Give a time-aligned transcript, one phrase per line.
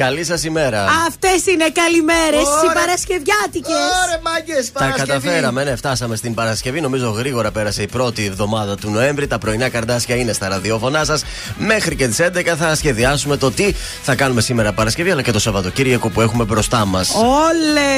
[0.00, 0.84] Καλή σας ημέρα.
[1.06, 3.72] Αυτές είναι καλημέρες, οι Παρασκευιάτικε.
[4.04, 6.80] Ωραία, μάγκες, Τα καταφέραμε, ναι, φτάσαμε στην Παρασκευή.
[6.80, 9.26] Νομίζω γρήγορα πέρασε η πρώτη εβδομάδα του Νοέμβρη.
[9.26, 11.22] Τα πρωινά καρδάσια είναι στα ραδιόφωνά σας.
[11.58, 15.38] Μέχρι και τις 11 θα σχεδιάσουμε το τι θα κάνουμε σήμερα Παρασκευή, αλλά και το
[15.38, 17.14] Σαββατοκύριακο που έχουμε μπροστά μας.
[17.14, 17.90] Όλε!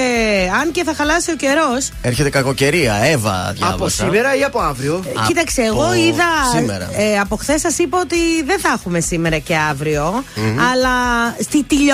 [0.61, 1.91] Αν και θα χαλάσει ο καιρός.
[2.03, 3.75] Έρχεται κακοκαιρία, Εύα, διάβασα.
[3.75, 6.25] Από σήμερα ή από αύριο; Ε, κοίταξε, εγώ είδα.
[6.97, 10.25] Ε, από χθες σας είπα ότι δεν θα έχουμε σήμερα και αύριο.
[10.73, 10.91] Αλλά
[11.41, 11.91] στη τηλεόραση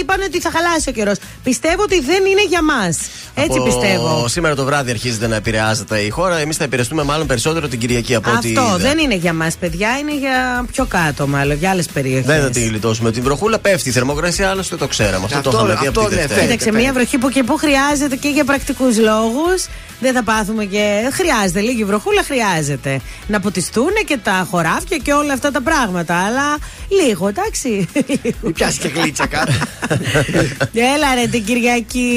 [0.00, 1.16] είπαν ότι θα χαλάσει ο καιρός.
[1.42, 2.98] Πιστεύω ότι δεν είναι για μας.
[3.34, 4.28] Έτσι από πιστεύω.
[4.28, 6.38] Σήμερα το βράδυ αρχίζεται να επηρεάζεται η χώρα.
[6.38, 8.48] Εμείς θα επηρεαστούμε μάλλον περισσότερο την Κυριακή από ό,τι.
[8.56, 9.98] Αυτό δεν είναι για μας, παιδιά.
[9.98, 12.26] Είναι για πιο κάτω, μάλλον για άλλες περιοχές.
[12.26, 13.58] Δεν θα την γλιτώσουμε την βροχούλα.
[13.58, 15.24] Πέφτει η θερμοκρασία, άλλωστε το ξέραμε.
[15.24, 16.40] Αυτό, Αυτό- το είχαμε δει από αυτό τη ναι, Δευτέρα.
[16.40, 19.66] Κοίταξε, μια βροχή που και που χρειάζεται και για πρακτικούς λόγους.
[20.00, 21.10] Δεν θα πάθουμε και.
[21.12, 23.00] Χρειάζεται λίγη βροχούλα, χρειάζεται.
[23.26, 26.14] Να ποτιστούν και τα χωράφια και όλα αυτά τα πράγματα.
[26.26, 26.56] Αλλά
[27.02, 27.88] λίγο, εντάξει.
[28.42, 29.52] Μην πιάσει και γλίτσα κάτω.
[30.74, 32.10] Έλα ρε την Κυριακή.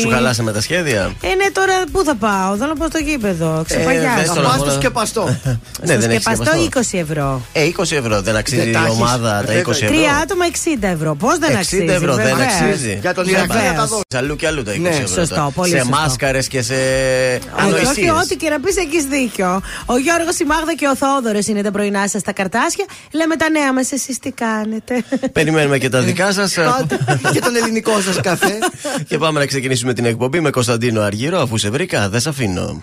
[0.00, 3.52] Σου χαλάσαμε τα σχέδια; Ε, ναι, τώρα πού θα πάω; Θέλω να πάω στο γήπεδο.
[3.56, 4.34] δες Ξεπαγιάζω.
[4.34, 4.48] τώρα.
[4.48, 5.38] Πα μόνο- στο σκεπαστό.
[5.84, 7.40] Ναι, δεν έχεις σκεπαστό 20 ευρώ.
[7.52, 8.94] Ε, 20 ευρώ δεν αξίζει Δεν τα η έχεις.
[8.96, 11.14] ομάδα τα Ε, 20 ευρώ; Τρία άτομα 60 ευρώ.
[11.14, 11.84] Πώς δεν 60 αξίζει.
[11.92, 12.52] ευρώ δεν βεβαίως.
[12.60, 12.98] αξίζει.
[13.00, 14.00] Για τον Σε Ηρακλή μα- να τα δώσω.
[14.08, 15.06] Σε αλλού και αλλού τα 20 Ναι, ευρώ.
[15.06, 15.50] σωστό, τώρα.
[15.54, 15.96] πολύ σε σωστό.
[15.96, 18.10] μάσκαρες και σε Όχι, όχι, ανοησίες.
[18.24, 19.60] ό,τι και να πεις, έχεις δίκιο.
[19.86, 22.84] Ο Γιώργος, η Μάγδα και ο Θόδωρος είναι τα πρωινά σας στα καρτάσια.
[23.12, 26.54] Λέμε τα νέα μας, εσεί τι κάνετε; Περιμένουμε και τα δικά σας.
[26.78, 26.98] Πάτε
[27.32, 28.58] Και τον ελληνικό σας καφέ.
[29.08, 31.40] και πάμε να ξεκινήσουμε την εκπομπή με Κωνσταντίνο Αργύρο.
[31.40, 32.82] Αφού σε βρήκα, δεν σε αφήνω.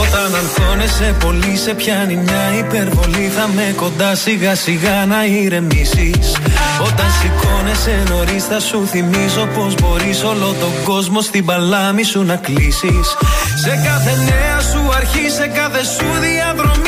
[0.00, 3.30] Όταν αγχώνεσαι πολύ σε πιάνει μια υπερβολή.
[3.36, 6.36] Θα με κοντά σιγά σιγά να ηρεμήσεις.
[6.80, 12.36] Όταν σηκώνεσαι νωρίς θα σου θυμίζω Πως μπορείς όλο τον κόσμο στην παλάμη σου να
[12.36, 13.06] κλείσεις.
[13.62, 16.85] Σε κάθε νέα σου αρχή, σε κάθε σου διαδρομή Θα με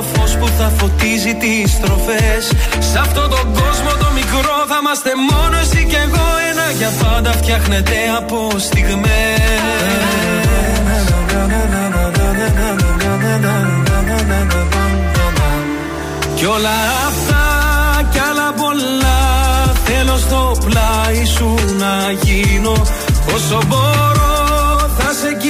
[0.00, 2.42] το φως που θα φωτίζει τις στροφές.
[2.78, 6.26] Σε αυτόν τον κόσμο το μικρό θα είμαστε μόνο εσύ και εγώ.
[6.50, 9.40] Ένα για πάντα φτιάχνεται από στιγμές.
[16.34, 16.78] Κι όλα
[17.08, 17.44] αυτά
[18.12, 19.22] κι άλλα πολλά
[19.84, 22.72] Θέλω στο πλάι σου να γίνω.
[23.34, 24.30] Όσο μπορώ
[24.98, 25.49] θα σε κοιτώ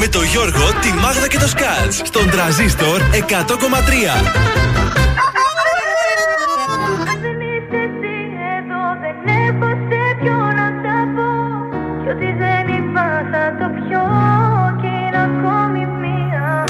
[0.00, 2.00] με το Γιώργο, τη Μάγδα και το Σκάτς.
[2.04, 3.22] Στον τραζίστορ 100,3.
[7.22, 8.16] Δεν είσαι εσύ
[8.56, 9.16] εδώ, δεν
[9.46, 11.30] έχω σε ποιο να τα πω
[12.02, 14.04] Κι ό,τι δεν είπα θα το πιω
[14.80, 16.64] κι είναι ακόμη μία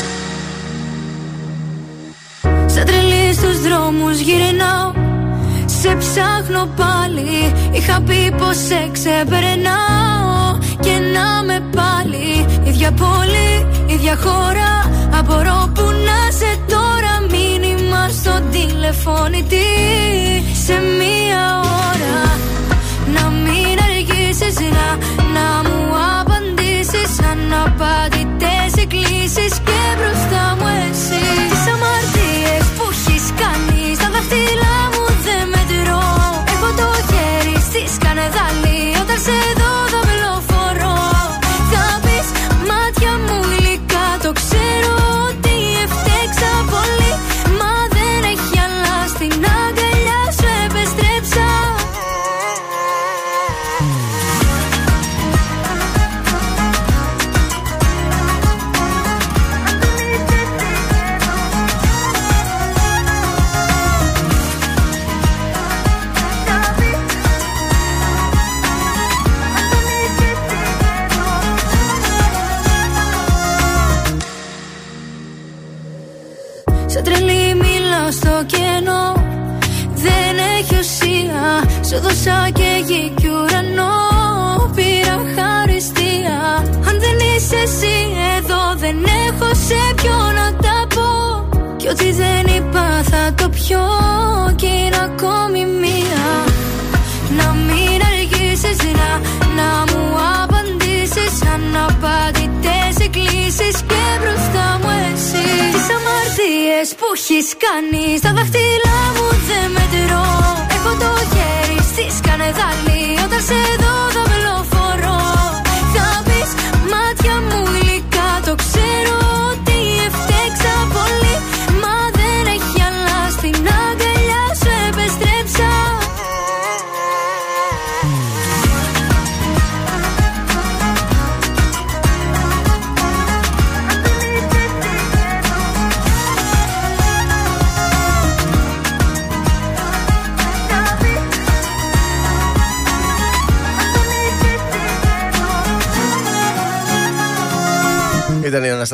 [2.67, 4.93] Σαν τρελή στους δρόμους γυρνάω
[5.67, 9.80] Σε ψάχνω πάλι Είχα πει πως σε ξεπερνάω
[14.11, 14.73] ίδια χώρα.
[15.19, 17.15] Απορώ που να σε τώρα.
[17.31, 19.67] Μήνυμα στο τηλεφώνητη
[20.65, 21.61] Σε μία
[21.91, 22.19] ώρα.
[23.15, 24.89] Να μην αργήσεις να,
[25.35, 27.21] να μου απαντήσεις.
[27.31, 29.61] Αναπαντητές εκκλήσεις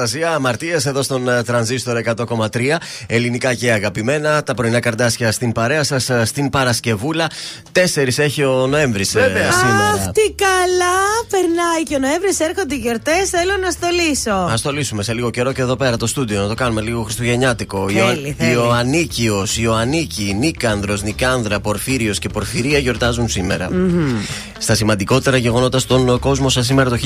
[0.06, 2.76] Αναστασία Αμαρτία εδώ στον ε, Τρανζίστορ 100,3.
[3.06, 4.42] Ελληνικά και αγαπημένα.
[4.42, 7.30] Τα πρωινά καρδάσια στην παρέα σας στην Παρασκευούλα.
[7.72, 9.52] Τέσσερις έχει ο Νοέμβρης Βέβαια.
[9.52, 9.92] σήμερα.
[9.92, 10.94] Αχ, τι καλά!
[11.30, 13.28] Περνάει και ο Νοέμβρης, έρχονται οι γιορτές.
[13.30, 14.30] Θέλω να στολίσω.
[14.30, 17.02] Α το λύσουμε σε λίγο καιρό και εδώ πέρα το στούντιο να το κάνουμε λίγο
[17.02, 17.88] χριστουγεννιάτικο.
[17.88, 18.52] Θέλει, θέλει.
[18.52, 23.68] Ιωαννίκιος, Ιωαννίκη, Νίκανδρος, Νικάνδρα, Πορφύριος και Πορφυρία γιορτάζουν σήμερα.
[24.58, 26.96] Στα σημαντικότερα γεγονότα στον κόσμο σας σήμερα το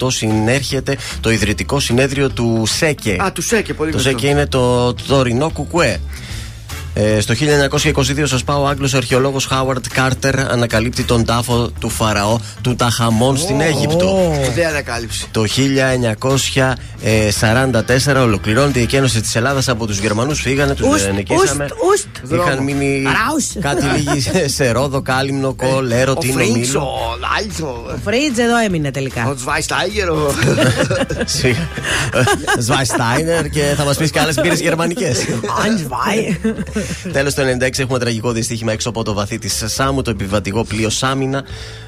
[0.00, 1.95] 1918 συνέρχεται το ιδρυτικό συνέδριο
[2.34, 3.16] του ΣΕΚΕ.
[3.24, 4.18] Α, του ΣΕΚΕ, πολύ Το γνωστό.
[4.18, 6.00] ΣΕΚΕ είναι το τωρινό ΚΚΕ.
[6.98, 12.38] Ε, στο 1922, σας πάω, ο Άγγλος αρχαιολόγος Χάουαρντ Κάρτερ ανακαλύπτει τον τάφο του Φαραώ
[12.62, 14.32] Τουταγχαμών στην Αίγυπτο.
[14.54, 15.26] Δεν ανακάλυψη.
[15.30, 20.40] Το 1944 ολοκληρώνεται η εκένωση της Ελλάδας από τους Γερμανούς.
[20.40, 21.64] Φύγανε, τους Ουστ, νικήσαμε.
[21.64, 22.32] ουστ, ουστ.
[22.32, 23.46] Είχαν μείνει Raus.
[23.60, 26.80] κάτι λίγοι σε Ρόδο, Κάλυμνο, Κω, Λέρο, Ο Τίνο, Φριτς, Μήλο.
[26.80, 29.26] ο Λάιτσο, Ο Φρίτζ εδώ έμεινε τελικά.
[29.28, 30.34] ο Τσβάιστάιγερ, ο.
[32.58, 35.18] Σβάιστάινερ και θα μας πεις και άλλες μπύρες γερμανικές.
[35.64, 36.38] Αν σβάει.
[37.12, 40.02] Τέλος το 96 έχουμε τραγικό δυστύχημα έξω από το βαθύ της Σάμου.
[40.02, 41.44] Το επιβατικό πλοίο Σάμινα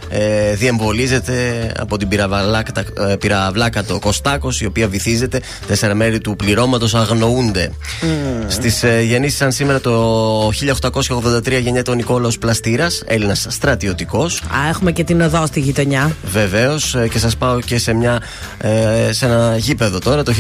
[0.09, 5.41] ε, διεμβολίζεται από την πυραυλάκα, ε, πυραυλάκα το Κωστάκος, η οποία βυθίζεται.
[5.67, 7.71] Τέσσερα μέρη του πληρώματος αγνοούνται.
[8.03, 8.45] Mm.
[8.47, 14.41] Στις ε, γεννήσει, σαν σήμερα το 1883 γεννιέται ο Νικόλαο Πλαστήρας, Έλληνας στρατιωτικός.
[14.41, 16.17] Α, έχουμε και την οδό στη γειτονιά.
[16.33, 18.23] Βεβαίως και σας πάω και σε, μια,
[18.59, 20.23] ε, σε ένα γήπεδο τώρα.
[20.23, 20.33] Το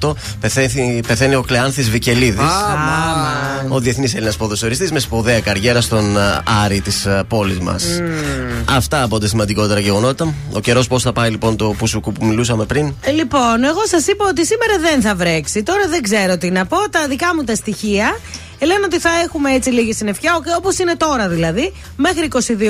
[0.00, 2.50] 1988 πεθαίνει, πεθαίνει ο Κλεάνθης Βικελίδης.
[3.68, 6.20] Ο διεθνής Έλληνας ποδοσοριστή με σπουδαία καριέρα στον ε,
[6.64, 7.84] Άρη της πόλης μας.
[8.68, 10.34] Αυτά από τα σημαντικότερα γεγονότα.
[10.52, 14.06] Ο καιρός πώς θα πάει λοιπόν το πουσουκού που μιλούσαμε πριν; Ε, λοιπόν, εγώ σας
[14.06, 15.62] είπα ότι σήμερα δεν θα βρέξει.
[15.62, 16.76] Τώρα δεν ξέρω τι να πω.
[16.90, 18.18] Τα δικά μου τα στοιχεία
[18.58, 22.28] Ε, λένε ότι θα έχουμε έτσι λίγη συννεφιά, όπως είναι τώρα δηλαδή, μέχρι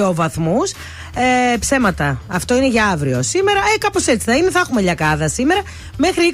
[0.08, 0.72] 22 βαθμούς.
[1.14, 2.20] Ε, ψέματα.
[2.26, 3.22] Αυτό είναι για αύριο.
[3.22, 4.50] Σήμερα, ε, κάπως έτσι θα είναι.
[4.50, 5.60] Θα έχουμε λιακάδα σήμερα
[6.00, 6.30] μέχρι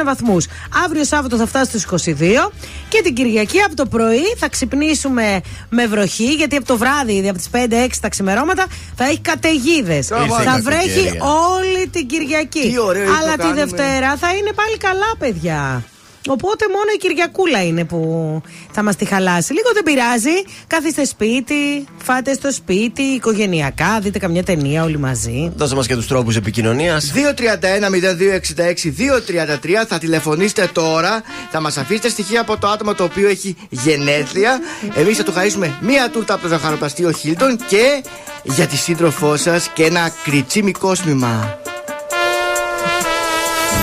[0.00, 0.46] 20-21 βαθμούς.
[0.84, 2.52] Αύριο Σάββατο θα φτάσει στους 22
[2.88, 6.32] και την Κυριακή από το πρωί θα ξυπνήσουμε με βροχή.
[6.34, 8.66] Γιατί από το βράδυ, ήδη από τις 5-6 τα ξημερώματα,
[8.96, 10.06] θα έχει καταιγίδες.
[10.44, 11.06] Θα βρέχει
[11.52, 12.60] όλη την Κυριακή.
[12.60, 13.64] Τι ωραίο είναι Αλλά που τη κάνουμε.
[13.64, 15.84] Δευτέρα θα είναι πάλι καλά, παιδιά.
[16.28, 18.40] Οπότε μόνο η Κυριακούλα είναι που
[18.72, 19.52] θα μας τη χαλάσει.
[19.52, 20.42] Λίγο δεν πειράζει.
[20.66, 25.52] Καθίστε σπίτι, φάτε στο σπίτι, οικογενειακά, δείτε καμιά ταινία όλοι μαζί.
[25.56, 27.12] Δώσε μας και τους τρόπους επικοινωνίας.
[27.12, 31.22] 231-0266-233 θα τηλεφωνήσετε τώρα.
[31.50, 34.60] Θα μας αφήσετε στοιχεία από το άτομο το οποίο έχει γενέθλια.
[34.94, 38.04] Εμείς θα του χαρίσουμε μία τούρτα από το ζαχαροπλαστείο Χίλτον και
[38.42, 41.58] για τη σύντροφό σας και ένα κριτσίμι κόσμημα.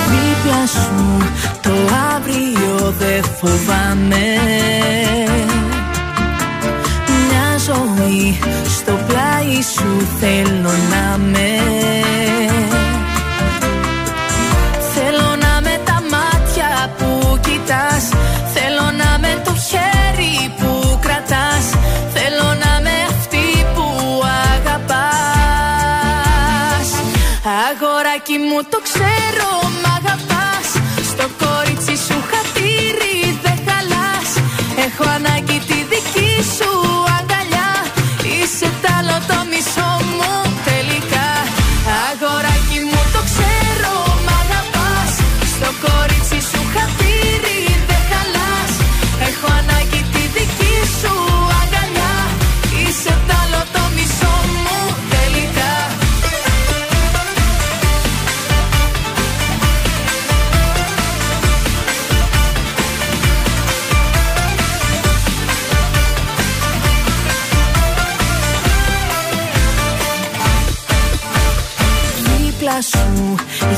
[0.09, 1.17] Δίπλα σου
[2.89, 4.25] το αύριο δεν φοβάμαι.
[7.07, 11.49] Μια ζωή στο πλάι σου θέλω να με
[14.93, 18.09] Θέλω να με τα μάτια που κοιτάς.
[18.53, 21.65] Θέλω να με το χέρι που κρατάς.
[22.13, 23.87] Θέλω να με αυτή που
[24.53, 25.79] αγαπάς.
[27.69, 29.49] Αγοράκι μου το ξέρω
[29.81, 30.78] μ' αγαπάς
[35.01, 36.69] Έχω ανάγκη τη δική σου
[37.19, 37.69] αγκαλιά.
[38.23, 39.78] Είσαι τ' άλλο το μισό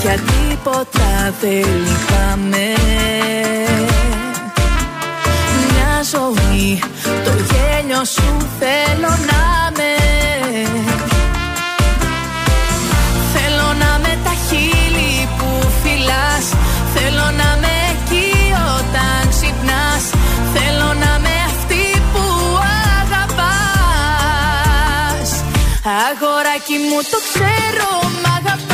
[0.02, 2.68] Για τίποτα δεν λυπάμαι.
[5.70, 6.80] Μια ζωή
[7.24, 9.94] το γέλιο σου θέλω να με
[13.34, 15.50] Θέλω να με τα χείλη που
[15.84, 16.46] φυλάς.
[16.94, 18.32] Θέλω να με εκεί
[18.78, 20.04] όταν ξυπνάς.
[20.54, 22.24] Θέλω να με αυτή που
[23.02, 24.50] αγαπάς.
[26.08, 27.90] Αγοράκι μου το ξέρω
[28.22, 28.71] μ' αγαπάς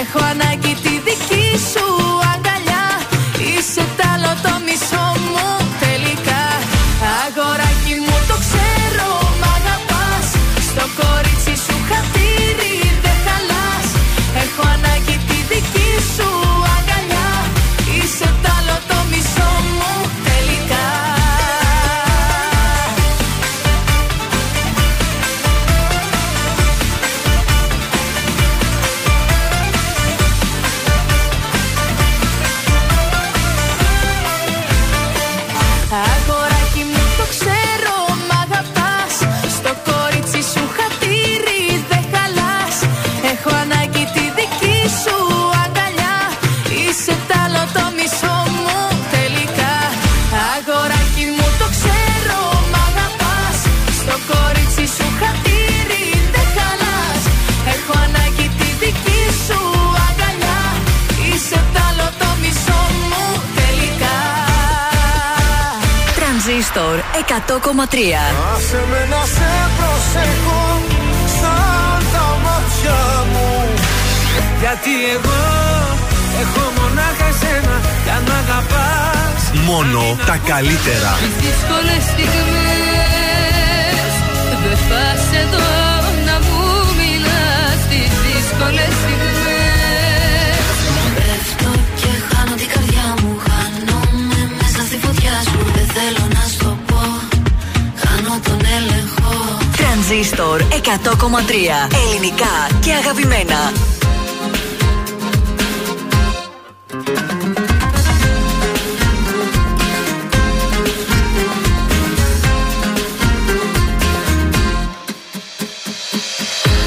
[0.00, 0.65] Έχω ανάγκη
[67.24, 67.96] 100,3
[68.54, 70.62] Άσε με να σε προσέχω
[71.40, 72.98] σαν τα μάτια
[73.32, 73.48] μου.
[74.62, 75.40] Γιατί εγώ
[76.42, 79.40] έχω μονάχα εσένα κι αν μ' αγαπάς.
[79.68, 81.10] Μόνο τα καλύτερα.
[81.22, 84.12] Τις δύσκολες στιγμές
[84.64, 85.68] Δεν πας εδώ
[86.28, 86.60] να μου
[87.00, 87.78] μιλάς.
[87.90, 89.15] Τις δύσκολες στιγμές
[100.08, 100.68] Τρανζίστορ 100,3
[102.06, 103.72] Ελληνικά και αγαπημένα.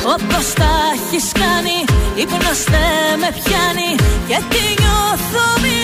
[0.03, 1.85] Όπως τα έχεις κάνει
[2.15, 3.95] Ύπνος δεν με πιάνει
[4.27, 5.78] Γιατί νιώθω μη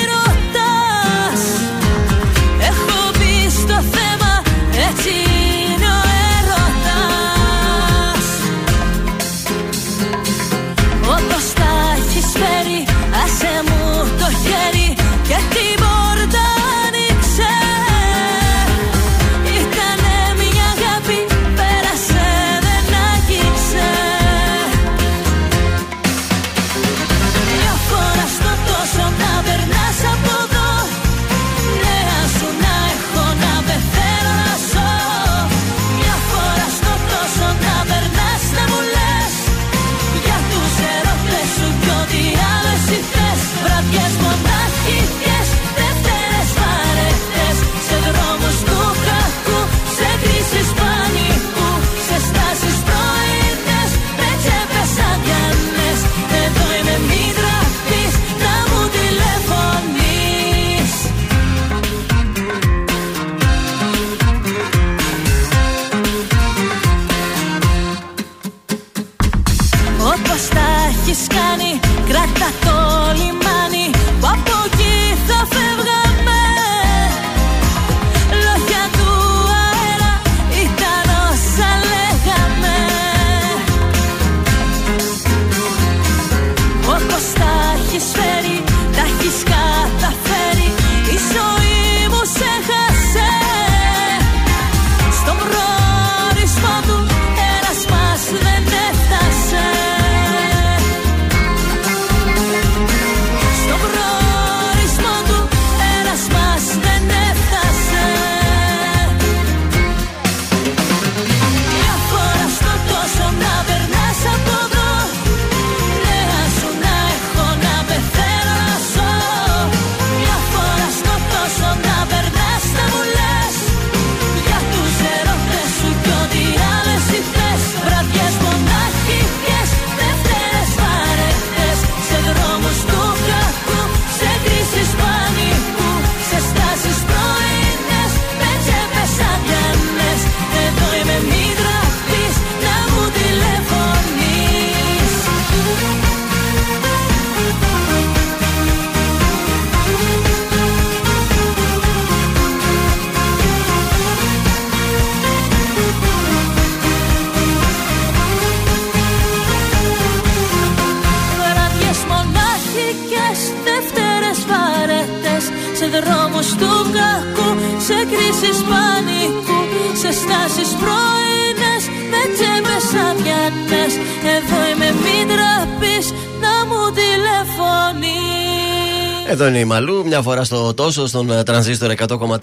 [180.15, 182.37] μια φορά στο τόσο στον ε, τρανζίστορ 100,3.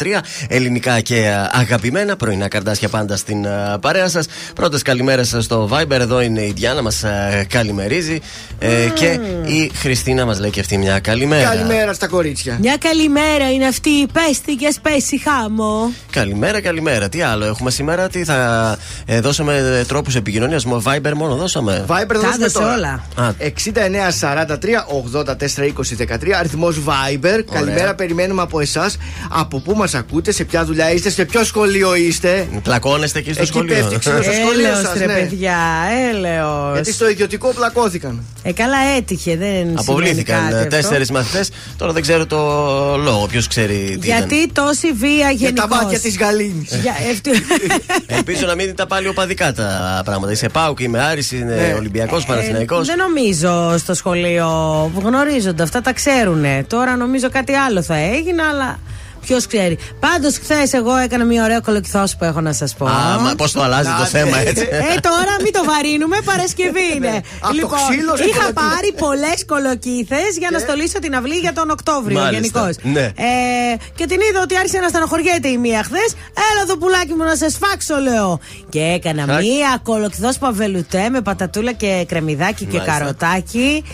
[0.48, 2.16] Ελληνικά και ε, αγαπημένα.
[2.16, 4.26] Πρωινά καρδάσια πάντα στην ε, παρέα σας.
[4.54, 5.90] Πρώτες καλημέρες στο Viber.
[6.00, 7.04] Εδώ είναι η Διάννα, μας
[7.48, 8.20] καλημερίζει.
[8.58, 11.48] Ε, και η Χριστίνα μας λέει και αυτή μια καλημέρα.
[11.48, 12.56] Καλημέρα στα κορίτσια.
[12.60, 15.92] Μια καλημέρα είναι αυτή η πέστη και σπέσει χάμο.
[16.10, 17.08] Καλημέρα, καλημέρα.
[17.08, 20.66] Τι άλλο έχουμε σήμερα, τι θα ε, δώσαμε τρόπους επικοινωνίας.
[20.66, 21.84] Viber μόνο δώσαμε.
[21.88, 22.72] Viber Τα δώσουμε έδωσε τώρα.
[22.74, 23.04] όλα.
[23.16, 27.44] Α, 6943 84 20 13 αριθμός Viber.
[27.64, 28.96] Καλημέρα, περιμένουμε από εσάς.
[29.30, 32.48] Από πού μας ακούτε, σε ποια δουλειά είστε, σε ποιο σχολείο είστε.
[32.62, 33.74] πλακώνεστε εκεί στο Εκεί σχολείο.
[33.74, 35.12] πέφτει ξύλο στο σχολείο Έλεος σας, ρε ναι.
[35.14, 35.56] παιδιά,
[36.10, 36.72] έλεος.
[36.74, 38.22] Γιατί στο ιδιωτικό πλακώθηκαν.
[38.42, 40.76] Ε, καλά έτυχε, δεν Αποβλήθηκαν σημαίνει κάτι αυτό.
[40.88, 41.44] τέσσερις μαθητέ.
[41.76, 42.36] Τώρα δεν ξέρω το
[42.96, 43.26] λόγο.
[43.26, 44.18] Ποιος ξέρει τι ήταν.
[44.18, 45.68] Γιατί τόση βία Για τα γενικώς.
[45.82, 46.70] μάτια της Γαλήνης.
[48.06, 50.32] Ελπίζω να μην είναι τα πάλι οπαδικά τα πράγματα.
[50.32, 51.74] Είσαι Πάουκ, είμαι Άρης, είναι Ναι.
[51.78, 54.46] Ολυμπιακός, Παναθηναϊκός Ε, δεν νομίζω στο σχολείο
[54.94, 56.44] που γνωρίζονται, αυτά τα ξέρουν.
[56.66, 58.78] Τώρα νομίζω κάτι άλλο θα έγινε, αλλά
[59.26, 59.78] ποιος ξέρει.
[60.00, 62.86] Πάντως, χθες εγώ έκανα μια ωραία κολοκυθόση που έχω να σας πω.
[62.86, 64.42] Α, μα πώς το αλλάζει το Να, θέμα ναι.
[64.50, 64.68] έτσι.
[64.70, 67.20] Ε, τώρα μην το βαρύνουμε, Παρασκευή είναι.
[67.40, 68.52] Από το ξύλο στο είχα κολοκύθι.
[68.52, 72.74] πάρει πολλές κολοκύθε για να στολίσω την αυλή για τον Οκτώβριο Μάλιστα, γενικώς.
[72.96, 73.04] ναι.
[73.04, 76.10] Ε, και την είδα ότι άρχισε να στενοχωριέται η μία χθες.
[76.50, 78.40] Έλα εδώ πουλάκι μου να σε σφάξω, λέω.
[78.68, 79.40] Και έκανα Αχ.
[79.40, 82.98] μία κολοκυθό παβελουτέ με πατατούλα και κρεμμυδάκι και Μάλιστα.
[82.98, 83.84] καροτάκι.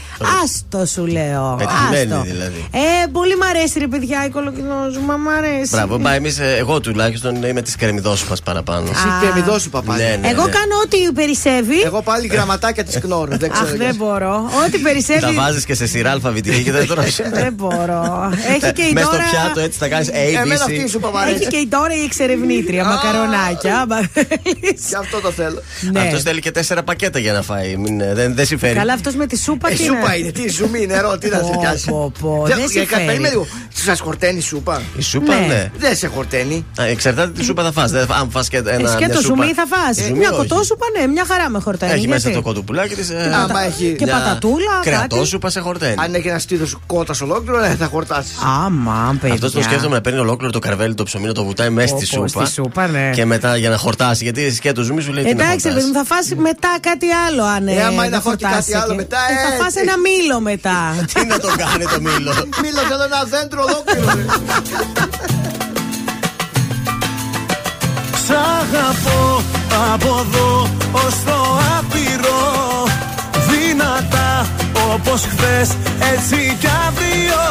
[0.42, 1.54] Άστο σου λέω.
[1.58, 2.22] Πετυχημένη άστο.
[2.32, 2.68] δηλαδή.
[2.72, 5.70] Ε, πολύ μ' αρέσει ρε παιδιά η κολοκυθό σου, μα μ' αρέσει.
[5.70, 8.88] Μπράβο, μα εμείς, εγώ τουλάχιστον είμαι της κρεμιδόσουπα παραπάνω.
[8.88, 8.90] Α.
[8.90, 9.96] Εσύ κρεμιδό σου παπά.
[9.96, 10.28] Ναι, ναι.
[10.28, 11.80] Εγώ κάνω ό,τι περισσεύει.
[11.84, 13.28] Εγώ πάλι γραμματάκια της κνόρ.
[13.28, 13.66] Δεν ξέρω.
[13.66, 13.84] Αχ, γιατί.
[13.84, 14.50] δεν μπορώ.
[14.66, 15.20] Ό,τι περισσεύει.
[15.20, 17.22] Τα βάζεις και σε σειρά αλφαβητική και δεν τρώσει.
[17.42, 18.32] Δεν μπορώ.
[18.56, 19.28] Έχει και η Μέσα στο τώρα.
[19.30, 20.90] πιάτο έτσι θα κάνεις Εμένα αυτή ABC.
[20.90, 21.28] σου παπά.
[21.28, 22.84] Έχει και η τώρα η εξερευνήτρια.
[22.84, 23.80] Μακαρονάκια.
[23.80, 24.80] άμα θέλεις.
[24.88, 25.62] Γι' αυτό το θέλω.
[25.92, 26.00] Ναι.
[26.00, 27.76] Αυτός θέλει και τέσσερα πακέτα για να φάει.
[27.76, 28.74] Μην, ε, δεν, δεν συμφέρει.
[28.74, 31.36] Καλά, αυτός με τη σούπα Ε, τι σούπα είναι; είναι, τι ζουμί, νερό, τι να
[31.36, 31.86] σε Πω, πιάσει.
[31.88, 33.04] πω, πω, Δεν- δεν για- συμφέρει.
[33.04, 33.46] Περίμενε λίγο.
[33.74, 35.46] Σας χορταίνει σούπα; Η σούπα, Ναι.
[35.46, 35.70] ναι.
[35.78, 36.66] Δεν σε χορταίνει.
[36.80, 37.90] Α, Εξαρτάται τι σούπα θα φας.
[37.90, 38.70] Δεν- Αν φας και ένα.
[38.72, 39.96] Ε, μια Σκέτο σούπα- ζουμί θα φας.
[39.96, 40.38] Ζουμί, Μια όχι.
[40.38, 41.92] κοτόσουπα, ναι, μια χαρά με χορταίνει.
[41.92, 43.10] Έχει μέσα γιατί; το κοτοπουλάκι της.
[43.44, 43.94] Άμα έχει.
[43.98, 44.88] Και πατατούλα, κάτι.
[44.88, 45.94] Κρεατόσουπα σε χορταίνει.
[45.98, 48.36] Αν έχει ένα στήθος κότας ολόκληρο, ναι, θα χορτάσεις.
[48.64, 49.34] Άμα, παιδιά.
[49.34, 52.06] Αυτό το σκέφτομαι να παίρνει ολόκληρο το καρβέλι, το ψωμί, να το βουτάει μέσα στη
[52.06, 52.44] Πω, πω, σούπα.
[52.44, 53.10] στη σούπα, ναι.
[53.14, 54.22] Και μετά για να χορτάσει.
[54.24, 55.86] Γιατί εσύ και το ζουμί σου λέει τι να Εντάξει, παιδί χορτάσει.
[55.98, 58.44] μου, θα φας μετά κάτι άλλο αν Ε, ε, άμα είναι δεν να φάω και
[58.44, 59.02] χορτάσεις κάτι άλλο εκεί.
[59.02, 60.78] μετά, Ε, Θα ε, φας τι- ένα μήλο μετά.
[61.12, 64.08] Τι να το κάνει το μήλο; Μίλω, θέλω ένα δέντρο ολόκληρο.
[64.98, 65.26] ρε.
[68.24, 68.30] Σ'
[68.60, 69.42] αγαπώ
[69.92, 71.38] από εδώ ως το
[71.78, 72.40] άπειρο
[73.48, 74.46] Δυνατά
[74.92, 75.68] όπως χθες
[76.12, 77.44] έτσι κι αύριο.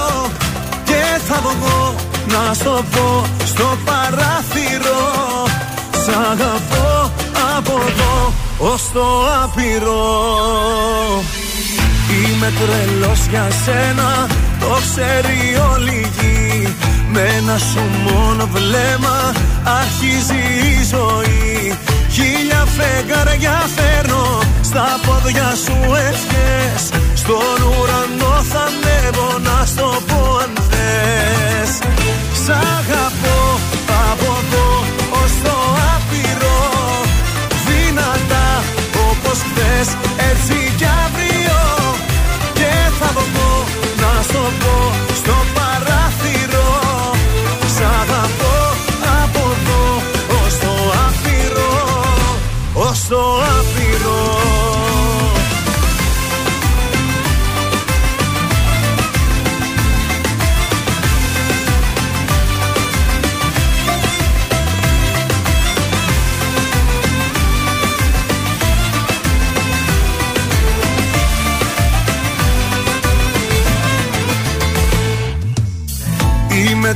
[0.84, 1.96] Και θα βγω
[2.28, 5.04] να στο πω στο παράθυρο.
[5.92, 7.12] Σ' αγαπώ
[7.58, 9.06] από εδώ ως το
[9.44, 10.06] άπειρο.
[12.10, 14.28] Είμαι τρελός για σένα,
[14.60, 16.76] το ξέρει όλη η γη
[17.10, 20.42] Με ένα σου μόνο βλέμμα αρχίζει
[20.72, 21.78] η ζωή.
[22.12, 26.90] Χίλια φεγγάρια φέρνω, στα πόδια σου ευχές.
[27.14, 31.72] Στον ουρανό θα ανέβω να στο πω αν θες.
[32.44, 33.60] Σ' αγαπώ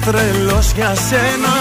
[0.05, 1.53] τρελός για σένα.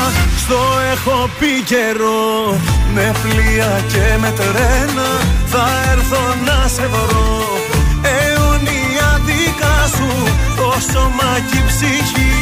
[0.43, 0.61] Στο
[0.93, 2.59] έχω πει καιρό
[2.95, 5.09] Με πλοία και με τρένα.
[5.53, 7.43] Θα έρθω να σε βρω.
[8.15, 10.11] Αιωνία δικά σου
[10.57, 12.37] Το σώμα και η ψυχή.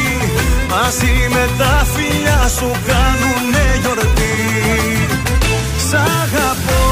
[0.69, 4.37] Μαζί με τα φιλιά σου Κάνουνε γιορτή.
[5.87, 6.88] Σ' αγαπώ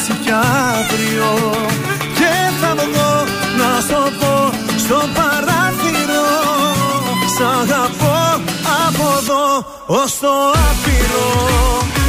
[0.00, 1.50] αλλάξει κι αύριο.
[2.14, 3.24] Και θα βγω
[3.58, 6.28] να σου πω στο παράθυρο.
[7.36, 8.42] Σ' αγαπώ
[8.86, 10.32] από εδώ ως το
[10.68, 11.99] άπειρο.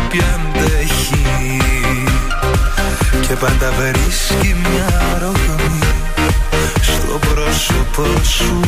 [0.00, 1.58] αγάπη αντέχει.
[3.20, 5.78] Και πάντα βρίσκει μια ρογμή
[6.80, 8.60] Στο πρόσωπό σου.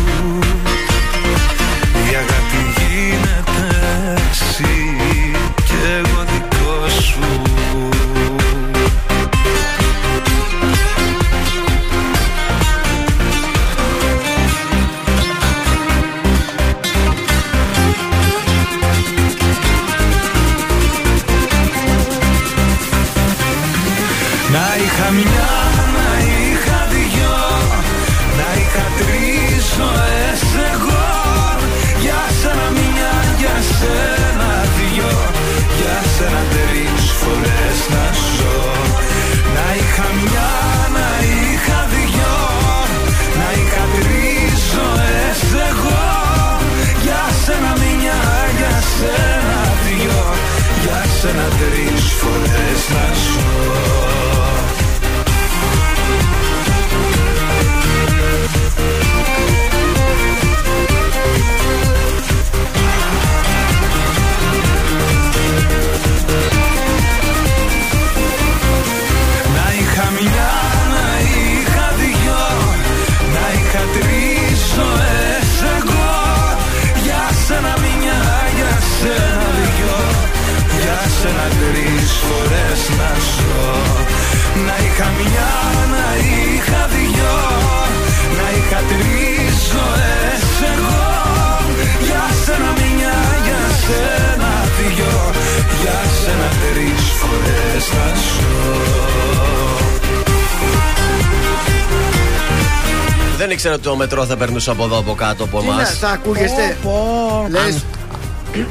[103.93, 105.99] Το μετρό θα περνούσε από εδώ από κάτω από εμάς.
[105.99, 107.49] Θα ακούγεστε; Πω,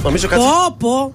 [0.04, 0.42] Νομίζω κάτι.
[0.78, 1.14] Πω,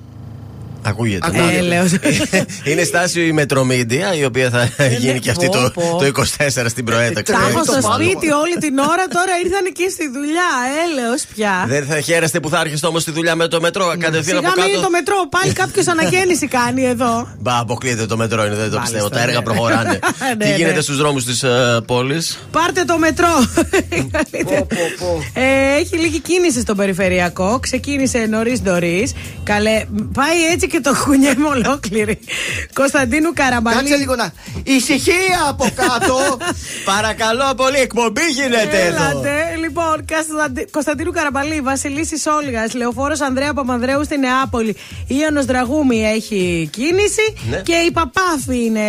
[0.88, 1.30] Ακούγεται.
[1.34, 4.94] Ε, είναι στάση η Μετρομίντια, η οποία θα ε, ναι.
[4.94, 7.32] γίνει και αυτή το, το 24 στην προέταξη.
[7.32, 10.50] Τα έχω στο σπίτι όλη την ώρα, τώρα ήρθαν και στη δουλειά.
[10.84, 11.64] Έλεος πια.
[11.68, 13.86] Δεν θα χαίρεστε που θα άρχισε όμως τη δουλειά με το μετρό.
[13.86, 13.96] Ναι.
[13.96, 14.80] Κατευθείαν από κάτω.
[14.80, 17.28] το μετρό, πάλι κάποιος αναγέννηση κάνει εδώ.
[17.38, 19.08] Μπα, αποκλείεται το μετρό, είναι δεν το πιστεύω.
[19.08, 19.22] Τα ναι.
[19.22, 19.98] έργα προχωράνε.
[20.38, 23.44] Τι γίνεται στους δρόμους της ε, πόλης; Πάρτε το μετρό.
[25.34, 27.58] Ε, έχει λίγη κίνηση στο περιφερειακό.
[27.60, 29.12] Ξεκίνησε νωρίς νωρίς.
[29.42, 32.18] Καλέ, πάει έτσι και το χουνιέμαι ολόκληρη.
[32.72, 33.76] Κωνσταντίνου Καραμπαλή.
[33.76, 34.32] Κάτσε λίγο να.
[34.64, 36.16] Ησυχία από κάτω.
[36.94, 39.22] Παρακαλώ πολύ, εκπομπή γίνεται εδώ.
[39.78, 39.96] Έλατε.
[39.96, 47.34] Λοιπόν, Κωνσταντι- Κωνσταντίνου Καραμπαλή, Βασιλίση Όλγας, Λεωφόρος Ανδρέα Παπανδρέου στη Νεάπολη, Ιωνο Δραγούμη έχει κίνηση
[47.50, 47.56] Ναι.
[47.64, 48.82] και η Παπάφη είναι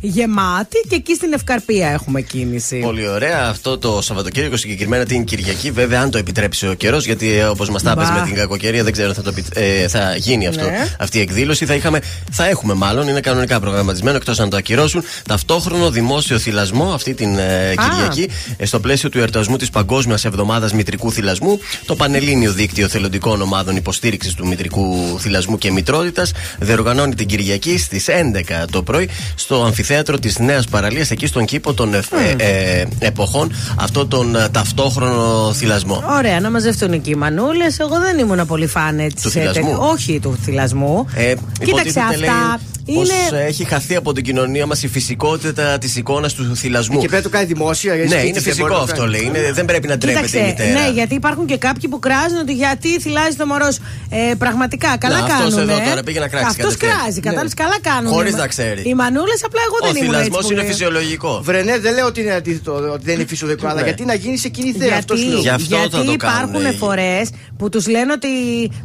[0.00, 2.78] γεμάτη και εκεί στην Ευκαρπία έχουμε κίνηση.
[2.78, 3.48] Πολύ ωραία.
[3.48, 7.82] Αυτό το Σαββατοκύριακο συγκεκριμένα την Κυριακή, βέβαια, αν το επιτρέψει ο καιρός, γιατί όπως μας
[7.82, 8.00] τα Μπα.
[8.02, 10.94] πες με την κακοκαιρία, δεν ξέρω αν θα, το, επι- ε, θα γίνει αυτό, Ναι.
[10.98, 11.66] αυτή η εκδήλωση.
[11.66, 16.92] Θα, είχαμε, θα έχουμε μάλλον, είναι κανονικά προγραμματισμένο, εκτός αν το ακυρώσουν, ταυτόχρονο δημόσιο θυλασμό
[16.92, 21.58] αυτή την ε, Κυριακή, ε, στο πλαίσιο του εορτασμού της Παγκόσμιας Εβδομάδας Μητρικού Θυλασμού.
[21.86, 28.06] Το Πανελλήνιο Δίκτυο Θελοντικών Ομάδων Υποστήριξης του Μητρικού Θυλασμού και Μητρότητας διοργανώνει την Κυριακή στις
[28.08, 32.34] 11 το πρωί στο αμφιθέατρο της Νέας Παραλίας, εκεί στον κήπο των ευ- ε,
[32.78, 36.02] ε, εποχών, αυτό τον ε, ταυτόχρονο θυλασμό.
[36.18, 37.78] Ωραία, να μαζευτούν εκεί οι μανούλες.
[37.78, 39.22] Εγώ δεν ήμουν πολύ φαν έτσι.
[39.24, 41.06] Του σε θυλασμού; τε- Όχι, του θυλασμού.
[41.14, 42.60] Ε, Κοίταξε υποτίθεται, αυτά.
[42.86, 43.40] Λέει, πως, είναι.
[43.40, 47.00] ε, έχει χαθεί από την κοινωνία μας η φυσικότητα της εικόνας του θυλασμού.
[47.00, 47.94] Και πρέπει να το κάνει δημόσια.
[47.94, 49.10] γιατί Ναι, σπίτι είναι δεν φυσικό μπορεί να το αυτό κάνει.
[49.16, 49.24] λέει.
[49.26, 50.80] Είναι, δεν πρέπει να τρέπεται η Κοίταξε, μητέρα.
[50.80, 53.82] ναι, γιατί υπάρχουν και κάποιοι που κράζουν ότι γιατί θυλάζει το μωρό σου.
[54.10, 55.68] Ε, πραγματικά, καλά Να, αυτός κάνουν.
[55.70, 56.98] εδώ τώρα πήγε να κράξει Αυτός κατευθείαν.
[57.02, 58.12] κράζει, κατάλαβες, καλά κάνουν.
[58.12, 58.82] Χωρίς να ξέρει.
[58.90, 60.22] Οι μανούλες απλά εγώ Ο δεν ήμουν έτσι.
[60.24, 60.70] θυλασμός που είναι λέει.
[60.70, 61.40] φυσιολογικό.
[61.44, 63.86] Βρενέ, δεν λέω ότι είναι αντίθετο, ότι δεν είναι φυσιολογικό, αλλά Ναι.
[63.86, 64.96] γιατί να γίνει σε κοινή θέα.
[64.96, 65.42] Αυτός σου Γιατί, λέω.
[65.42, 68.28] Γι' αυτό γιατί θα το υπάρχουν κάνουν, φορές που τους λένε ότι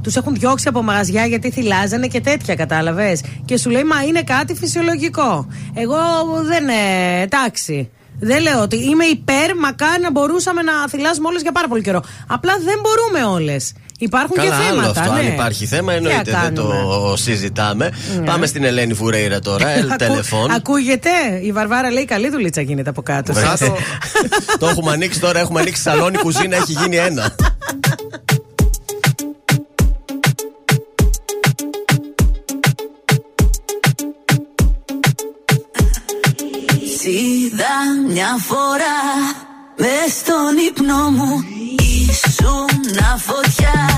[0.04, 3.22] τους έχουν διώξει από μαγαζιά γιατί θυλάζανε και τέτοια, κατάλαβες.
[3.46, 5.48] Και σου λέει, Μα είναι κάτι φυσιολογικό.
[5.74, 5.98] Εγώ
[6.44, 6.68] δεν.
[6.70, 7.90] Ε, εντάξει.
[8.20, 12.04] Δεν λέω ότι είμαι υπέρ, μακάρι να μπορούσαμε να θυλάζουμε όλες για πάρα πολύ καιρό.
[12.28, 13.74] Απλά δεν μπορούμε όλες.
[14.00, 15.02] Υπάρχουν Καλά, και άλλο θέματα.
[15.02, 15.14] αυτό.
[15.14, 15.20] ναι.
[15.20, 17.18] Αν υπάρχει θέμα, Τι εννοείται να δεν το κάνουμε.
[17.18, 17.92] συζητάμε.
[18.20, 18.26] Ναι.
[18.26, 19.70] Πάμε στην Ελένη Φουρέιρα τώρα.
[19.70, 20.52] Ελ Ακού- τηλεφών.
[20.52, 21.10] Ακούγεται;
[21.42, 23.34] Η Βαρβάρα λέει καλή δουλίτσα γίνεται από κάτω.
[23.34, 23.76] Κάτω.
[24.60, 27.36] το έχουμε ανοίξει τώρα, έχουμε ανοίξει σαλόνι, κουζίνα, έχει γίνει ένα.
[37.10, 37.76] είδα
[38.08, 39.00] μια φορά
[39.78, 41.44] μες στον ύπνο μου.
[41.80, 42.78] Ήσουν
[43.18, 43.90] φωτιά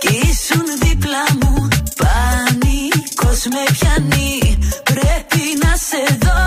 [0.00, 1.68] κι ήσουν δίπλα μου.
[2.00, 6.42] Πανικός με πιάνει πρέπει να σε δω.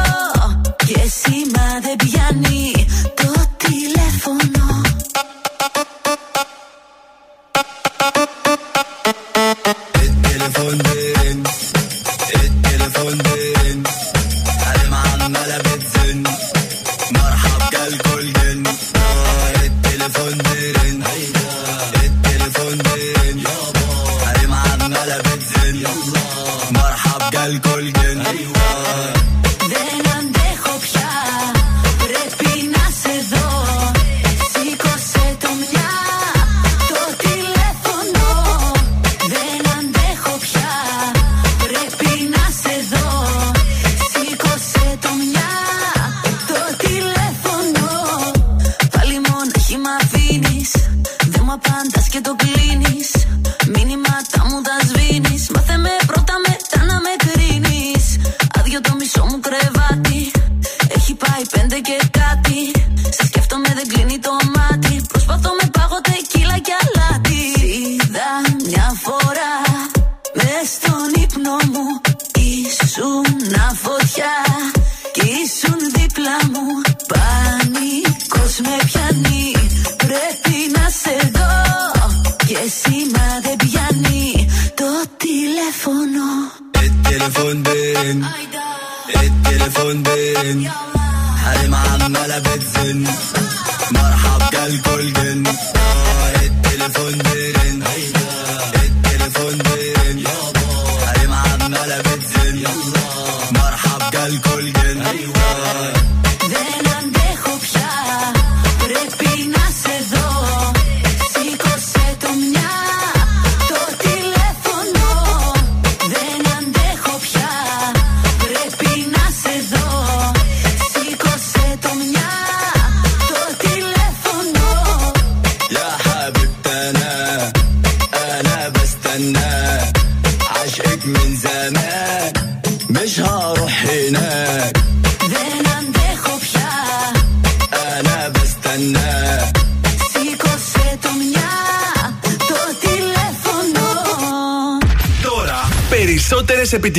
[0.85, 4.81] Και σήμα δεν πιάνει το τηλέφωνο.
[10.03, 10.89] El teléfono,
[12.39, 13.52] el teléfono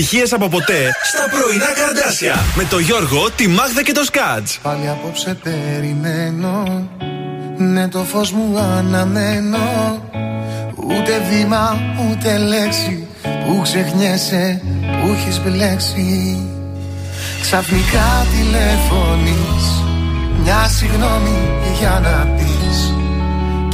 [0.05, 0.95] περισσότερες επιτυχίες από ποτέ.
[1.03, 2.35] Στα πρωινά καρδάσια.
[2.57, 4.59] Με το Γιώργο, τη Μάγδα και το Σκάτς.
[4.63, 6.89] Πάλι απόψε περιμένω.
[7.57, 9.59] Ναι το φως μου αναμένω.
[10.87, 16.39] Ούτε βήμα ούτε λέξη Που ξεχνιέσαι που έχεις μπλέξει.
[17.41, 19.65] Ξαφνικά τηλεφωνείς.
[20.43, 21.39] Μια συγγνώμη
[21.79, 22.95] για να πεις.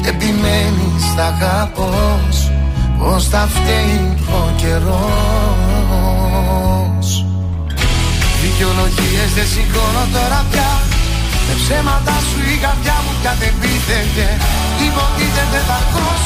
[0.03, 2.51] Και επιμένεις θα αγαπώς.
[2.99, 5.70] Πως θα φταίει ο καιρός
[8.63, 10.71] Δικαιολογίες δεν σηκώνω τώρα πια.
[11.47, 14.27] Με ψέματα σου η καρδιά μου κατεβήθεται
[14.87, 15.79] Υποτίθεται θα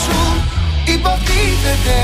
[0.03, 0.19] σου.
[0.95, 1.97] Υποτίθεται.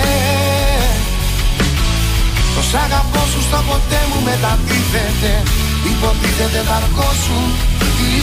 [2.54, 5.32] Το σ' αγαπώ σου στο ποτέ μου μετατίθεται
[5.92, 6.78] Υποτίθεται θα
[7.22, 7.38] σου.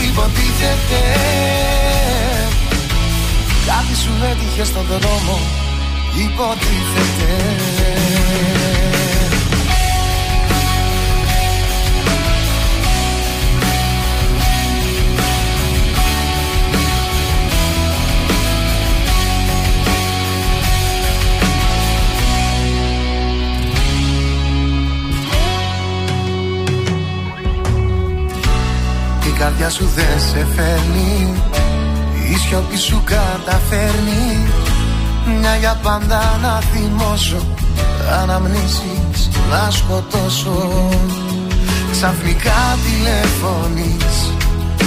[0.08, 1.00] Υποτίθεται.
[3.68, 5.36] Κάτι σου έτυχε στον δρόμο.
[6.24, 7.30] Υποτίθεται
[29.48, 31.42] καρδιά σου δεν σε φέρνει.
[32.32, 34.46] Η σιωπή σου καταφέρνει.
[35.40, 37.42] Μια για πάντα να θυμώσω.
[38.22, 40.88] Αναμνήσεις να σκοτώσω.
[41.90, 44.16] Ξαφνικά τηλεφωνείς.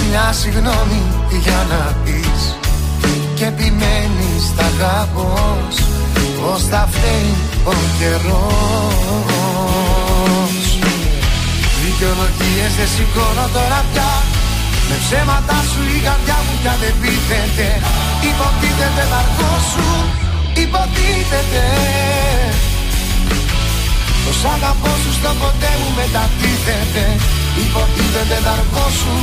[0.08, 1.02] Μια συγγνώμη
[1.42, 2.56] για να πεις.
[3.34, 5.74] Και επιμένεις τα αγαπώς.
[6.40, 7.34] Πως θα φταίει
[7.64, 8.62] ο καιρός.
[11.84, 14.31] Δικαιολογίες δεν σηκώνω τώρα πια
[14.92, 17.68] Με ψέματα σου η καρδιά μου πια δεν πείθεται
[18.30, 19.22] Υποτίθεται θα
[19.70, 19.88] σου
[20.64, 21.64] Υποτίθεται.
[24.24, 27.04] Το σ' αγαπώ σου στο ποτέ μου μετατίθεται
[27.64, 28.36] Υποτίθεται
[28.74, 29.14] θα σου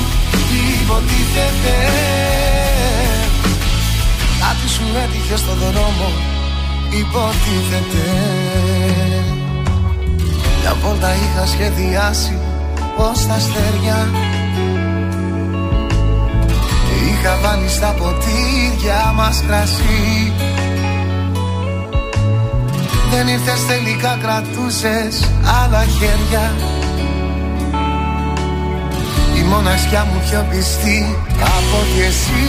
[0.82, 1.76] Υποτίθεται.
[4.42, 6.08] Κάτι σου έτυχε στο δρόμο
[7.02, 8.06] Υποτίθεται.
[10.60, 12.38] Μια βόλτα είχα σχεδιάσει
[12.96, 13.98] πως τα αστέρια
[17.30, 20.34] Είχα βάλει στα ποτήρια μας κρασί.
[23.12, 25.14] Δεν ήρθες τελικά κρατούσες
[25.62, 26.46] άλλα χέρια.
[29.40, 31.18] Η μοναξιά μου πιο πιστή
[31.58, 32.48] από κι εσύ.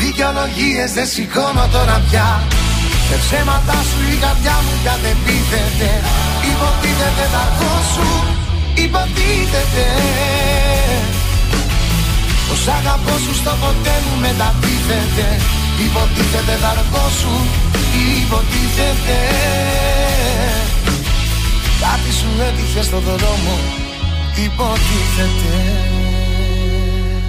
[0.00, 2.42] Δικαιολογίες δεν σηκώνω τώρα πια.
[3.10, 5.90] Με ψέματα σου η καρδιά μου κατεπίθεται.
[6.50, 7.44] Υποτίθεται τα
[7.92, 8.08] σου
[8.84, 9.86] Υποτίθεται
[12.64, 15.26] Το σ' αγαπώ σου στο ποτέ μου μεταπίθεται
[15.84, 17.34] Υποτίθεται τα σου
[18.18, 19.18] Υποτίθεται.
[21.80, 23.54] Κάτι σου έτυχε στο δρόμο
[24.44, 25.93] Υποτίθεται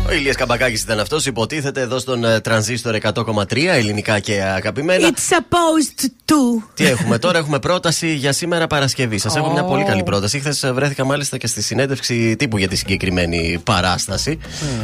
[0.09, 5.09] Ο Ηλίας Καμπακάκης ήταν αυτός, υποτίθεται εδώ στον ε, τρανζίστορ 100,3 ελληνικά και αγαπημένα.
[5.09, 6.63] It's supposed to.
[6.73, 9.17] Τι έχουμε τώρα, έχουμε πρόταση για σήμερα Παρασκευή.
[9.17, 10.39] Σας έχω μια πολύ καλή πρόταση.
[10.39, 14.39] Χθες βρέθηκα μάλιστα και στη συνέντευξη τύπου για τη συγκεκριμένη παράσταση.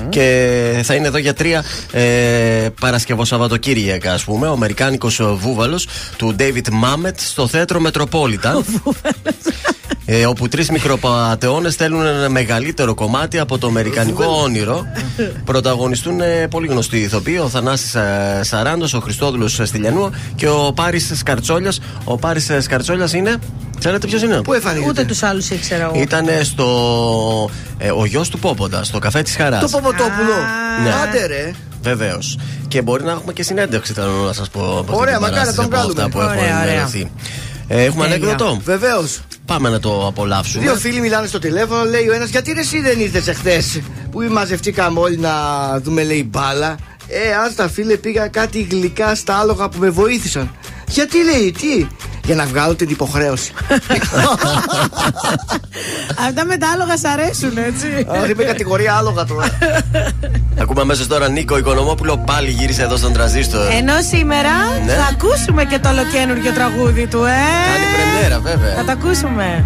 [0.09, 4.47] Και θα είναι εδώ για τρία ε, Παρασκευό Σαββατοκύριακα, ας πούμε.
[4.47, 8.63] Ο Αμερικάνικος βούβαλος του David Mamet στο θέατρο Metropolitan.
[10.05, 14.85] Ε, όπου τρεις μικροπατεώνες στέλνουν ένα μεγαλύτερο κομμάτι από το Αμερικανικό όνειρο.
[15.45, 21.11] Πρωταγωνιστούν ε, πολύ γνωστοί ηθοποιοί, ο Θανάσης ε, Σαράντος, ο Χριστόδουλος Στυλιανού και ο Πάρης
[21.15, 21.79] Σκαρτσόλιας.
[22.03, 23.35] Ο Πάρης Σκαρτσόλιας είναι.
[23.79, 24.89] Ξέρετε ποιος είναι; Πού εμφανίζεται.
[24.89, 26.01] Ούτε τους άλλους ήξερα εγώ.
[26.01, 26.65] Ήταν στο.
[27.77, 29.61] Ε, ο γιος του Πόποντα, στο καφέ της Χαράς.
[29.61, 30.35] Το Ποποτόπουλο.
[30.83, 30.89] Ναι.
[31.03, 31.51] Άντε ρε.
[31.81, 32.37] Βεβαίως.
[32.67, 34.59] Και μπορεί να έχουμε και συνέντευξη, θέλω να σας πω.
[34.61, 36.33] από αυτή Ωραία, την μακάρι να τον παράσταση, από βγάλουμε.
[36.33, 37.09] Αυτά που έχω Ωραία, ωραία.
[37.71, 37.83] Ενημερωθεί.
[37.83, 38.27] Ε, έχουμε Τέλεια.
[38.27, 38.61] ανέκδοτο.
[38.63, 39.21] Βεβαίως.
[39.45, 40.63] Πάμε να το απολαύσουμε.
[40.63, 44.21] Δύο φίλοι μιλάνε στο τηλέφωνο, λέει ο ένας, γιατί ρε εσύ δεν ήρθες εχθές; Που
[44.31, 45.31] μαζευτήκαμε όλοι να
[45.79, 46.75] δούμε, λέει μπάλα;
[47.07, 50.51] Ε, αν τα φίλε πήγα κάτι γλυκά στα άλογα που με βοήθησαν.
[50.91, 51.87] Γιατί λέει, τι,
[52.25, 53.51] για να βγάλω την υποχρέωση.
[56.27, 58.05] Αυτά με τα άλογα σ' αρέσουν, έτσι.
[58.09, 59.47] Αχ, είμαι κατηγορία άλογα τώρα.
[60.61, 63.71] Ακούμε αμέσως τώρα Νίκο Οικονομόπουλο πάλι γύρισε εδώ στον τραζίστορ.
[63.71, 64.49] Ενώ σήμερα
[64.85, 64.93] Ναι.
[64.93, 67.41] θα ακούσουμε και το ολοκένουργιο τραγούδι του, ε.
[67.71, 68.75] Κάνει πρεμιέρα, βέβαια.
[68.75, 69.65] Θα τα ακούσουμε.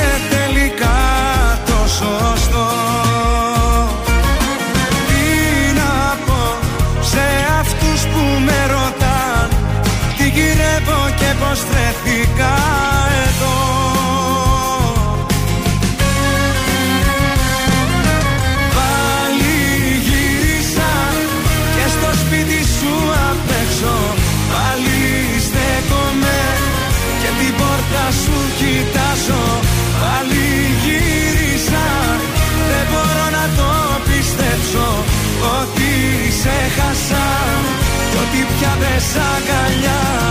[39.01, 40.30] πια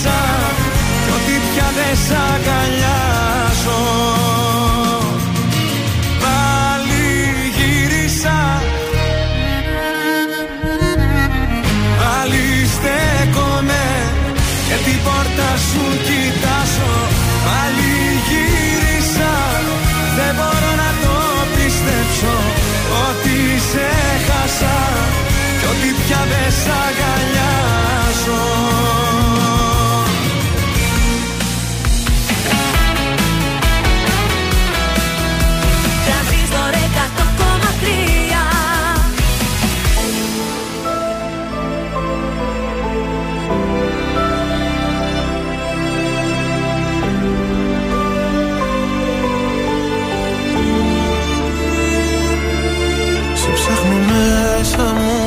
[0.00, 0.18] σε χάσα
[1.04, 2.99] κι ότι πια δεν σ' αγκαλιάζω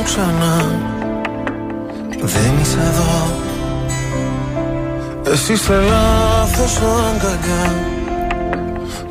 [0.04, 0.82] ξανά.
[2.20, 3.42] Δεν είσαι εδώ.
[5.32, 7.74] Εσύ είσαι λάθος αγκαλιά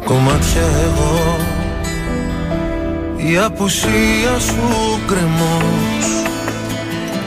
[0.05, 1.37] Κομμάτια εγώ.
[3.15, 6.05] Η απουσία σου κρεμός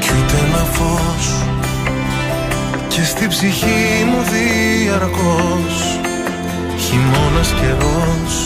[0.01, 1.35] Κι ούτε ένα φως.
[2.89, 5.99] Και στη ψυχή μου διαρκώς.
[6.79, 8.46] Χειμώνας καιρός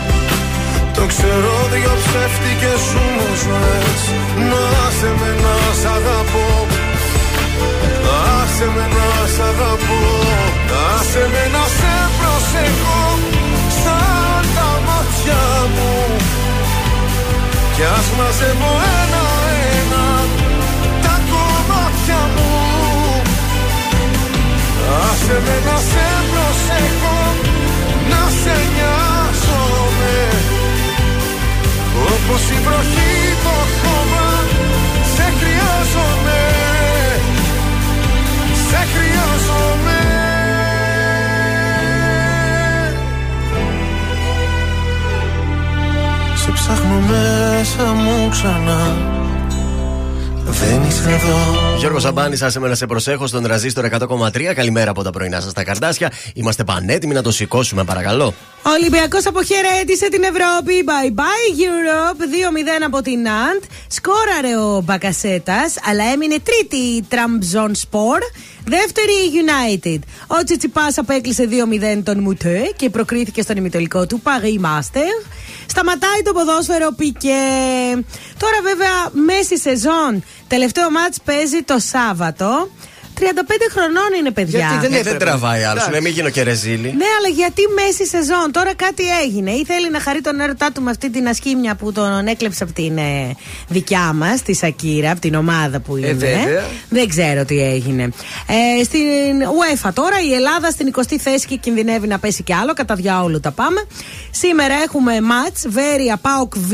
[1.01, 4.01] Το ξέρω δυο ψεύτικες σου μου ζωές.
[4.49, 4.65] Να
[4.97, 6.47] σε με να σ' αγαπώ.
[8.39, 10.01] Άσε με να σ' αγαπώ.
[10.93, 13.03] Άσε με να σε προσεχώ
[13.81, 15.43] Σαν τα μάτια
[15.73, 15.93] μου.
[17.75, 18.71] Κι ας μαζεύω
[19.01, 20.05] ένα-ένα
[21.05, 22.51] Τα κομμάτια μου.
[25.05, 27.19] Άσε με να σε προσεχώ
[28.11, 29.10] Να σε νοιάζομαι
[32.05, 34.29] Όπως η βροχή το χώμα
[35.15, 36.39] Σε χρειάζομαι
[38.69, 39.99] σε χρειάζομαι
[46.35, 48.97] Σε ψάχνω μέσα μου ξανά
[50.45, 54.53] Δεν είσαι εδώ Γιώργος Σαμπάνης, άσε με να σε προσέχω στον τραζίστορ 100,3.
[54.55, 56.11] Καλημέρα από τα πρωινά σας τα καρδάσια.
[56.33, 58.33] Είμαστε πανέτοιμοι να το σηκώσουμε, παρακαλώ.
[58.65, 60.83] Ο Ολυμπιακός αποχαιρέτησε την Ευρώπη.
[60.87, 62.21] Bye bye Europe.
[62.21, 62.25] 2-0
[62.85, 63.63] από την Ναντ.
[63.87, 68.19] Σκόραρε ο Μπακασέτας, αλλά έμεινε τρίτη η Τραμπζον Σπορ.
[68.65, 69.99] Δεύτερη η United.
[70.27, 71.47] Ο Τσιτσιπά απέκλεισε
[71.97, 75.25] 2-0 τον Μουτέ και προκρίθηκε στον ημιτελικό του Paris Master.
[75.65, 77.43] Σταματάει το ποδόσφαιρο Πικέ.
[78.37, 80.23] Τώρα βέβαια μέση σεζόν.
[80.47, 82.69] Τελευταίο μάτς παίζει το Σάββατο.
[83.19, 83.23] 35
[83.71, 84.59] χρονών είναι παιδιά.
[84.59, 85.17] Γιατί δεν Ε, δεν έπρεπε.
[85.25, 85.71] τραβάει άλλος.
[85.83, 85.89] Εντάξει.
[85.91, 86.93] Ναι, μην γίνω και ρεζίλη.
[86.97, 89.51] Ναι, αλλά γιατί μέση σεζόν, τώρα κάτι έγινε.
[89.51, 92.73] Ή θέλει να χαρεί τον έρωτά του με αυτή την ασχήμια που τον έκλεψε από
[92.73, 93.35] την ε,
[93.67, 96.13] δικιά μας, τη Σακύρα, από την ομάδα που είναι.
[96.13, 96.63] βέβαια.
[96.89, 98.03] Δεν ξέρω τι έγινε.
[98.79, 98.99] Ε, στην
[99.59, 102.73] UEFA τώρα η Ελλάδα στην 20η θέση και κινδυνεύει να πέσει κι άλλο.
[102.73, 103.81] Κατά διάολο τα πάμε.
[104.31, 106.71] Σήμερα έχουμε μάτς Βέρεια Πάοκ Β.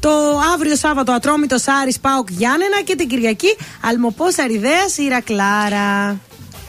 [0.00, 0.10] Το
[0.54, 6.18] αύριο Σάββατο Ατρόμητο Άρης Πάοκ Γιάννενα και την Κυριακή Αλμοπός Αριδέας Ηρακλάρα.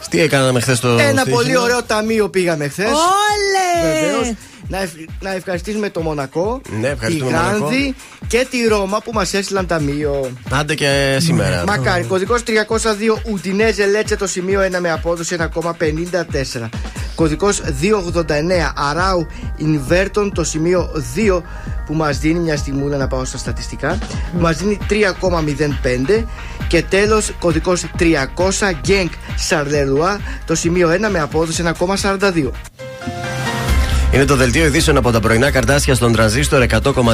[0.09, 0.87] Τι έκαναμε χθες το.
[0.87, 2.87] Ένα στοίχημα; πολύ ωραίο ταμείο πήγαμε χθες.
[2.87, 4.35] Όλε!
[4.71, 4.79] Βεβαίω.
[4.79, 7.57] Να, ευ- να ευχαριστήσουμε το Μονακό, Ναι, τη ευχαριστούμε, Μονακό.
[7.65, 7.95] Γάνδη
[8.27, 10.31] και τη Ρώμα που μας έστειλαν ταμείο.
[10.49, 11.63] Άντε και σήμερα.
[11.67, 12.03] Μακάρι.
[12.03, 16.69] Κωδικός 302 Ουντινέζε Λέτσε το σημείο 1 με απόδοση 1,54.
[17.15, 21.41] Κωδικός 289 Αράου Ινβέρτον το σημείο 2
[21.85, 23.97] που μας δίνει μια στιγμούλα να πάω στα στατιστικά.
[24.33, 26.25] Που μας δίνει 3,05.
[26.67, 32.51] Και τέλος κωδικός 300 Γκένκ Σαρλερουά το σημείο 1 με απόδοση 1,42.
[34.13, 37.13] Είναι το δελτίο ειδήσεων από τα πρωινά καρτάσια στον τραζίστορ 100,3.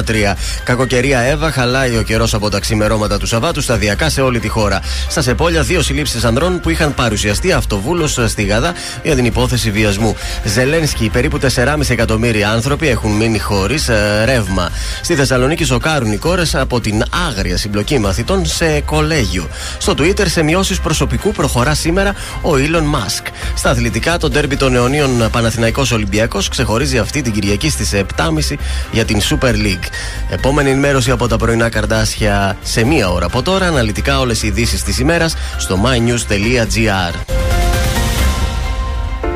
[0.64, 4.80] Κακοκαιρία Εύα, χαλάει ο καιρός από τα ξημερώματα του Σαββάτου σταδιακά σε όλη τη χώρα.
[5.08, 10.16] Στα Σεπόλια, δύο συλλήψεις ανδρών που είχαν παρουσιαστεί αυτοβούλος στη Γαδά για την υπόθεση βιασμού.
[10.44, 13.90] Ζελένσκι, περίπου 4,5 εκατομμύρια άνθρωποι έχουν μείνει χωρίς
[14.24, 14.70] ρεύμα.
[15.02, 19.48] Στη Θεσσαλονίκη σοκάρουν οι κόρες από την άγρια συμπλοκή μαθητών σε κολέγιο.
[19.78, 23.26] Στο Twitter, σε μειώσεις προσωπικού προχωρά σήμερα ο Elon Musk.
[23.54, 28.56] Στα αθλητικά, το ντέρμπι των αιωνίων Παναθηναϊκός Ολυμπιακός ξεχωρίζει αυτή την Κυριακή στις 7.30
[28.92, 29.88] για την Super League.
[30.30, 33.66] Επόμενη ενημέρωση από τα πρωινά καρδάσια σε μία ώρα από τώρα.
[33.66, 37.14] Αναλυτικά όλες οι ειδήσεις της ημέρας στο mynews.gr.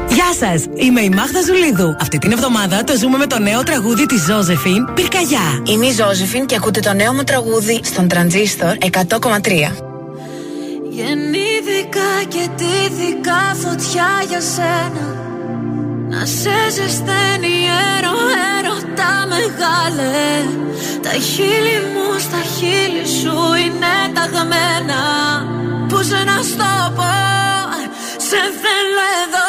[0.08, 0.64] Γεια σας!
[0.74, 1.96] Είμαι η Μάγδα Ζουλίδου.
[2.00, 5.62] Αυτή την εβδομάδα το ζούμε με το νέο τραγούδι της Ζώζεφιν Πυρκαγιά.
[5.66, 8.88] Είμαι η Ζώζεφιν και ακούτε το νέο μου τραγούδι στον Τρανζίστορ 100,3.
[10.90, 15.31] Γεννήθηκα και τύθηκα φωτιά για σένα
[16.12, 17.56] Να σε ζεσταίνει
[17.94, 18.16] έρο,
[18.56, 20.20] έρωτα μεγάλε.
[21.02, 25.02] Τα χείλη μου στα χείλη σου είναι ταγμένα
[25.88, 27.12] Πώς να στο πω,
[28.28, 29.41] σε θέλω εδώ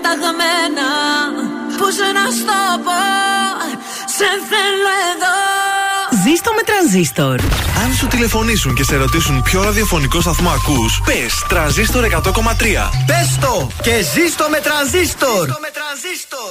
[0.00, 0.90] πεταγμένα
[1.78, 2.24] Πώς να
[2.84, 3.00] πω
[4.16, 5.38] Σε θέλω εδώ
[6.24, 7.40] Ζήστο με τρανζίστορ.
[7.84, 12.90] Αν σου τηλεφωνήσουν και σε ρωτήσουν ποιο ραδιοφωνικό σταθμό ακούς, πες τρανζίστορ 100,3.
[13.06, 15.44] Πες το και ζήστο με τρανζίστορ.
[15.44, 16.50] Ζήστο με τρανζίστορ.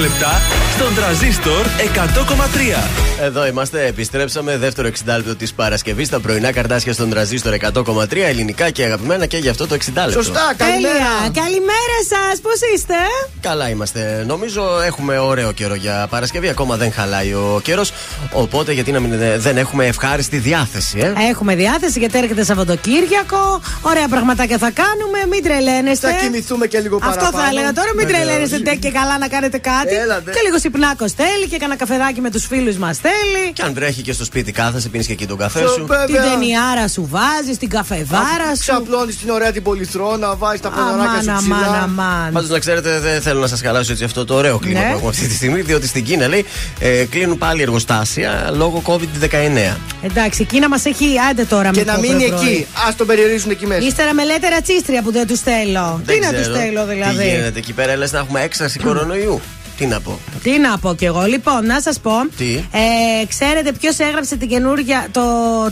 [0.00, 0.40] Λεπτά
[0.74, 3.22] στον τραζίστορ 100,3.
[3.22, 4.56] Εδώ είμαστε, επιστρέψαμε.
[4.56, 6.08] Δεύτερο 60 λεπτό της Παρασκευής.
[6.08, 10.10] Τα πρωινά καρτάσια στον τραζίστορ 100,3 ελληνικά και αγαπημένα και γι' αυτό το 60 λεπτό.
[10.10, 10.92] Σωστά, καλημέρα.
[10.92, 11.42] Τέλεια.
[11.42, 12.94] Καλημέρα σας, πώς είστε;
[13.40, 14.24] Καλά είμαστε.
[14.26, 16.48] Νομίζω έχουμε ωραίο καιρό για Παρασκευή.
[16.48, 17.92] Ακόμα δεν χαλάει ο καιρός.
[18.32, 23.60] Οπότε γιατί να μην ε, δεν έχουμε ευχάριστη διάθεση, ε; Έχουμε διάθεση γιατί έρχεται Σαββατοκύριακο.
[23.80, 25.18] Ωραία πραγματάκια θα κάνουμε.
[25.30, 26.10] Μην τρελαίνεστε.
[26.10, 27.42] Θα κοιμηθούμε και λίγο Αυτό παραπάνω.
[27.42, 27.88] θα έλεγα τώρα.
[27.96, 28.24] Μην Βεβαίως.
[28.26, 29.94] τρελαίνεστε ντε και καλά να κάνετε κάτι.
[29.94, 30.30] Έλατε.
[30.30, 33.52] Και λίγο συπνάκο θέλει και κανένα καφεδάκι με τους φίλους μας θέλει.
[33.52, 35.86] Και αν βρέχει και στο σπίτι κάθεσαι, πίνεις και εκεί τον καφέ σου.
[36.06, 38.60] Την ταινιάρα σου βάζεις, την καφεδάρα σου.
[38.60, 41.56] Ξαπλώνεις την ωραία την πολυθρόνα, βάζεις τα παιδωράκια σου Αμάν, ψηλά.
[41.56, 42.32] αμάν, αμάν.
[42.32, 44.86] Πάντως να ξέρετε, δεν θέλω να σας χαλάσω έτσι αυτό το ωραίο κλίμα Ναι.
[44.86, 46.44] που έχουμε αυτή τη στιγμή, διότι στην Κίνα λέει
[46.78, 48.19] ε, κλείνουν πάλι εργοστάσια
[48.52, 49.76] λόγω COVID-19.
[50.02, 52.48] Εντάξει, εκείνα μας έχει άντε τώρα Και με να το μείνει πρωί-πρωί.
[52.52, 52.66] εκεί.
[52.88, 53.86] Α τον περιορίζουν εκεί μέσα.
[53.86, 56.00] Ύστερα με λέτε ρατσίστρια που δεν τους θέλω.
[56.04, 58.78] Δεν Τι να τους ξέρω θέλω Τι δηλαδή; γίνεται εκεί πέρα, λες να έχουμε έκσταση
[58.78, 59.40] κορονοϊού.
[59.76, 60.18] Τι να πω.
[60.42, 61.22] Τι να πω κι εγώ.
[61.24, 62.12] Λοιπόν, να σας πω.
[62.36, 65.20] Τι; Ε, ξέρετε ποιος έγραψε την καινούργια, το,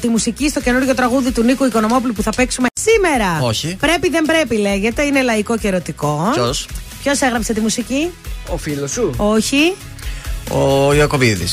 [0.00, 3.76] τη μουσική στο καινούργιο τραγούδι του Νίκου Οικονομόπουλου που θα παίξουμε σήμερα; Όχι.
[3.80, 5.02] Πρέπει δεν πρέπει λέγεται.
[5.02, 6.30] Είναι λαϊκό και ερωτικό.
[6.34, 6.68] Ποιος,
[7.02, 8.10] Ποιος έγραψε τη μουσική,
[8.48, 9.14] Ο φίλος σου.
[9.16, 9.74] Όχι.
[10.50, 11.46] ο Ιακοβίδη.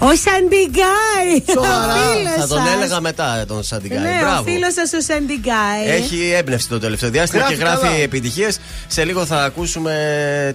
[0.00, 1.42] Ο Σαντιγκάι.
[1.54, 1.94] Σοβαρά.
[1.94, 2.74] Ο φίλος Θα τον σας.
[2.74, 3.98] έλεγα μετά τον Σαντιγκάη.
[3.98, 4.42] Ναι, ο Μπράβο.
[4.42, 5.84] φίλος σας ο Σαντιγκάι.
[5.86, 7.96] Έχει έμπνευση το τελευταίο διάστημα Γράφει και γράφει καλά.
[7.96, 8.58] επιτυχίες.
[8.86, 9.92] Σε λίγο θα ακούσουμε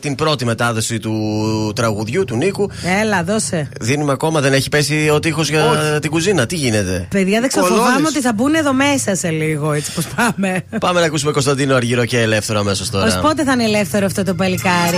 [0.01, 2.69] την πρώτη μετάδοση του τραγουδιού του Νίκου.
[3.01, 3.69] Έλα, δώσε.
[3.81, 6.45] Δίνουμε ακόμα, δεν έχει πέσει ο τείχος για την κουζίνα.
[6.45, 7.85] Τι γίνεται; Παιδιά, δεν ξέρω, Κολώνεις.
[7.87, 10.63] φοβάμαι ότι θα μπουν εδώ μέσα σε λίγο, έτσι πως πάμε.
[10.79, 13.05] Πάμε να ακούσουμε Κωνσταντίνο Αργυρό και ελεύθερο αμέσως τώρα.
[13.05, 14.97] Ως πότε θα είναι ελεύθερο αυτό το παλικάρι;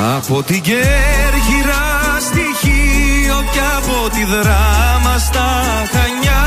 [0.00, 1.86] Από την Κέρκυρα
[2.20, 5.48] στη Χίο και από τη Δράμα στα
[5.92, 6.44] Χανιά.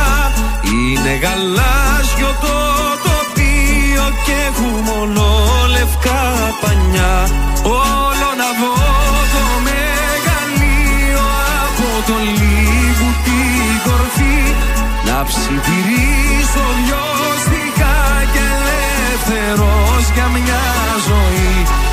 [0.73, 2.57] Είναι γαλάζιο το
[3.05, 6.21] τοπίο και έχουμε ολόλευκα
[6.61, 7.15] πανιά.
[7.63, 8.75] Όλο να δω
[9.33, 11.25] το μεγαλείο
[11.63, 14.39] από το λίγου την κορφή.
[15.07, 17.05] Να ψιθυρίσω δυο
[17.43, 18.01] στιχά
[18.33, 20.63] και ελεύθερος για μια
[21.07, 21.92] ζωή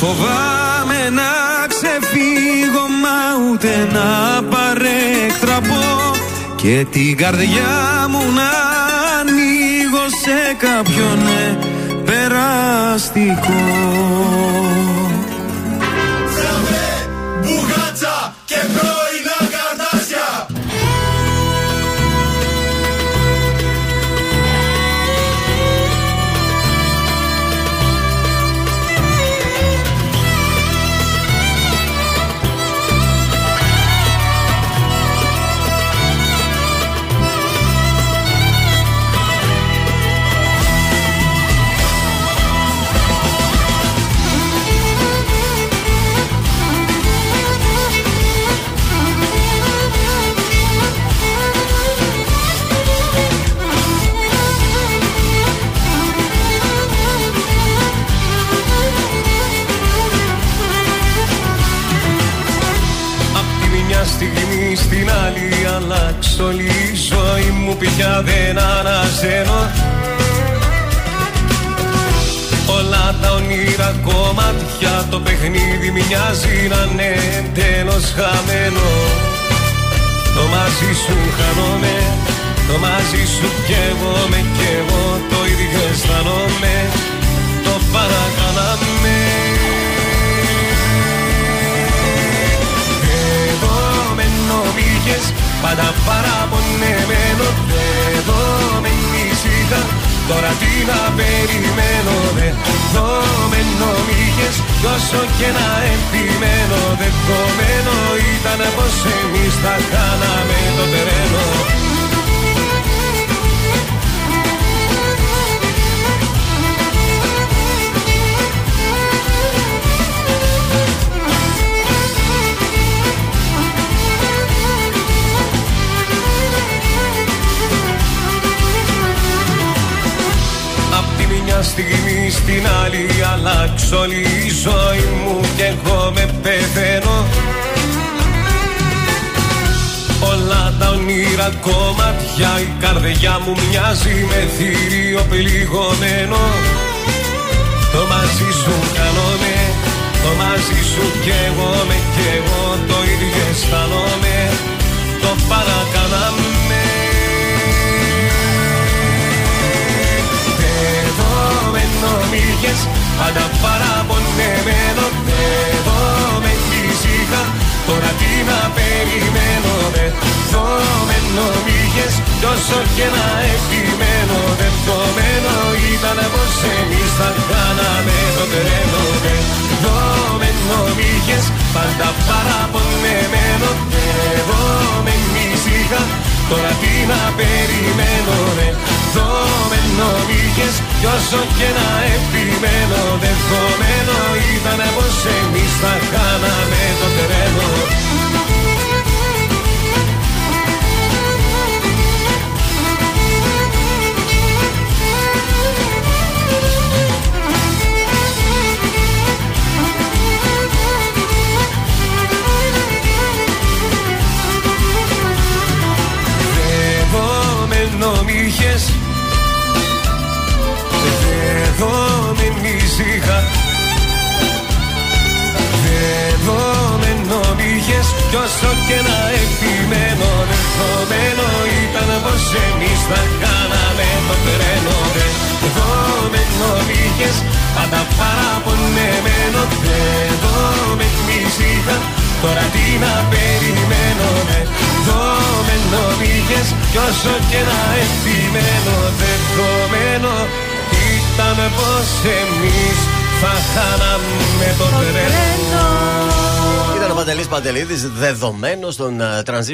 [0.00, 1.32] Φοβάμαι να
[1.68, 3.18] ξεφύγω μα
[3.50, 6.16] ούτε να παρέκτραπω
[6.56, 8.50] Και την καρδιά μου να
[9.20, 11.18] ανοίγω σε κάποιον
[12.04, 13.60] περαστικό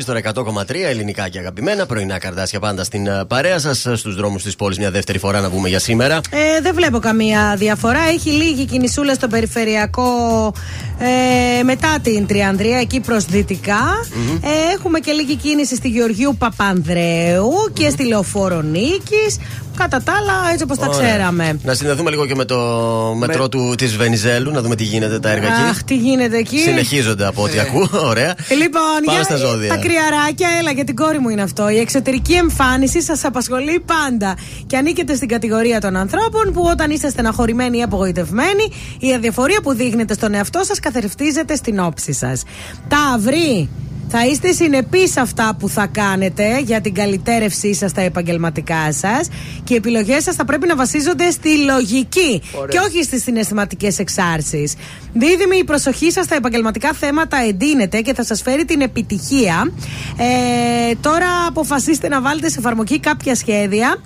[0.05, 1.87] τρανζίστορ 100,3 ελληνικά και αγαπημένα.
[1.87, 4.79] Πρωινά καρδάσια πάντα στην ε, παρέα σας, ε, στους δρόμους της πόλης.
[4.79, 6.21] Μια δεύτερη φορά να βγούμε για σήμερα.
[6.31, 8.01] Ε, δεν βλέπω καμία διαφορά.
[8.09, 10.05] Έχει λίγη κινησούλα στο περιφερειακό
[10.99, 13.85] ε, μετά την Τριανδρία, εκεί προς δυτικά.
[14.03, 14.39] Mm-hmm.
[14.43, 17.73] Ε, έχουμε και λίγη κίνηση στη Γεωργίου Παπανδρέου mm-hmm.
[17.73, 19.39] και στη Λεωφόρο Νίκης.
[19.77, 21.59] Κατά τα άλλα, έτσι όπως τα ξέραμε.
[21.63, 22.59] Να συνδεθούμε λίγο και με το
[23.19, 23.49] μετρό με...
[23.49, 25.63] του της Βενιζέλου, να δούμε τι γίνεται τα έργα εκεί.
[25.71, 26.59] Αχ, τι γίνεται εκεί.
[26.59, 27.61] Συνεχίζονται από ό,τι ε.
[27.61, 27.89] ακούω.
[27.93, 28.35] Ωραία.
[28.59, 29.69] Λοιπόν, Πάμε για στα ζώδια.
[29.69, 31.69] τα κρυαράκια, έλα για την κόρη μου είναι αυτό.
[31.69, 34.37] Η εξωτερική εμφάνιση σας απασχολεί πάντα.
[34.67, 39.75] Και ανήκετε στην κατηγορία των ανθρώπων που όταν είστε αναχωρημένοι ή απογοητευμένοι, η αδιαφορία που
[39.75, 42.43] δείχνετε στον εαυτό σας καθρεφτίζεται στην όψη σας.
[42.89, 43.69] Τα αυρί.
[44.09, 49.29] Θα είστε συνεπείς σε αυτά που θα κάνετε για την καλυτέρευσή σας στα επαγγελματικά σας
[49.65, 54.75] και οι επιλογές σας θα πρέπει να βασίζονται στη λογική και όχι στις συναισθηματικές εξάρσεις.
[55.13, 59.73] Δίδυμη, η προσοχή σας στα επαγγελματικά θέματα εντείνεται και θα σας φέρει την επιτυχία.
[60.17, 63.97] Ε, τώρα αποφασίστε να βάλετε σε εφαρμογή κάποια σχέδια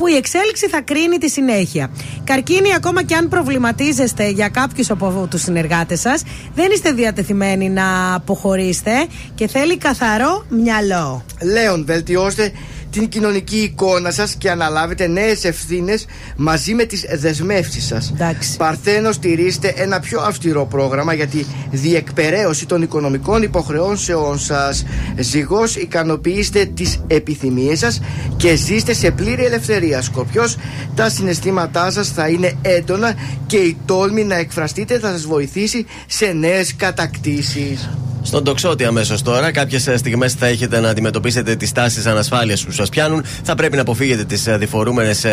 [0.00, 1.90] που η εξέλιξη θα κρίνει τη συνέχεια.
[2.24, 6.22] Καρκίνη, ακόμα και αν προβληματίζεστε για κάποιους από τους συνεργάτες σας,
[6.54, 11.24] δεν είστε διατεθειμένοι να αποχωρήσετε και θέλει καθαρό μυαλό.
[11.42, 12.52] Λέων, βελτιώστε
[12.90, 18.14] την κοινωνική εικόνα σας και αναλάβετε νέες ευθύνες μαζί με τις δεσμεύσεις σας.
[18.58, 24.84] Παρθένος, στηρίστε ένα πιο αυστηρό πρόγραμμα για τη διεκπαιρέωση των οικονομικών υποχρεώσεών σας.
[25.18, 28.00] Ζυγός, ικανοποιήστε τις επιθυμίες σας
[28.36, 30.02] και ζήστε σε πλήρη ελευθερία.
[30.02, 30.56] Σκοπιός,
[30.94, 33.14] τα συναισθήματά σας θα είναι έντονα
[33.46, 37.88] και η τόλμη να εκφραστείτε θα σας βοηθήσει σε νέες κατακτήσεις.
[38.22, 42.88] Στον τοξότη αμέσως τώρα, κάποιες στιγμές θα έχετε να αντιμετωπίσετε τις τάσεις ανασφάλειας που σας
[42.88, 43.24] πιάνουν.
[43.42, 45.26] Θα πρέπει να αποφύγετε τις διφορούμενες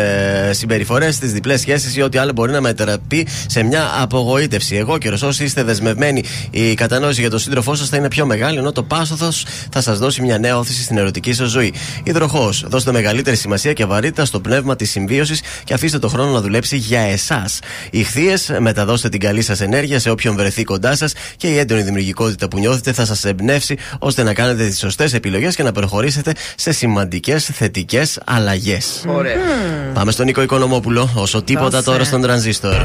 [0.50, 4.76] συμπεριφορές, τις διπλές σχέσεις ή ό,τι άλλο μπορεί να μετατραπεί σε μια απογοήτευση.
[4.76, 8.58] Εγώ καιρο, όσοι είστε δεσμευμένοι, η κατανόηση για τον σύντροφό σας θα είναι πιο μεγάλη,
[8.58, 9.28] ενώ το πάσοθο
[9.70, 11.72] θα σας δώσει μια νέα όθηση στην ερωτική σας ζωή.
[12.02, 16.40] Υδροχός, δώστε μεγαλύτερη σημασία και βαρύτητα στο πνεύμα της συμβίωσης και αφήστε το χρόνο να
[16.40, 17.58] δουλέψει για εσάς.
[17.90, 22.48] Ηχθείες, μεταδώστε την καλή σας ενέργεια σε όποιον βρεθεί κοντά σας και η έντονη δημιουργικότητα
[22.48, 26.72] που νιώθετε θα σας εμπνεύσει ώστε να κάνετε τις σωστές επιλογές και να προχωρήσετε σε
[26.72, 29.04] σημαντικές θετικές αλλαγές.
[29.06, 29.36] Ωραία.
[29.94, 31.10] Πάμε στον Νίκο Οικονομόπουλο.
[31.14, 31.84] Όσο τίποτα Δώσε.
[31.84, 32.76] τώρα στον τρανζίστορ.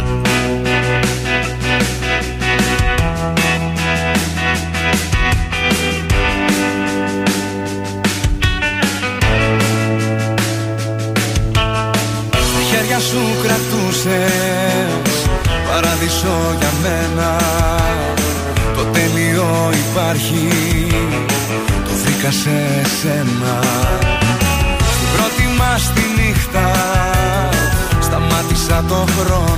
[29.06, 29.53] Χρόνο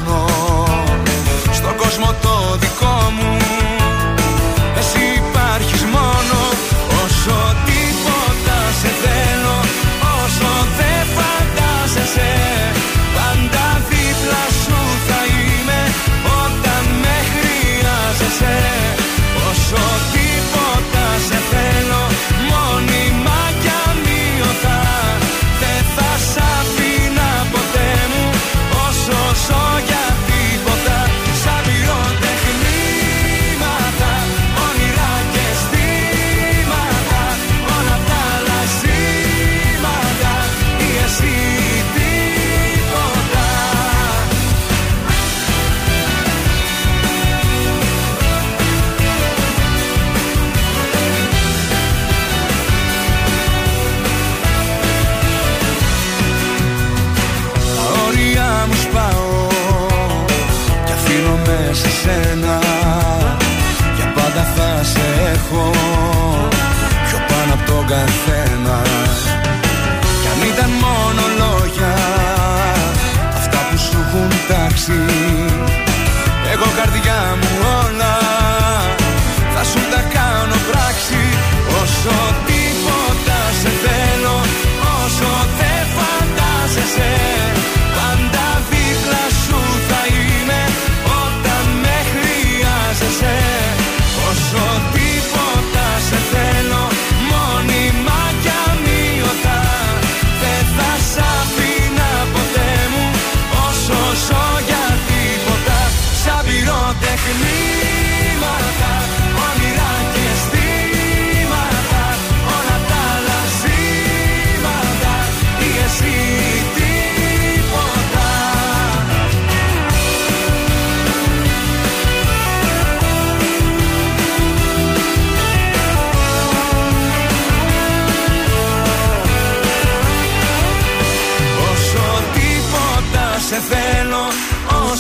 [68.05, 68.81] από τον καθένα.
[70.21, 71.93] Κι αν ήταν μόνο λόγια
[73.37, 74.93] Αυτά που σου έχουν τάξει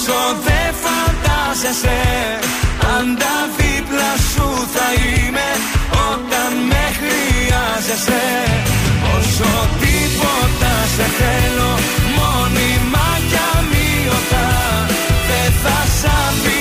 [0.07, 1.99] Όσο δεν φαντάζεσαι
[2.81, 5.49] Πάντα δίπλα σου θα είμαι
[6.09, 8.25] Όταν με χρειάζεσαι.
[9.15, 9.51] Όσο
[9.81, 11.71] τίποτα σε θέλω
[12.17, 14.47] Μόνιμα κι αμύωτα
[15.29, 16.54] Δεν θα σ'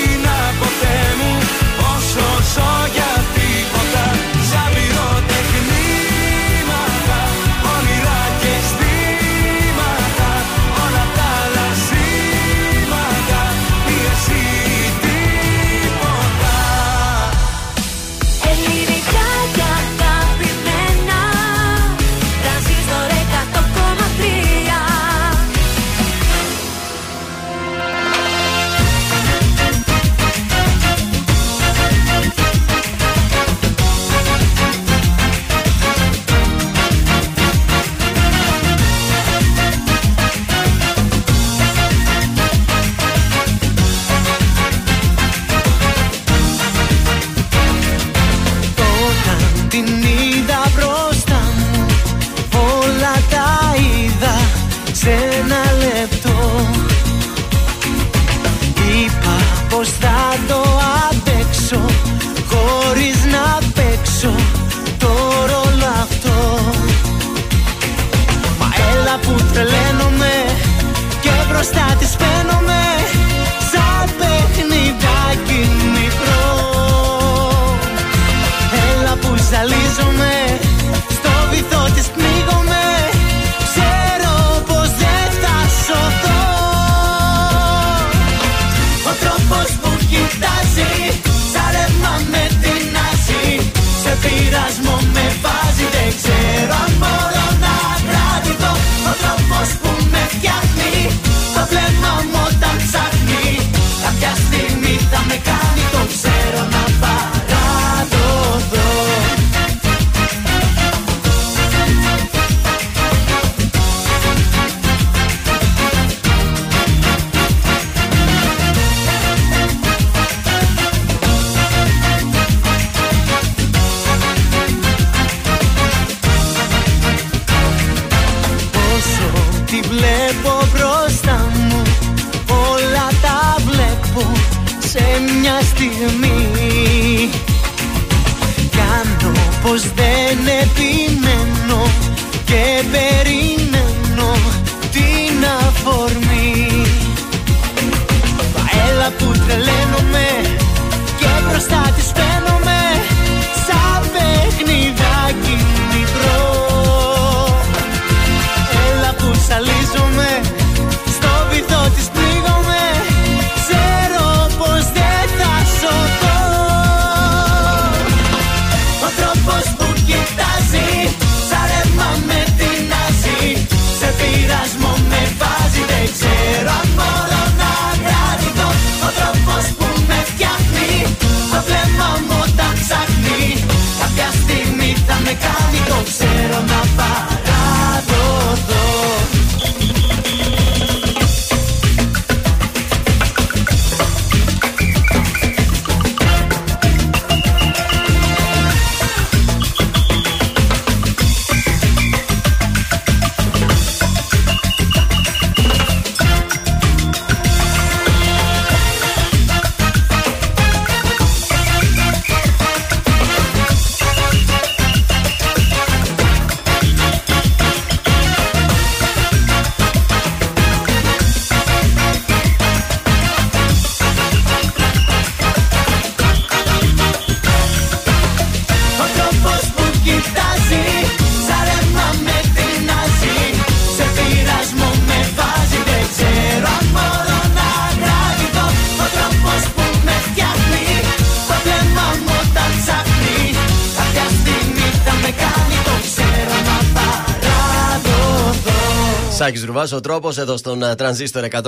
[249.91, 251.61] ο τρόπος εδώ στον α, τρανζίστορ 100,3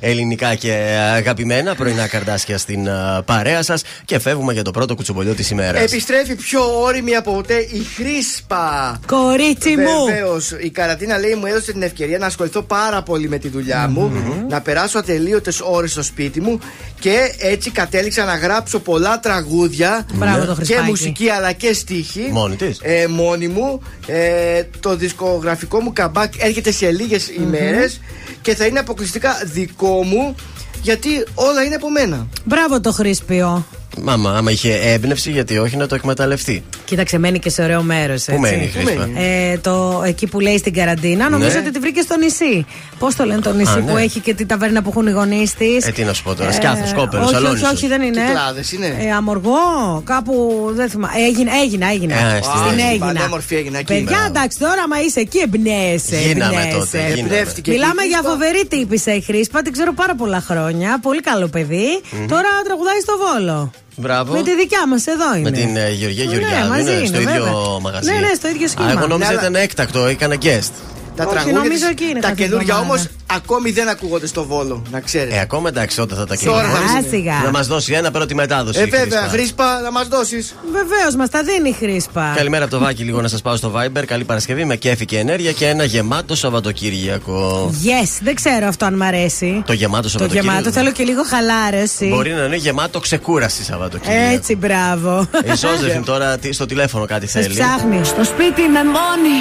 [0.00, 4.94] ελληνικά και α, αγαπημένα πρωινά καρδάσια στην α, παρέα σας και φεύγουμε για το πρώτο
[4.94, 5.82] κουτσομπολιό της ημέρας.
[5.82, 9.00] Επιστρέφει πιο όρημη από ποτέ η Χρήσπα.
[9.06, 10.04] Κορίτσι μου.
[10.06, 10.50] Βεβαίως.
[10.60, 14.12] Η καρατίνα λέει μου έδωσε την ευκαιρία να ασχοληθώ πάρα πολύ με τη δουλειά μου,
[14.48, 16.58] να περάσω ατελείωτες ώρες στο σπίτι μου
[17.00, 20.88] και έτσι κατέληξα να γράψω πολλά τραγούδια Μπράβο το και Χριστάκι.
[20.88, 22.28] μουσική αλλά και στίχη.
[22.32, 22.78] Μόνη της.
[22.82, 23.82] Ε, μόνη μου.
[24.06, 28.00] Ε, το δισκογραφικό μου καμπάκ έρχεται σε λίγες ημέρες
[28.42, 30.34] και θα είναι αποκλειστικά δικό μου
[30.82, 32.26] γιατί όλα είναι από μένα.
[32.44, 33.66] Μπράβο το Χρήσπιο.
[34.02, 36.64] Μάμα, άμα είχε έμπνευση, γιατί όχι να το εκμεταλλευτεί.
[36.84, 38.24] Κοίταξε, μένει και σε ωραίο μέρος.
[38.24, 39.08] Πού μένει η Χρήσπα.
[39.20, 41.58] Ε, το, εκεί που λέει στην καραντίνα, νομίζω Ναι.
[41.58, 42.66] ότι τη βρήκε στο νησί.
[42.98, 44.02] Πώς το λένε το νησί Α, που ναι.
[44.02, 46.52] έχει και την ταβέρνα που έχουν οι γονείς της; Ε, τι να σου πω τώρα,
[46.52, 47.72] Σκιάθος, Κόπερος, όχι, όχι, Αλόνισος.
[47.72, 48.20] όχι, δεν είναι.
[48.26, 48.96] Κυκλάδες είναι.
[49.00, 51.14] Ε, αμοργό, κάπου δεν θυμάμαι.
[51.26, 51.90] Έγινα, έγινα.
[51.90, 52.14] έγινα.
[52.14, 52.88] Ε, στην στην Έγινα.
[52.90, 53.06] έγινα.
[53.06, 53.92] Πανέμορφη έγινα εκεί.
[53.92, 54.26] Παιδιά, Μπράβο.
[54.26, 56.16] εντάξει, τώρα άμα είσαι εκεί, εμπνέεσαι.
[56.26, 56.78] Γίναμε εμπνέεσαι.
[56.78, 57.20] τότε, γίναμε.
[57.34, 58.30] Εμπνεύστηκε Μιλάμε εκεί, για Χρήσπα.
[58.32, 60.98] φοβερή τύπησα η Χρήσπα, την ξέρω πάρα πολλά χρόνια.
[61.02, 61.86] Πολύ καλό παιδί.
[62.28, 63.70] Τώρα τραγουδάει στο βόλο.
[63.96, 64.32] Μπράβο.
[64.32, 65.50] Με τη δικιά μας εδώ είναι.
[65.50, 66.68] Με την ε, Γεωργία Ναι, Γεωργιάδου.
[66.68, 67.78] μαζί είναι είναι, στο ίδιο βέβαια.
[67.80, 68.12] μαγαζί.
[68.12, 68.86] Ναι, ναι, στο ίδιο σχήμα.
[68.86, 70.70] Α, εγώ νόμιζα Ναι, αλλά- ήταν έκτακτο, έκανε guest.
[71.16, 73.00] Τα Όχι, τραγούδια νομίζω της- εκεί είναι τα κάθε καινούργια εβδομάδα.
[73.02, 75.34] όμως ακόμη δεν ακούγονται στο βόλο, να ξέρετε.
[75.36, 76.92] Ε, ακόμα εντάξει, όταν θα τα Τώρα κερδίσει.
[76.92, 77.40] θα Α, σιγά.
[77.44, 78.78] Να μας δώσει ένα πρώτη μετάδοση.
[78.78, 79.28] ε, η βέβαια, Χρήσπα.
[79.28, 80.54] Χρήσπα, να μας δώσεις.
[80.72, 82.32] Βεβαίως, μας τα δίνει η Χρήσπα.
[82.36, 84.04] Καλημέρα από το Βάκι, λίγο να σας πάω στο Viber.
[84.06, 87.70] Καλή Παρασκευή με κέφι και ενέργεια και ένα γεμάτο Σαββατοκύριακο.
[87.84, 89.62] Yes, δεν ξέρω αυτό αν μ' αρέσει.
[89.66, 90.50] Το γεμάτο Το Σαββατοκύριακο.
[90.56, 92.06] γεμάτο θέλω και λίγο χαλάρωση.
[92.06, 94.32] Μπορεί να είναι γεμάτο ξεκούραση Σαββατοκύριακο.
[94.34, 95.28] Έτσι, μπράβο.
[95.44, 97.54] Η Ζώζεφιν τώρα τι- στο τηλέφωνο κάτι Σας θέλει.
[97.54, 98.04] ψάχνει.
[98.04, 99.36] Στο σπίτι με μόνη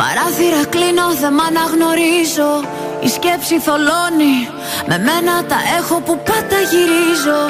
[0.00, 2.52] Παράθυρα κλείνω, δεν μ' αναγνωρίζω.
[3.06, 4.36] Η σκέψη θολώνει
[4.88, 7.40] Με μένα τα έχω που πάντα γυρίζω.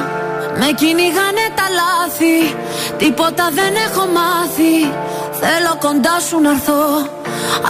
[0.60, 2.38] Με κυνηγάνε τα λάθη
[2.98, 4.74] Τίποτα δεν έχω μάθει.
[5.40, 6.82] Θέλω κοντά σου να έρθω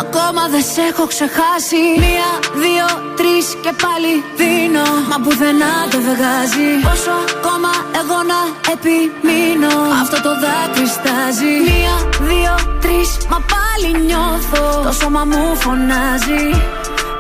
[0.03, 1.83] Ακόμα δεν σε έχω ξεχάσει.
[2.05, 2.31] Μία,
[2.65, 2.89] δύο,
[3.19, 6.69] τρεις και πάλι δίνω Μα πουθενά δεν βγάζει.
[6.89, 8.41] Πόσο ακόμα εγώ να
[8.75, 11.55] επιμείνω Αυτό το δάκρυ στάζει.
[11.69, 11.97] Μία,
[12.29, 14.65] δύο, τρεις Μα πάλι νιώθω.
[14.87, 16.45] Το σώμα μου φωνάζει.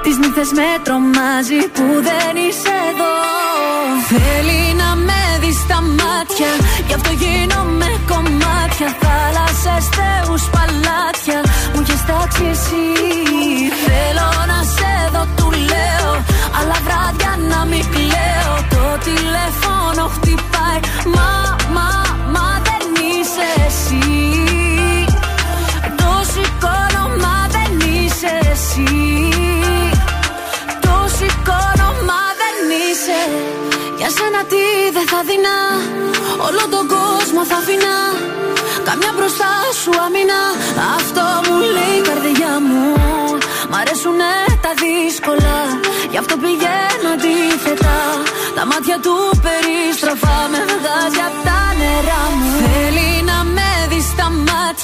[0.02, 3.14] Τις νύχτες με τρομάζει Που δεν είσαι εδώ.
[4.10, 6.52] Θέλει να με δεις στα μάτια.
[6.86, 8.88] Γι' αυτό γίνομαι κομμάτια.
[9.02, 11.40] Θάλασσες, θεούς, παλάτια.
[11.72, 12.86] Μου έχεις τάξει εσύ.
[13.86, 16.10] Θέλω να σε δω, του λέω.
[16.58, 18.54] Αλλά βράδια να μην κλαίω.
[18.74, 20.80] Το τηλέφωνο χτυπάει.
[21.14, 21.30] Μα,
[21.76, 21.90] μα,
[22.34, 24.05] μα δεν είσαι εσύ
[28.76, 29.28] εσύ.
[30.80, 33.20] Το σηκώνω, μα δεν είσαι.
[33.98, 34.64] Για σένα τι
[34.96, 35.58] δεν θα δεινά.
[36.46, 37.96] Όλο τον κόσμο θα αφήνα
[38.88, 40.40] Καμιά μπροστά σου αμήνα.
[40.96, 42.84] Αυτό μου λέει η καρδιά μου.
[43.70, 44.34] Μ' αρέσουνε
[44.64, 45.58] τα δύσκολα.
[46.12, 47.96] Γι' αυτό πηγαίνω αντίθετα.
[48.56, 51.55] Τα μάτια του περιστροφά Με βγάζει απ' τα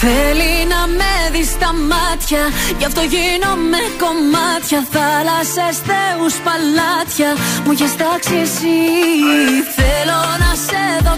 [0.00, 2.42] Θέλει να με δεις στα μάτια
[2.78, 4.80] Γι' αυτό γίνομαι κομμάτια.
[4.94, 7.30] Θάλασσες, θεούς, παλάτια
[7.64, 8.78] Μου έχεις τάξει εσύ.
[9.76, 11.17] Θέλω να σε δω, του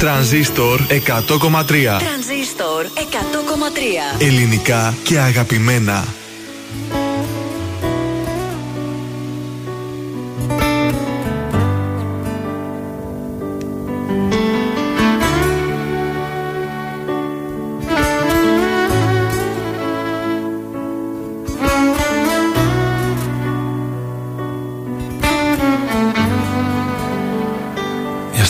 [0.00, 0.94] Τρανζίστορ 100,3
[1.98, 6.19] Τρανζίστορ 100,3 Ελληνικά και αγαπημένα.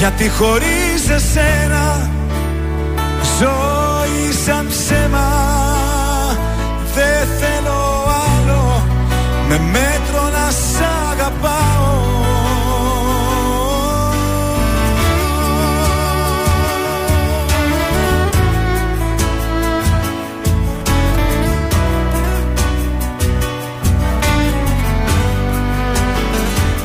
[0.00, 2.10] γιατί χωρίς εσένα
[3.38, 5.28] ζωή σαν ψέμα
[6.94, 8.04] Δεν θέλω
[8.36, 8.82] άλλο.
[9.48, 11.98] Με μέτρο να σ' αγαπάω.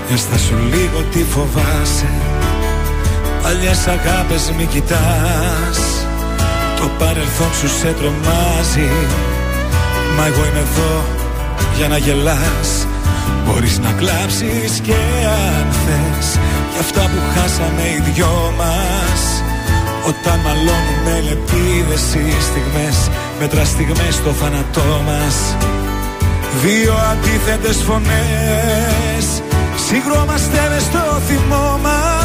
[0.07, 2.34] Για στα σου λίγο τι φοβάσαι
[3.45, 5.79] Παλιές αγάπες μη κοιτάς.
[6.79, 8.91] Το παρελθόν σου σε τρομάζει.
[10.17, 10.93] Μα εγώ είμαι εδώ
[11.77, 12.69] για να γελάς.
[13.45, 14.97] Μπορείς να κλάψεις και
[15.47, 16.27] αν θες.
[16.71, 19.21] Για αυτά που χάσαμε οι δυο μας.
[20.09, 22.97] Όταν μαλώνουμε λεπίδες οι στιγμές
[23.39, 25.35] Μέτρα στιγμές στο θάνατό μας.
[26.63, 29.25] Δύο αντίθετες φωνές.
[29.87, 32.24] Συγκρόμαστε μες στο θυμό μας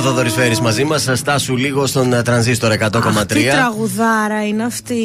[0.00, 1.08] Ο Θοδωρή Φέρη μαζί μας.
[1.12, 2.82] Στάσου λίγο στον ε, τρανζίστορ 100,3.
[3.06, 5.04] Αχ, τι τραγουδάρα είναι αυτή.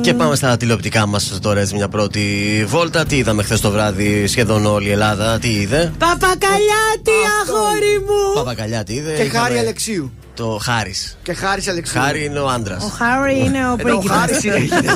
[0.00, 2.20] Και πάμε στα τηλεοπτικά μας τώρα έτσι μια πρώτη
[2.68, 3.04] βόλτα.
[3.04, 5.38] Τι είδαμε χθες το βράδυ, σχεδόν όλη η Ελλάδα.
[5.38, 8.34] Τι είδε; Παπακαλιάτη, αγόρι μου.
[8.34, 9.14] Παπακαλιάτη είδε.
[9.16, 10.12] Και Είχαμε Χάρη Αλεξίου.
[10.34, 10.94] Το Χάρη.
[11.22, 12.00] Και Χάρη Αλεξίου.
[12.00, 12.84] Χάρη είναι ο άντρας.
[12.84, 14.16] Ο Χάρη είναι ο Ενώ ο πρίγκιπας.
[14.18, 14.94] Χάρης είναι η γυναίκα.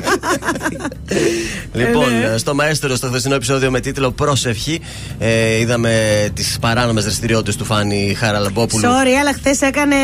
[1.73, 2.37] Λοιπόν, Ε, ναι.
[2.39, 4.81] στο Μαέστρο, στο χθεσινό επεισόδιο με τίτλο Πρόσευχη,
[5.19, 8.83] ε, είδαμε τις παράνομες δραστηριότητες του Φάνη Χαραλαμπόπουλου.
[8.85, 9.97] Sorry, αλλά χθες έκανε.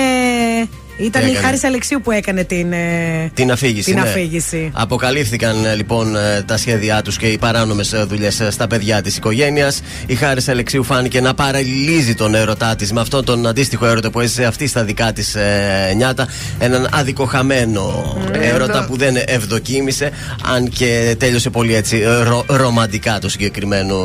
[0.96, 2.72] Ήταν Τι η έκανε; Χάρη Αλεξίου που έκανε την.
[2.72, 3.90] ε, Την αφήγηση.
[3.90, 4.08] Την ναι.
[4.08, 4.70] αφήγηση.
[4.74, 9.80] Αποκαλύφθηκαν ε, λοιπόν ε, τα σχέδιά τους και οι παράνομες δουλειές στα παιδιά της οικογένειας.
[10.06, 14.20] Η Χάρης Αλεξίου φάνηκε να παραλύζει τον έρωτά της με αυτόν τον αντίστοιχο έρωτα που
[14.20, 16.28] έζησε αυτή στα δικά της ε, νιάτα.
[16.58, 20.10] Έναν αδικοχαμένο έρωτα που δεν ευδοκίμησε,
[20.54, 23.96] αν και τέλειωσε πολύ έτσι ε, ρο- ρομαντικά το συγκεκριμένο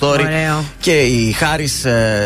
[0.00, 0.18] story.
[0.20, 0.64] Ωραίο.
[0.80, 1.84] Και η Χάρης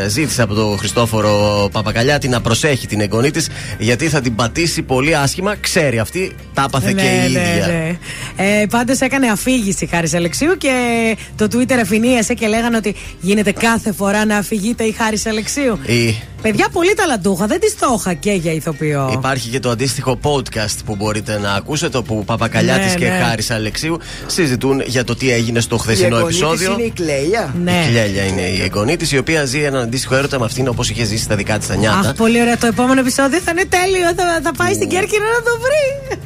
[0.09, 3.49] ζήτησε από τον Χριστόφορο Παπακαλιάτη να προσέχει την εγγονή της,
[3.99, 5.57] γιατί θα την πατήσει πολύ άσχημα.
[5.57, 7.67] Ξέρει αυτή, τα έπαθε και η ίδια.
[7.67, 7.99] ναι.
[8.61, 10.73] Ε, Πάντως έκανε αφήγηση η Χάρη Αλεξίου και
[11.37, 15.79] το Twitter αφηνίασε και λέγανε ότι γίνεται κάθε φορά να αφηγείται η Χάρη Αλεξίου.
[15.87, 19.11] Η- Παιδιά πολύ ταλαντούχα, δεν τη το είχα και για ηθοποιό.
[19.13, 23.19] Υπάρχει και το αντίστοιχο podcast που μπορείτε να ακούσετε, όπου Παπακαλιάτης Ναι, και ναι.
[23.25, 26.73] Χάρης Αλεξίου συζητούν για το τι έγινε στο Η χθεσινό εγγονή της επεισόδιο.
[26.73, 27.55] είναι η Κλέια.
[27.63, 27.71] Ναι.
[27.87, 30.91] Η Κλέλια είναι η εγγονή τη, η οποία ζει έναν αντίστοιχο έρωτα με αυτήν όπως
[30.91, 31.99] είχε ζήσει στα δικά της τα νιάτα.
[32.09, 32.59] Αχ, πολύ ωραία.
[32.59, 34.07] Το επόμενο επεισόδιο θα είναι τέλειο.
[34.17, 36.17] Θα, θα πάει στην Κέρκυρα να το βρει.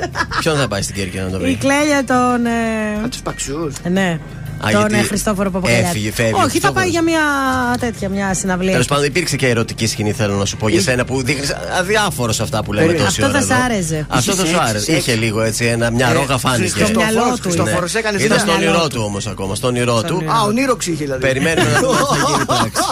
[0.40, 1.54] Ποιον θα πάει στην Κέρκυρα να το Η βρει.
[1.56, 2.46] Κλέλια τον.
[2.46, 3.72] ε, Τους παξού.
[3.90, 4.18] Ναι.
[4.66, 5.88] Α, τον γιατί ε, Χριστόφορο Παπαγαλιάτη.
[5.88, 6.82] έφυγε, φεύγει ο Όχι, θα Χριστόφορος.
[6.82, 7.20] πάει για μια
[7.80, 8.70] τέτοια, μια συναυλία.
[8.72, 12.36] Τέλος πάντων, υπήρξε και ερωτική σκηνή, θέλω να σου πω για σένα που δείχνεις αδιάφορος
[12.36, 13.08] σε αυτά που λέμε Περίμενε.
[13.08, 13.46] τόση Αυτό ώρα.
[13.46, 13.64] θα σ' εδώ.
[13.64, 14.06] άρεσε.
[14.08, 14.84] Αυτό θα Είχε σου σεξ, άρεσε.
[14.84, 14.98] σεξ.
[14.98, 16.84] Είχε λίγο έτσι, ένα, μια Ε, ρόγα φάνηκε.
[16.84, 17.38] στο μυαλό του.
[17.42, 18.52] Χριστόφορος έκανες Ήταν δουλειά.
[18.52, 18.96] στο μυαλό όνειρό του.
[18.96, 19.54] του όμως ακόμα.
[19.54, 20.16] Στο όνειρό του.
[20.26, 21.20] Α, ονείροξη είχε δηλαδή.
[21.20, 22.82] Περιμένουμε να δούμε τι θα γίνει πράξη.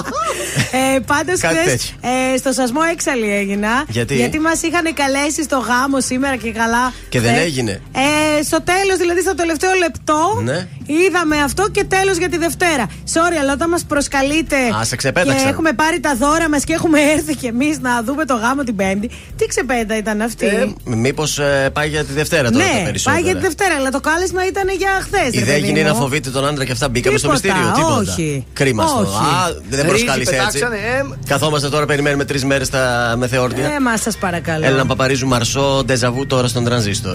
[0.72, 2.10] Ε, Πάντως Κάτι χθες τέτοιο.
[2.34, 3.68] ε, στο σασμό έξαλλη έγινα.
[3.88, 6.92] Γιατί; μας είχαν καλέσει στο γάμο σήμερα και καλά.
[7.08, 7.44] Και δεν χθες.
[7.44, 10.68] έγινε; Ε, στο τέλος, δηλαδή στο τελευταίο λεπτό, Ναι.
[11.06, 12.84] Είδαμε αυτό και τέλος για τη Δευτέρα.
[13.14, 14.56] Sorry, αλλά όταν μας προσκαλείτε.
[14.80, 15.42] Α, σε ξεπέταξαν.
[15.44, 18.62] Και έχουμε πάρει τα δώρα μας και έχουμε έρθει κι εμείς να δούμε το γάμο
[18.62, 19.10] την Πέμπτη.
[19.36, 21.40] Τι ξεπέτα ήταν αυτή; Μήπως
[21.72, 23.16] πάει για τη Δευτέρα τώρα τα ναι, περισσότερα.
[23.16, 25.34] πάει για τη Δευτέρα, αλλά το κάλεσμα ήταν για χθες.
[25.34, 27.72] Η ιδέα έγινε να φοβείτε τον άντρα και αυτά μπήκαμε στο Τίποτα, μυστήριο.
[27.74, 28.12] Τίποτα.
[28.12, 28.46] όχι.
[28.52, 29.00] Κρίμα αυτό.
[29.00, 29.08] Όχι.
[29.08, 30.58] Α, δεν Ρύζι προσκάλεσε έτσι.
[30.58, 31.16] πετάξανε, ε.
[31.26, 33.64] Καθόμαστε τώρα, περιμένουμε τρεις μέρες στα μεθεόρτια.
[33.74, 34.64] Ε, μα σας παρακαλώ.
[34.66, 37.14] Έλληνα Παπαρίζου Μαρσό, ντεζαβού τώρα στον τρανζίστορ.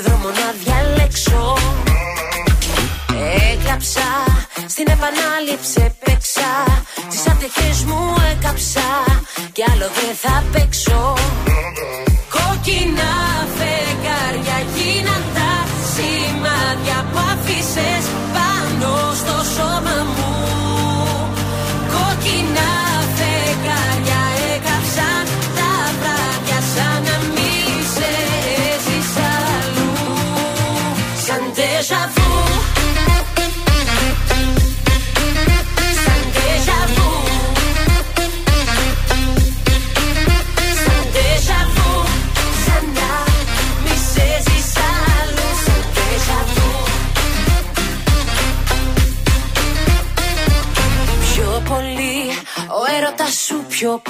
[0.00, 1.54] Ποιο δρόμο να διαλέξω
[3.52, 4.00] Έγραψα
[4.66, 6.82] στην επανάληψη παίξα.
[7.10, 8.80] Τις άτεχε μου έκαψα.
[9.52, 11.14] Κι άλλο δεν θα παίξω.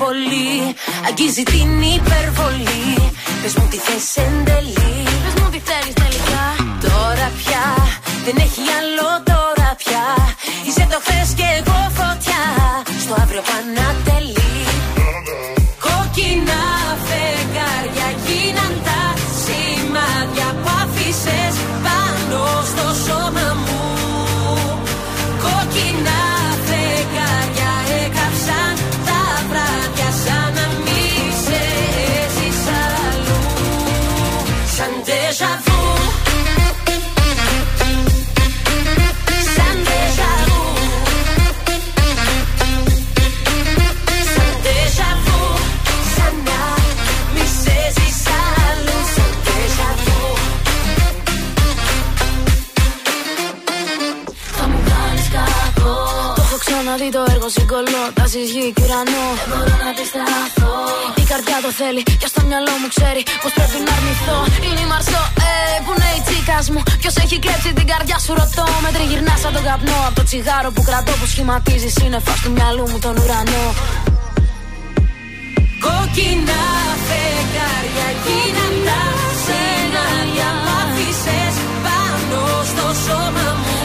[0.09, 0.75] Πολύ.
[1.09, 3.11] Αγγίζει την υπερβολή.
[3.43, 4.03] Πες μου τι θες
[58.29, 59.27] συγκολώ Τα γη και ουρανό.
[59.39, 60.73] Δεν μπορώ να αντισταθώ.
[61.23, 64.39] Η καρδιά το θέλει και στο μυαλό μου ξέρει Πως πρέπει να αρνηθώ.
[64.67, 65.53] Είναι η Μαρσό, ε,
[65.85, 66.81] που είναι η τσίκα μου.
[67.03, 68.67] Ποιος έχει κλέψει την καρδιά σου ρωτώ.
[68.85, 72.85] Με τριγυρνάς σαν τον καπνό Από το τσιγάρο που κρατώ που σχηματίζει σύννεφα του μυαλού
[72.91, 73.67] μου τον ουρανό.
[75.85, 76.63] Κόκκινα
[77.07, 79.01] φεγγάρια γίναν τα
[79.45, 80.49] σενάρια.
[80.65, 83.78] Που άφησες πάνω στο σώμα μου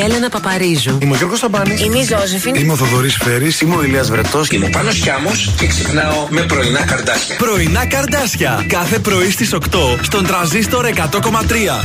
[0.00, 0.98] η Έλενα Παπαρίζου.
[1.02, 1.80] Είμαι ο Γιώργος Σαμπάνης.
[1.80, 2.54] Είμαι η Ζώζεφιν.
[2.54, 3.60] Είμαι ο Θοδωρής Φέρης.
[3.60, 4.48] Είμαι ο Ηλίας Βρετός.
[4.48, 7.36] Είμαι ο Πάνος Χιάμος και ξυπνάω με πρωινά καρδάσια.
[7.36, 8.64] Πρωινά καρδάσια.
[8.68, 11.84] Κάθε πρωί στις 8 στον τραζίστορ 100,3.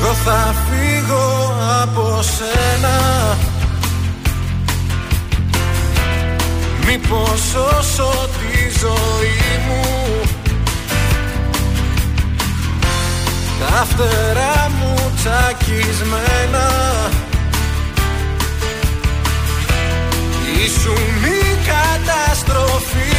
[0.00, 3.36] Εγώ θα φύγω από σένα
[6.86, 8.28] Μήπως όσο
[13.78, 16.66] Τα φτερά μου τσακισμένα.
[20.64, 23.17] Ήσουν η καταστροφή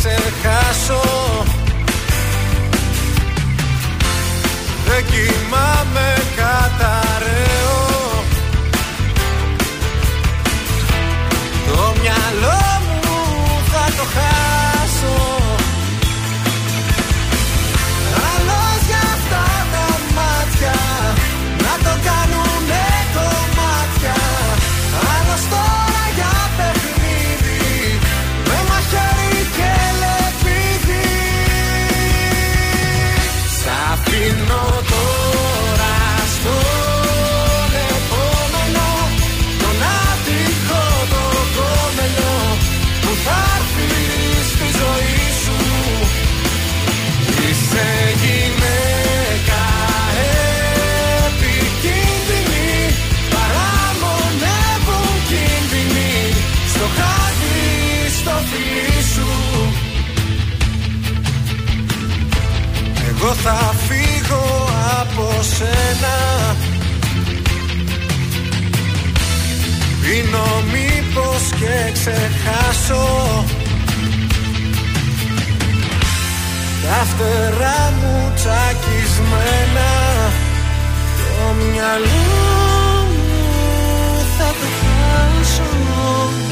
[0.00, 1.02] ξεχάσω
[4.86, 6.69] Δεν κοιμάμαι καταραίω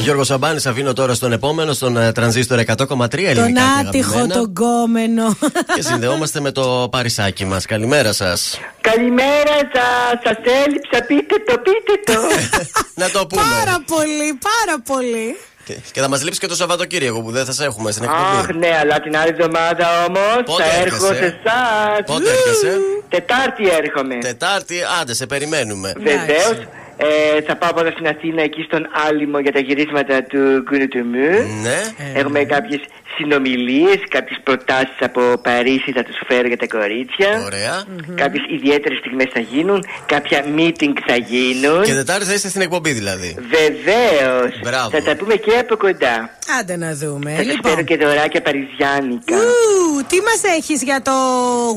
[0.09, 2.67] Γιώργο Σαμπάνης, αφήνω τώρα στον επόμενο, στον ε, τρανζίστορ 100,3
[3.13, 3.35] ελληνικά.
[3.35, 4.33] Τον και άτυχο, αγαπημένα.
[4.33, 5.37] τον κόμενο.
[5.75, 7.65] Και συνδεόμαστε με το παρισάκι μας.
[7.65, 8.59] Καλημέρα σας.
[8.81, 12.19] Καλημέρα σας, σας έλειψα, πείτε το, πείτε το.
[13.01, 13.41] Να το πούμε.
[13.41, 15.35] Πάρα πολύ, πάρα πολύ.
[15.69, 18.37] Και, και θα μας λείψει και το Σαββατοκύριακο που δεν θα σε έχουμε στην εκπομπή.
[18.37, 21.99] Αχ, ναι, αλλά την άλλη εβδομάδα όμως Πότε θα έρχεσαι; έρχομαι σε εσάς.
[22.05, 22.77] Πότε έρχεσαι;
[23.09, 24.15] Τετάρτη έρχομαι.
[24.15, 25.93] Τετάρτη, άντε, σε περιμένουμε.
[25.97, 26.57] Βεβαίως.
[27.01, 30.97] Ε, θα πάω πρώτα στην Αθήνα εκεί στον Άλυμο για τα γυρίσματα του Γκούνου του
[31.11, 31.29] Μου.
[31.63, 31.79] Ναι.
[32.19, 32.81] Έχουμε κάποιες
[33.15, 37.29] συνομιλίες, κάποιες προτάσεις από Παρίσι θα τους φέρω για τα κορίτσια.
[37.45, 37.83] Ωραία.
[38.15, 41.83] Κάποιες ιδιαίτερες στιγμές θα γίνουν, κάποια meeting θα γίνουν.
[41.83, 43.37] Και Τετάρτη θα είστε στην εκπομπή δηλαδή.
[43.57, 44.59] Βεβαίως.
[44.63, 44.89] Μπράβο.
[44.89, 46.37] Θα τα πούμε και από κοντά.
[46.59, 47.31] Άντε να δούμε.
[47.31, 47.71] Θα σα Λοιπόν.
[47.71, 49.35] φέρω και δωράκια παριζιάνικα.
[49.35, 51.11] Ου, τι μας έχεις για το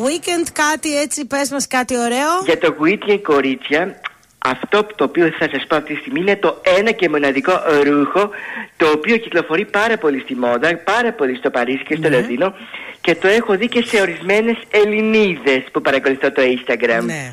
[0.06, 2.32] weekend, κάτι έτσι, πες μας κάτι ωραίο.
[2.44, 4.00] Για το weekend κορίτσια,
[4.44, 7.52] αυτό το οποίο θα σας πω αυτή τη στιγμή είναι το ένα και μοναδικό
[7.84, 8.30] ρούχο
[8.76, 12.16] το οποίο κυκλοφορεί πάρα πολύ στη μόδα, πάρα πολύ στο Παρίσι και στο Ναι.
[12.16, 12.54] Λονδίνο
[13.02, 17.02] και το έχω δει και σε ορισμένες Ελληνίδες που παρακολουθώ το Instagram.
[17.04, 17.32] Ναι.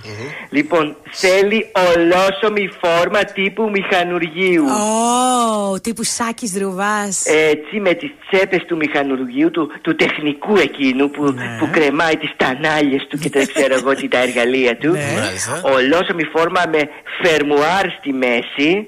[0.50, 1.66] Λοιπόν, θέλει
[1.96, 4.66] ολόσωμη φόρμα τύπου μηχανουργίου.
[4.66, 7.26] Ω, τύπου Σάκης Δρουβάς.
[7.26, 11.58] Έτσι με τις τσέπες του μηχανουργίου του, του τεχνικού εκείνου που, Ναι.
[11.60, 15.20] που κρεμάει τις τανάλιες του και τα ξέρω εγώ τι τα εργαλεία του Ναι.
[15.24, 15.62] Μάλιστα.
[15.64, 16.80] Ολόσωμη φόρμα με
[17.22, 18.88] φερμουάρ στη μέση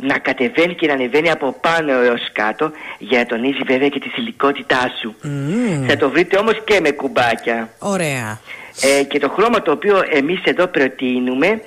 [0.00, 4.08] να κατεβαίνει και να ανεβαίνει από πάνω έως κάτω για να τονίζει βέβαια και τη
[4.08, 5.14] θηλυκότητά σου
[5.90, 8.38] θα το βρείτε όμως και με κουμπάκια Ωραία.
[8.80, 11.60] ε, και το χρώμα το οποίο εμείς εδώ προτείνουμε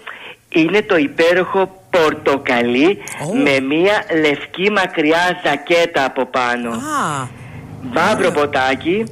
[0.49, 2.97] είναι το υπέροχο πορτοκαλί
[3.43, 6.69] με μία λευκή μακριά ζακέτα από πάνω.
[6.69, 7.27] Α,
[7.93, 9.03] Μαύρο ποτάκι,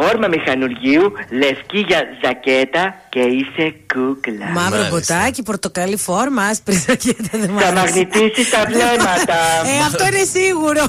[0.00, 4.46] φόρμα μηχανουργίου, λευκή για ζακέτα και είσαι κούκλα.
[4.54, 7.82] μαύρο ποτάκι, πορτοκαλί φόρμα, άσπρη ζακέτα δεν μ' Θα άρεσε.
[7.84, 9.38] μαγνητήσεις τα βλέμματα.
[9.66, 10.82] Ε, αυτό είναι σίγουρο.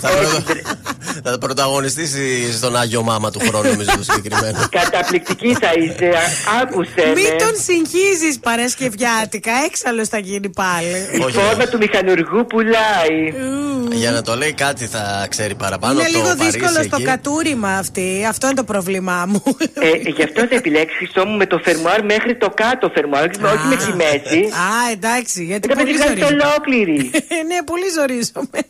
[0.00, 0.44] θα, πρωτα...
[1.24, 4.58] θα πρωταγωνιστήσει στον Άγιο Μάμα του χρόνου, νομίζω το συγκεκριμένο.
[4.70, 6.06] Καταπληκτική θα είσαι.
[6.08, 7.36] Α- Άκουσε Μην με.
[7.38, 10.96] τον συγχύζεις Παρασκευιάτικα, έξαλλος θα γίνει πάλι.
[11.12, 13.20] Η Όχι, φόρμα του μηχανουργού πουλάει.
[13.92, 16.00] Για να το λέει κάτι θα ξέρει παραπάνω.
[16.00, 17.02] Είναι το λίγο Παρίσι δύσκολο στο εκεί.
[17.02, 18.26] κατούριμα αυτή.
[18.28, 19.42] Αυτό είναι το πρόβλημά μου.
[19.74, 23.66] Ε, γι' αυτό θα επιλέξεις Χριστό μου με το φερμουάρ μέχρι το κάτω φερμουάρ, όχι
[23.68, 24.38] με τη μέση.
[24.44, 26.44] Α, εντάξει, γιατί Τα πολύ παιδιά είναι ζορίζομαι.
[26.44, 27.10] ολόκληρη.
[27.48, 28.60] ναι, πολύ ζορίζομαι.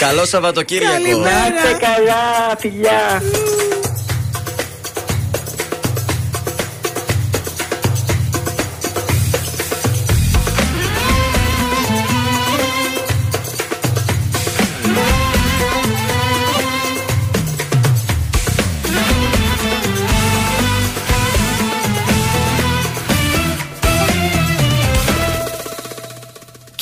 [0.00, 0.92] Καλό Σαββατοκύριακο.
[0.92, 1.38] Καλημέρα.
[1.38, 3.22] Να είστε καλά, φιλιά.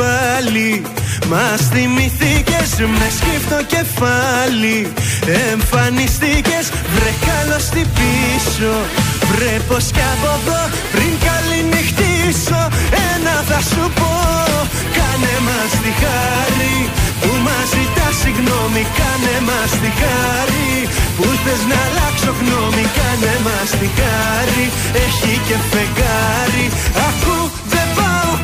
[0.00, 0.70] πάλι.
[1.32, 4.78] Μας θυμηθήκες με σκύφτο κεφάλι.
[5.50, 8.74] Εμφανιστήκες βρε καλώς τι πίσω.
[9.30, 10.62] Βρε πως κι από εδώ
[10.92, 12.62] πριν καληνυχτήσω.
[13.10, 14.14] Ένα θα σου πω
[14.96, 16.76] Κάνε μας τη χάρη.
[17.20, 20.70] Που μας ζητάς συγγνώμη Κάνε μας τη χάρη.
[21.16, 24.64] Που θες να αλλάξω γνώμη Κάνε μας τη χάρη.
[25.04, 26.66] Έχει και φεγγάρι.
[27.08, 27.35] Ακού δεν πάω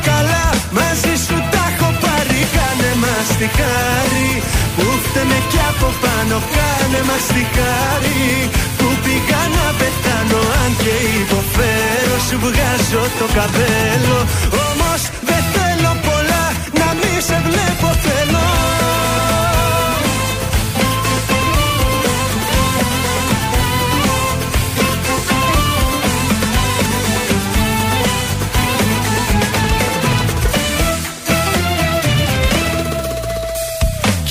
[0.09, 0.45] καλά.
[0.77, 2.39] Μαζί σου τα έχω πάρει.
[2.55, 4.29] Κάνε μας τη χάρη.
[4.75, 6.35] Που φταίμε κι από πάνω.
[6.55, 8.21] Κάνε μας τη χάρη.
[8.77, 10.41] Που πήγα να πεθάνω.
[10.61, 14.19] Αν και υποφέρω σου βγάζω το καπέλο.
[14.65, 16.43] Όμως δεν θέλω πολλά.
[16.79, 17.87] Να μη σε βλέπω.
[18.05, 18.42] Θέλω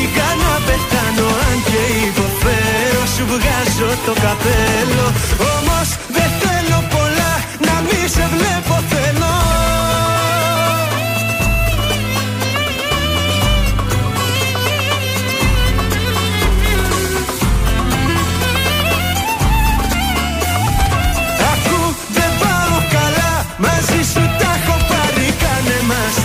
[0.00, 5.06] Που πήγα να πεθάνω Αν και υποφέρω Σου βγάζω το καπέλο.
[5.54, 7.32] Όμως δεν θέλω πολλά
[7.66, 9.20] Να μη σε βλέπω θέλω.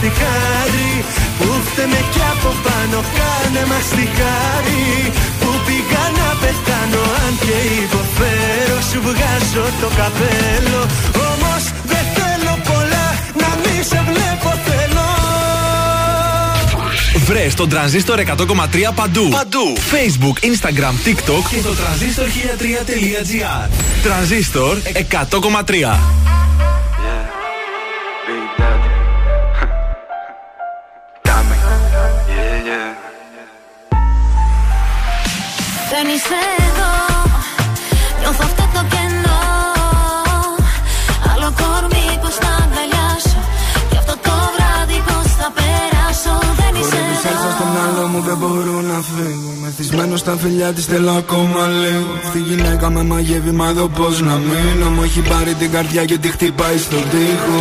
[0.05, 1.05] Τη χάρη
[1.45, 4.85] Που φταίμε κι από πάνω Κάνε μας τη χάρη
[5.41, 10.81] Που πήγα να πεθάνω Αν και υποφέρω Σου βγάζω το καπέλο
[11.29, 13.05] Όμως δεν θέλω πολλά
[13.41, 15.05] Να μη σε βλέπω θέλω
[17.25, 18.25] Βρε τον τρανζίστορ 100,3
[18.95, 19.29] παντού.
[19.29, 19.73] Παντού.
[19.91, 23.69] Facebook, Instagram, TikTok και το τρανζίστορ 1003.gr.
[24.03, 24.77] Τρανζίστορ
[25.09, 26.44] 100,3.
[50.25, 54.89] Στα φιλιά της θέλω ακόμα λίγο Αυτή γυναίκα με μαγεύει μα εδώ πως να μείνω.
[54.89, 57.59] Μου έχει πάρει την καρδιά και τη χτυπάει στον τοίχο.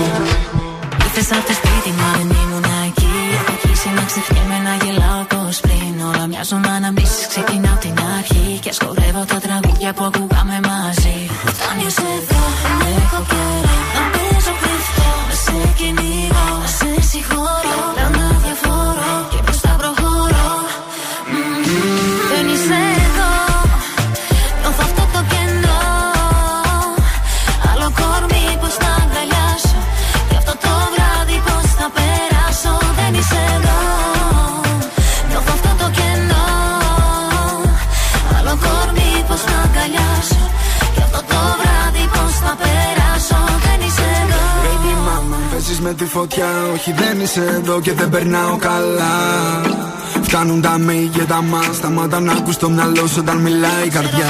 [1.04, 2.33] Ήρθες από το σπίτι μα δεν
[46.86, 49.14] Όχι δεν είσαι εδώ και δεν περνάω καλά.
[50.22, 53.88] Φτάνουν τα μη και τα μα Σταμάτα να ακούς το μυαλό σου όταν μιλάει η
[53.88, 54.26] καρδιά.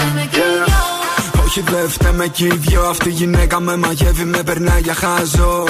[1.44, 5.64] Όχι δεν φταίμε κι οι δυο Αυτή η γυναίκα με μαγεύει με περνάει για χάζο.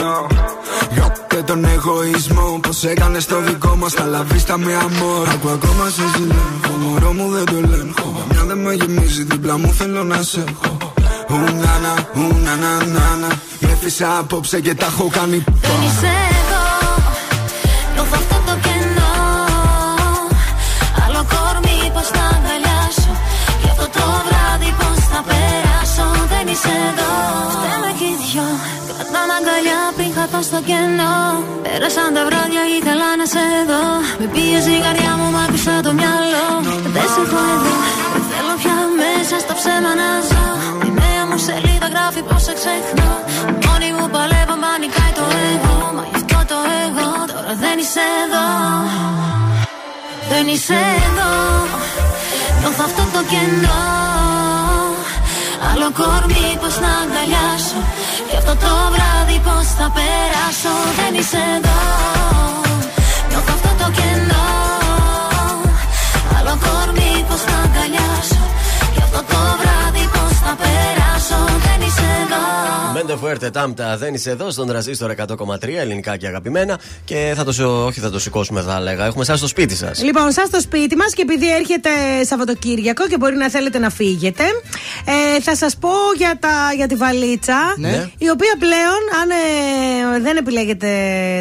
[0.97, 6.03] Γάπτε τον εγωισμό Πως έκανες το δικό μας Τα λαβίστα με αμόρ Ακού ακόμα σε
[6.17, 8.27] ζηλεύω Μωρό μου δεν το ελέγχω.
[8.31, 10.93] Μια δεν με γεμίζει δίπλα μου θέλω να σε έχω.
[11.29, 13.29] Ουνάνα, ουνάνα, νάνα
[13.61, 16.34] Με φύσα απόψε και τα έχω κάνει Δεν
[30.25, 31.17] αγκαλιά πριν χαθώ στο κενό.
[31.65, 33.85] Πέρασαν τα βράδια ήθελα να σε δω.
[34.21, 36.49] Με πίεζε η καρδιά μου μ' άκουσα το μυαλό.
[36.95, 37.75] Δεν σε έχω εδώ
[38.13, 40.47] Δεν θέλω πια μέσα στα ψέμα να ζω.
[40.87, 43.13] Η νέα μου σελίδα γράφει πως σε ξεχνώ.
[43.65, 45.77] Μόνη μου παλεύω μα νικάει το εγώ.
[45.97, 48.47] Μα γι' αυτό το εγώ τώρα δεν είσαι εδώ.
[50.31, 51.33] Δεν είσαι εδώ.
[52.61, 54.14] Νιώθω αυτό το κενό
[55.77, 57.81] Άλλο κορμί πως να αγκαλιάσω.
[58.29, 60.75] Και αυτό το βράδυ πως θα περάσω.
[60.99, 61.81] Δεν είσαι εδώ.
[63.29, 64.47] Νιώθω αυτό το κενό.
[66.37, 68.43] Άλλο κορμί πως να αγκαλιάσω.
[68.95, 69.64] Και αυτό το βράδυ
[72.95, 75.69] πως θα περάσω Δεν είσαι εδώ Βισέντε Φουέρτε Τάμπτα δεν είσαι εδώ στον τραζίστορ 100,3
[75.79, 76.79] ελληνικά και αγαπημένα.
[77.05, 79.05] Και θα το, όχι θα το σηκώσουμε, θα έλεγα.
[79.05, 80.03] Έχουμε εσάς στο σπίτι σας.
[80.03, 81.91] Λοιπόν, εσάς στο σπίτι μας και επειδή έρχεται
[82.25, 84.45] Σαββατοκύριακο και μπορεί να θέλετε να φύγετε,
[85.05, 87.75] ε, θα σας πω για, τα, για τη βαλίτσα.
[87.77, 88.11] Ναι.
[88.19, 90.89] Η οποία πλέον, αν ε, δεν επιλέγετε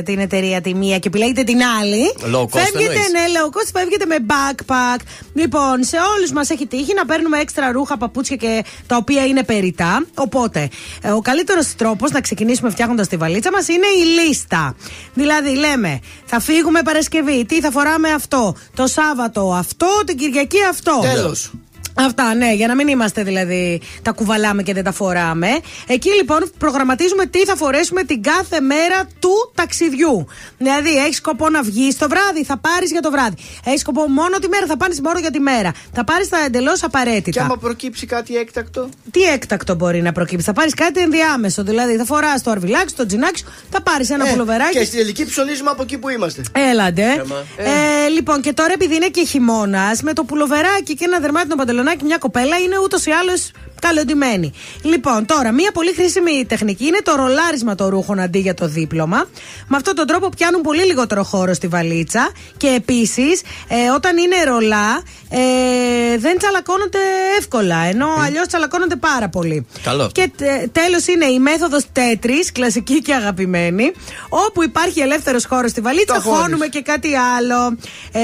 [0.05, 2.13] την εταιρεία τη μία και επιλέγετε την άλλη.
[2.19, 3.11] Low cost φεύγετε, εννοείς.
[3.11, 4.99] ναι, low cost, φεύγετε με backpack.
[5.33, 9.43] Λοιπόν, σε όλους μας έχει τύχει να παίρνουμε έξτρα ρούχα, παπούτσια και τα οποία είναι
[9.43, 10.05] περιτά.
[10.15, 10.69] Οπότε,
[11.01, 11.42] ε, ο καλύτερο
[11.77, 14.75] τρόπος να ξεκινήσουμε φτιάχνοντας τη βαλίτσα μας είναι η λίστα.
[15.13, 18.55] Δηλαδή, λέμε, θα φύγουμε Παρασκευή, τι θα φοράμε αυτό.
[18.75, 20.99] Το Σάββατο αυτό, την Κυριακή αυτό.
[21.01, 21.51] Τέλος.
[21.95, 25.47] Αυτά, ναι, για να μην είμαστε δηλαδή τα κουβαλάμε και δεν τα φοράμε.
[25.87, 30.27] Εκεί λοιπόν προγραμματίζουμε τι θα φορέσουμε την κάθε μέρα του ταξιδιού.
[30.57, 33.35] Δηλαδή, έχεις σκοπό να βγεις το βράδυ, θα πάρεις για το βράδυ.
[33.65, 35.71] Έχεις σκοπό μόνο τη μέρα, θα πάρεις μόνο για τη μέρα.
[35.93, 37.43] Θα πάρεις τα εντελώς Και απαραίτητα.
[37.43, 41.63] άμα προκύψει κάτι έκτακτο; Τι έκτακτο μπορεί να προκύψει; Θα πάρεις κάτι ενδιάμεσο.
[41.63, 44.77] Δηλαδή, θα φοράς το αρβιλάκι, σου, το τζινάκι σου, θα πάρεις ένα Ε, πουλοβεράκι.
[44.77, 46.41] Και στην τελική ψωνίζουμε από εκεί που είμαστε.
[46.71, 47.03] Έλαντε.
[47.03, 47.43] Έμα.
[47.57, 52.03] Ε, λοιπόν, και τώρα επειδή είναι και χειμώνας, με το πουλοβεράκι και ένα δερμάτινο παντελονάκι,
[52.03, 53.51] μια κοπέλα είναι ούτως ή άλλως
[53.81, 54.53] καλοντημένη.
[54.81, 59.27] Λοιπόν, τώρα, μια πολύ χρήσιμη τεχνική είναι το ρολάρισμα των ρούχων αντί για το δίπλωμα.
[59.67, 64.43] Με αυτόν τον τρόπο πιάνουν πολύ λιγότερο χώρο στη βαλίτσα και επίσης, ε, όταν είναι
[64.43, 65.03] ρολά,
[65.35, 66.97] ε, δεν τσαλακώνονται
[67.37, 69.65] εύκολα, ενώ αλλιώς τσαλακώνονται πάρα πολύ.
[69.83, 70.09] Καλό.
[70.11, 70.31] Και
[70.71, 73.91] τέλος είναι η μέθοδος τέτρι, κλασική και αγαπημένη,
[74.29, 76.39] όπου υπάρχει ελεύθερος χώρος στη βαλίτσα, Το χώνεις.
[76.39, 77.77] χώνουμε και κάτι άλλο.
[78.11, 78.21] Ε,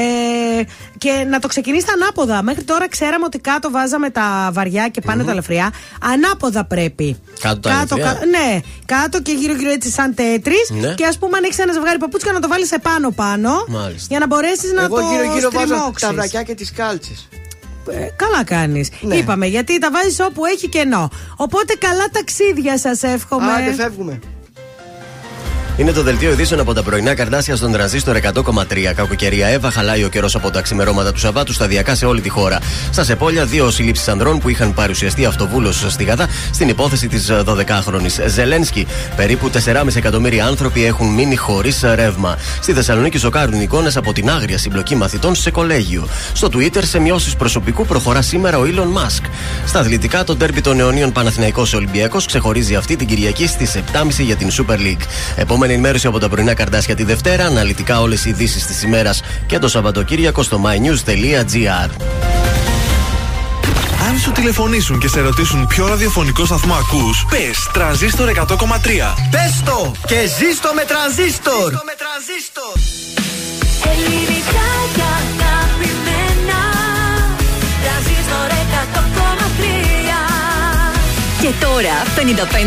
[0.98, 2.42] και να το ξεκινήσετε ανάποδα.
[2.44, 5.74] Μέχρι τώρα ξέραμε ότι κάτω βάζαμε τα βαριά και πανε τα ελαφριά.
[6.02, 7.20] Ανάποδα πρέπει.
[7.42, 8.04] Κάτω τα ελαφριά.
[8.14, 10.56] κα- ναι, κάτω και γύρω-γύρω έτσι σαν τέτρι.
[10.80, 10.94] Ναι.
[10.94, 13.52] Και ας πούμε, αν έχεις ένα ζευγάρι παπούτσια, να το βάλεις επάνω-πάνω.
[13.68, 14.06] Μάλιστα.
[14.10, 16.08] Για να μπορέσεις να Εγώ το γύρω-γύρω βάζω στριμώξεις.
[16.08, 16.98] τα βρακιά και τις κάλτσε.
[17.92, 18.90] Ε, καλά κάνεις.
[19.02, 19.16] Ναι.
[19.16, 21.10] Είπαμε, γιατί τα βάζεις όπου έχει κενό.
[21.36, 23.52] Οπότε καλά ταξίδια σας εύχομαι.
[23.52, 24.20] Άντε, φεύγουμε.
[25.80, 28.94] Είναι το δελτίο ειδήσεων από τα πρωινά καρδάσια στον τρανζίστορ 100,3.
[28.96, 32.60] Κακοκαιρία Εύα, χαλάει ο καιρός από τα ξημερώματα του Σαββάτου σταδιακά σε όλη τη χώρα.
[32.92, 38.28] Στα Σεπόλια, δύο συλλήψει ανδρών που είχαν παρουσιαστεί αυτοβούλο στη Γαδά στην υπόθεση της 12χρονη
[38.28, 38.88] Ζελένσκι.
[39.16, 42.38] Περίπου 4,5 εκατομμύρια άνθρωποι έχουν μείνει χωρίς ρεύμα.
[42.62, 46.08] Στη Θεσσαλονίκη ζοκάρουν εικόνες από την άγρια συμπλοκή μαθητών σε κολέγιο.
[46.34, 49.24] Στο Twitter, σε μειώσεις προσωπικού προχωρά σήμερα ο Elon Musk.
[49.66, 54.36] Στα αθλητικά, το ντέρμπι των αιωνίων Παναθηναϊκός Ολυμπιακός ξεχωρίζει αυτή την Κυριακή στις 7.30 για
[54.36, 55.06] την Super League.
[55.36, 57.46] Επόμενη ενημέρωση από τα πρωινά καρδάσια τη Δευτέρα.
[57.46, 61.90] Αναλυτικά όλες οι ειδήσεις της ημέρας και το Σαββατοκύριακο στο mynews.gr.
[64.10, 69.16] Αν σου τηλεφωνήσουν και σε ρωτήσουν ποιο ραδιοφωνικό σταθμό ακούς, πες τρανζίστορ 100,3.
[69.32, 71.74] Πες το και ζήστο με τρανζίστορ.
[73.84, 75.49] Ελληνικά
[81.50, 81.96] Και τώρα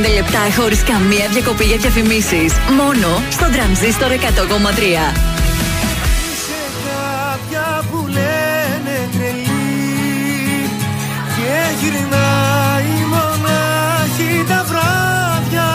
[0.09, 2.52] 55 λεπτά χωρίς καμία διακοπή για διαφημίσεις.
[2.76, 4.16] Μόνο στο τρανζίστορ 100,3.
[6.44, 10.68] Σε κάποια που λένε τρελή
[11.36, 15.70] Και γυρνάει μονάχη τα βράδια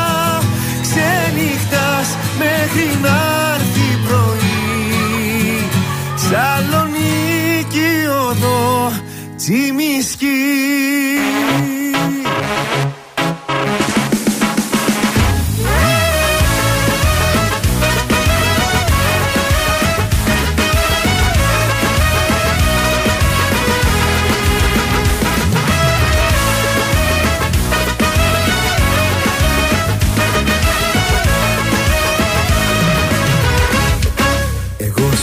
[0.82, 2.08] Ξενυχτάς
[2.38, 3.18] μέχρι να
[3.54, 5.70] έρθει πρωί
[6.16, 7.92] Σαλονίκη
[8.30, 8.92] οδό
[9.38, 10.28] Τσιμισκή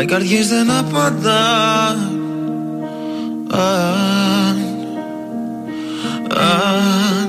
[0.00, 1.88] Μα οι καρδιές δεν απαντά.
[3.50, 4.58] Αν,
[6.36, 7.28] αν,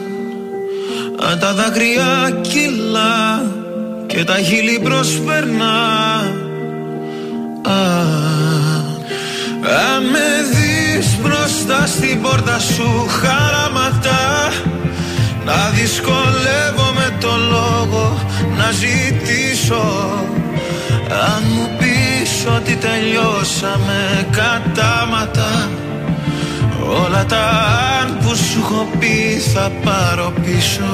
[1.30, 3.46] αν τα δάκρυα κυλά
[4.08, 5.80] Και τα χείλη προσπερνά.
[7.64, 8.86] Αν,
[9.86, 14.52] αν με δεις μπροστά στην πόρτα σου χαραματά
[15.46, 18.20] να δυσκολεύομαι το λόγο
[18.58, 20.14] να ζητήσω.
[21.10, 21.81] Αν μου πεις
[22.48, 25.70] ότι τελειώσαμε κατάματα.
[27.04, 27.50] Όλα τα
[28.02, 30.94] αν που σου έχω πει θα πάρω πίσω.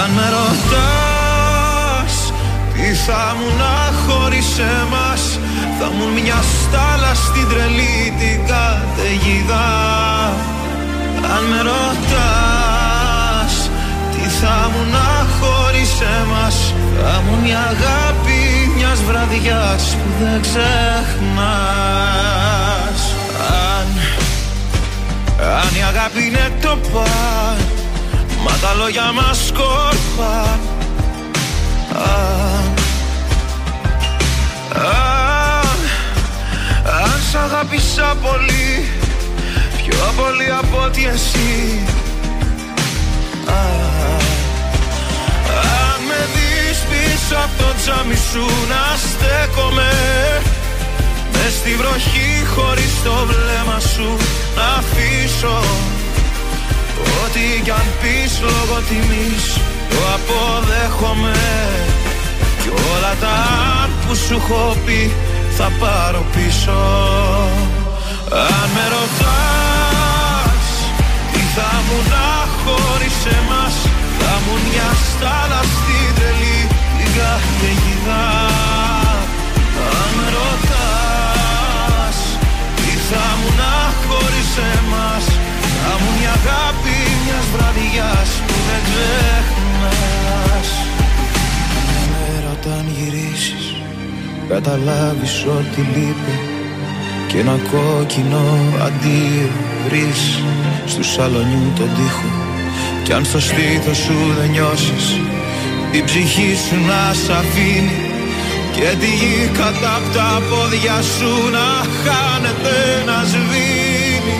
[0.00, 2.14] Αν με ρωτάς
[2.72, 5.38] τι θα μου να χωρίς εμάς
[5.78, 9.68] Θα μου μια στάλα στην τρελή την καταιγίδα.
[11.34, 13.54] Αν με ρωτάς
[14.12, 18.55] Τι θα μου να χωρίς εμάς Θα μου μια αγάπη
[18.86, 20.66] μιας βραδιάς Που δεν ξεχνάς.
[23.38, 23.86] Αν,
[25.60, 27.58] αν η αγάπη είναι το παν
[28.44, 30.58] Μα τα λόγια μας σκόρπα
[31.94, 32.74] Αν,
[34.74, 35.78] αν,
[37.02, 38.88] αν σ' αγάπησα πολύ
[39.76, 41.80] Πιο πολύ από ότι εσύ.
[43.46, 43.52] Α,
[45.60, 46.45] Αν με δεις
[47.28, 49.92] πίσω από το τζάμι σου να στέκομαι.
[51.32, 54.08] Μες στη βροχή χωρίς το βλέμμα σου
[54.56, 55.58] να αφήσω.
[57.22, 59.46] Ό,τι κι αν πεις λόγω τιμής
[59.90, 61.38] το αποδέχομαι.
[62.62, 63.38] Κι όλα τα
[64.02, 65.14] που σου έχω πει
[65.56, 66.80] θα πάρω πίσω.
[68.30, 70.66] Αν με ρωτάς
[71.32, 72.28] τι θα μου να
[72.62, 73.74] χωρίς εμάς
[74.18, 76.75] Θα μου μια στάλα στην τρελή
[77.16, 78.24] την καταιγίδα
[79.98, 82.18] Αν με ρωτάς
[82.76, 83.74] τι θα μου να
[84.06, 85.24] χωρίς εμάς;
[85.82, 90.68] Θα μου μια αγάπη μιας βραδιάς που δεν ξεχνάς.
[92.12, 93.66] Μέρα όταν γυρίσεις
[94.48, 96.36] καταλάβεις ότι λείπει.
[97.28, 98.44] Και ένα κόκκινο
[98.86, 99.50] αντίο
[99.84, 100.20] βρεις
[100.86, 102.30] στου σαλονιού τον τοίχο.
[103.04, 105.06] Κι αν στο στήθος σου δεν νιώσεις
[105.92, 107.96] την ψυχή σου να σ' αφήνει
[108.76, 111.68] και τη γη κατά απ' τα πόδια σου να
[112.02, 112.76] χάνεται
[113.08, 114.38] να σβήνει.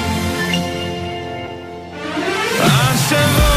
[2.77, 3.55] Αν σε δω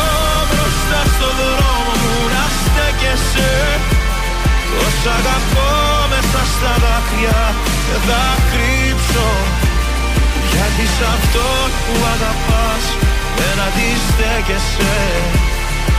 [0.50, 3.52] μπροστά στο δρόμο μου να στέκεσαι.
[4.72, 5.72] Πως αγαπώ
[6.12, 7.42] μέσα στα δάκρυα
[7.88, 9.28] δεν θα κρύψω.
[10.52, 11.48] Γιατί σ' αυτό
[11.84, 12.84] που αγαπάς
[13.38, 14.96] δεν αντιστέκεσαι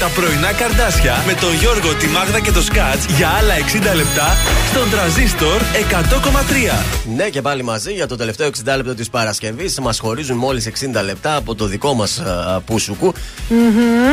[0.00, 3.54] τα πρωινά καρδάσια με τον Γιώργο, τη Μάγδα και το Σκάτς για άλλα
[3.92, 4.36] 60 λεπτά
[4.70, 6.84] στον τραζίστορ 100,3.
[7.16, 9.80] Ναι, και πάλι μαζί για το τελευταίο 60 λεπτό της Παρασκευής.
[9.80, 12.22] Μας χωρίζουν μόλις 60 λεπτά από το δικό μας
[12.66, 13.12] πούσουκου.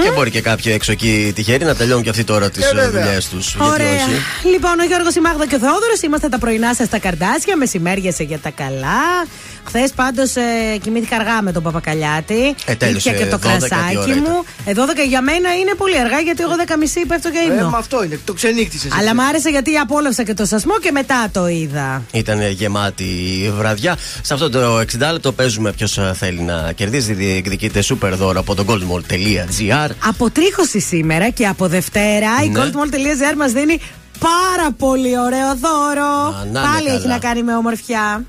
[0.04, 3.04] Και μπορεί και κάποιοι έξω εκεί τυχεροί να τελειώνουν και αυτοί τώρα τις Ε, βέβαια.
[3.04, 3.56] δουλειές τους.
[3.60, 4.06] Ωραία.
[4.52, 7.58] Λοιπόν, ο Γιώργος, η Μάγδα και ο Θεόδωρος είμαστε τα πρωινά σας στα καρδάσια.
[7.58, 9.26] Μεσημέρια σε για τα καλά.
[9.68, 12.56] Χθες πάντως ε, κοιμήθηκα αργά με τον Παπακαλιάτη.
[12.66, 14.24] Ε, τέλειωσε Ήπια και το 12 τι ώρα κρασάκι ήταν.
[14.28, 14.44] μου.
[14.66, 16.74] Ε, 12 για μένα είναι πολύ αργά γιατί εγώ 10.30
[17.08, 17.70] πέφτω για Ε, ύμνο.
[17.70, 18.92] μα αυτό είναι, το ξενύχτησες.
[19.00, 22.04] Αλλά μ' άρεσε γιατί απόλαυσα και το σασμό και μετά το είδα.
[22.12, 23.98] Ήταν γεμάτη η βραδιά.
[24.22, 27.14] Σε αυτό το 60 λεπτό παίζουμε ποιος θέλει να κερδίζει.
[27.14, 29.90] Διεκδικείται super δώρο από το goldmall.gr.
[30.08, 32.60] Από τρίχωση σήμερα και από Δευτέρα η Ναι.
[32.62, 33.80] goldmall.gr μας δίνει
[34.20, 36.32] πάρα πολύ ωραίο δώρο.
[36.32, 37.14] να είναι Πάλι έχει καλά.
[37.14, 38.24] να κάνει με ομορφιά.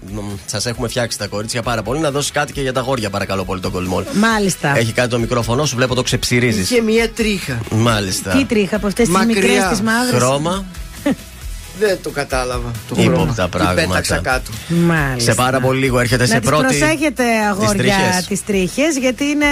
[0.47, 2.01] Σας έχουμε φτιάξει τα κορίτσια πάρα πολύ.
[2.01, 4.05] Να δώσεις κάτι και για τα γόρια, παρακαλώ πολύ, τον κολμόλ.
[4.15, 4.77] Μάλιστα.
[4.77, 6.70] Έχει κάτι το μικρόφωνο σου, βλέπω το ξεψυρίζεις.
[6.70, 7.59] Είχε μία τρίχα.
[7.70, 8.31] Μάλιστα.
[8.31, 9.35] Τι τρίχα από αυτές τις Μακριά.
[9.35, 10.65] μικρέ τις μαύρες; Χρώμα.
[11.79, 12.71] Δεν το κατάλαβα.
[12.89, 13.35] Το Ύποπτα χρώμα.
[13.35, 13.75] Τι πράγματα.
[13.89, 14.51] πέταξα κάτω.
[14.69, 15.31] Μάλιστα.
[15.31, 16.65] Σε πάρα πολύ λίγο έρχεται να σε τις πρώτη.
[16.79, 18.27] προσέχετε αγόρια τρίχες.
[18.29, 19.47] τις τρίχες γιατί είναι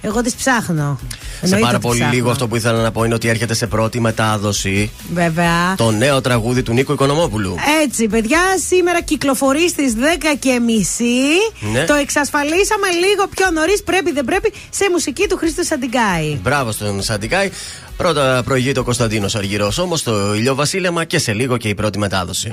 [0.00, 2.14] εγώ τις ψάχνω Σε Εννοείται πάρα τις πολύ ψάχνω.
[2.16, 6.20] λίγο αυτό που ήθελα να πω είναι ότι έρχεται σε πρώτη μετάδοση Βέβαια το νέο
[6.20, 7.56] τραγούδι του Νίκου Οικονομόπουλου.
[7.84, 9.98] Έτσι, παιδιά, σήμερα κυκλοφορεί στις 10
[10.38, 11.28] και μισή.
[11.72, 11.84] Ναι.
[11.84, 13.82] Το εξασφαλίσαμε λίγο πιο νωρίς.
[13.82, 16.38] Πρέπει, δεν πρέπει, σε μουσική του Χρήστο Σαντιγκάη.
[16.42, 17.50] Μπράβο στον Σαντικάη.
[17.98, 22.52] Πρώτα προηγείται ο Κωνσταντίνος Αργυρός, όμως το ηλιοβασίλεμα και σε λίγο και η πρώτη μετάδοση.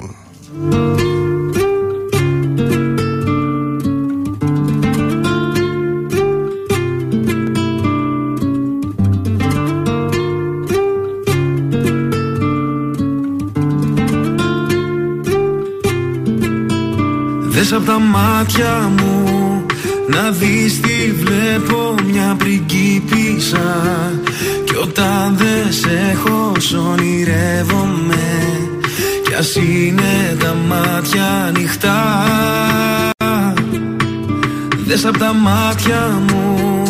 [17.48, 19.25] Δες απ' τα μάτια μου
[20.08, 24.12] να δεις τι βλέπω μια πριγκίπισσα.
[24.64, 28.24] Κι όταν δεν σε έχω σ' ονειρεύομαι.
[29.24, 32.24] Κι ας είναι τα μάτια ανοιχτά.
[34.86, 36.84] Δες απ' τα μάτια μου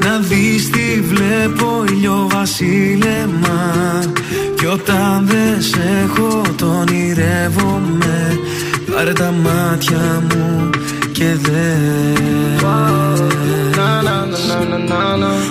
[0.00, 3.72] να δεις τι βλέπω ηλιοβασίλεμα
[4.56, 8.38] Κι όταν δεν σε έχω το ονειρεύομαι.
[8.94, 10.70] Πάρε τα μάτια μου
[11.14, 12.62] και δες.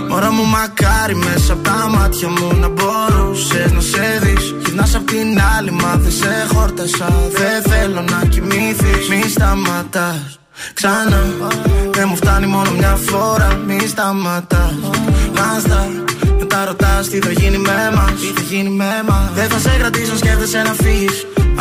[0.09, 4.55] Μωρά μου μακάρι μέσα από τα μάτια μου να μπορούσες να σε δεις.
[4.65, 7.07] Γυρνάς απ' την άλλη μα δεν σε χόρτασα.
[7.39, 10.39] Δεν θέλω να κοιμήθεις Μη σταματάς.
[10.73, 11.23] Ξανά.
[11.91, 13.59] Δεν μου φτάνει μόνο μια φορά.
[13.67, 14.73] Μη σταματάς.
[15.33, 15.87] Νάστα
[16.39, 18.11] μετά ρωτάς τι θα γίνει με μας.
[18.19, 19.29] Τι θα γίνει με μας.
[19.35, 21.25] Δεν θα σε κρατήσω σκέφτεσαι να φύγεις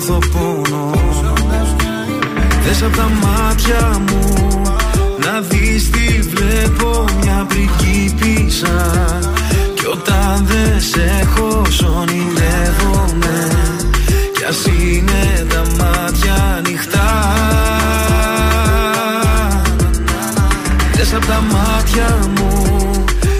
[0.00, 0.90] νιώθω πόνο.
[2.64, 4.62] Δες απ' τα μάτια μου
[5.24, 9.08] Να δεις τι βλέπω Μια πριγκίπισσα
[9.74, 13.48] Κι όταν δεν σε έχω σ' ονειρεύομαι
[14.36, 17.34] Κι ας είναι τα μάτια ανοιχτά.
[20.92, 22.90] Δες απ' τα μάτια μου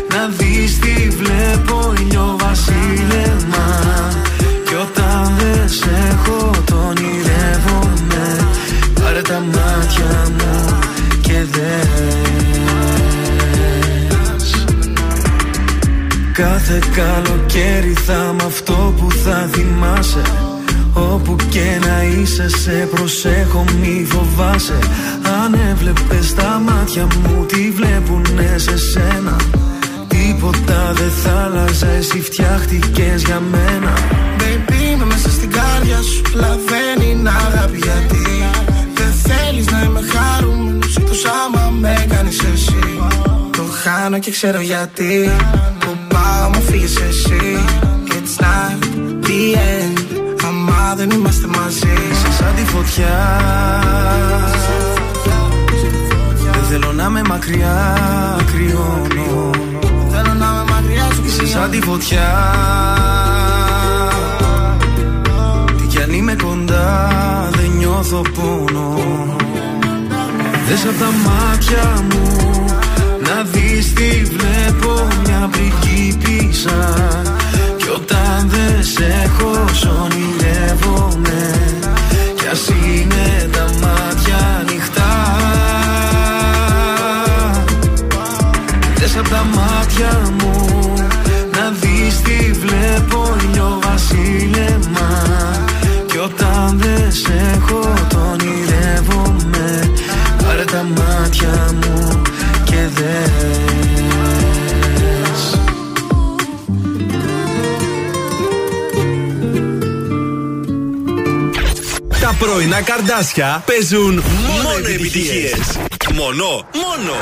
[0.08, 0.89] Να δεις τι
[9.30, 10.78] τα μάτια μου
[11.20, 12.50] και δες.
[16.32, 20.22] Κάθε καλοκαίρι θα μ' αυτό που θα θυμάσαι.
[20.92, 24.78] Όπου και να είσαι σε προσέχω μη φοβάσαι.
[25.42, 29.36] Αν έβλεπες τα μάτια μου τι βλέπουνε σε σένα;
[30.08, 33.92] Τίποτα δεν θα άλλαζε εσύ φτιάχτηκες για μένα.
[34.38, 38.39] Baby είμαι μέσα στην κάρδια σου Αλλά δεν είναι αγάπη γιατί
[39.30, 43.00] Δεν θέλεις να είμαι χαρούμενος Εκτός άμα με κάνεις εσύ.
[43.50, 45.30] Το χάνω και ξέρω γιατί.
[45.78, 47.58] Που πάω μου φύγεις εσύ.
[48.08, 48.84] It's not
[49.26, 49.98] the end.
[50.46, 51.92] Άμα δεν είμαστε μαζί.
[52.10, 53.18] Είσαι σαν τη φωτιά.
[56.52, 57.96] Δεν θέλω να με μακριά
[58.52, 59.50] κρυώνω.
[60.10, 62.28] Θέλω να με μακριά σου Είσαι σαν τη φωτιά.
[65.76, 67.08] Τι κι αν είμαι κοντά
[67.52, 67.59] δεν
[68.00, 68.96] νιώθω πόνο
[70.68, 72.64] Δες απ' τα μάτια μου
[73.20, 76.94] Να δεις τι βλέπω μια πριγκίπισσα.
[77.76, 81.50] Κι όταν δεν σε έχω σ' ονειρεύομαι.
[82.36, 85.12] Κι ας είναι τα μάτια ανοιχτά.
[88.94, 90.92] Δες απ' τα μάτια μου
[91.52, 95.08] Να δεις τι βλέπω ηλιοβασίλεμα
[96.06, 99.92] Κι όταν δεν σε έχω το ονειρεύομαι
[100.44, 102.22] Πάρε τα μάτια μου
[102.64, 103.60] και δες
[112.20, 115.78] Τα πρωινά καρδάσια παίζουν μόνο επιτυχίες.
[116.14, 117.12] Μόνο, μόνο.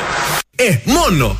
[0.55, 1.37] Ε, μόνο.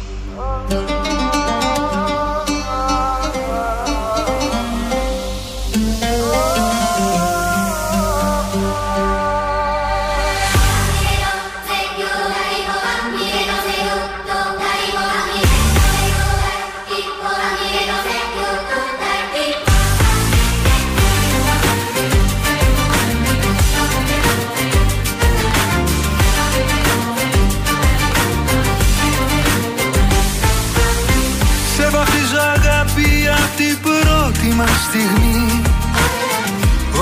[34.90, 35.62] Στιγμή.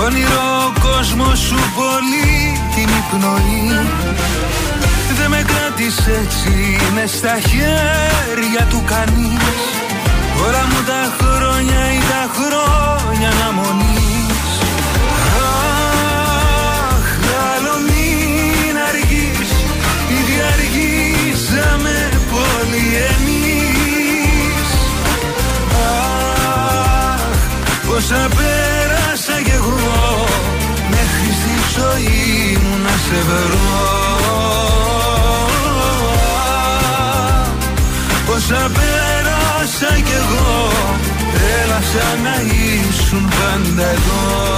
[0.04, 3.86] Όνειρο ο κόσμος σου πολύ την υπνοή.
[5.18, 9.58] Δεν με κράτησε έτσι με στα χέρια του κανείς.
[10.46, 13.96] Όλα μου τα χρόνια ή τα χρόνια αναμονής.
[14.08, 14.27] Αχ,
[33.08, 33.58] σε βρω
[38.26, 40.68] Πόσα πέρασα κι εγώ
[41.62, 44.48] Έλα σαν να ήσουν πάντα εδώ.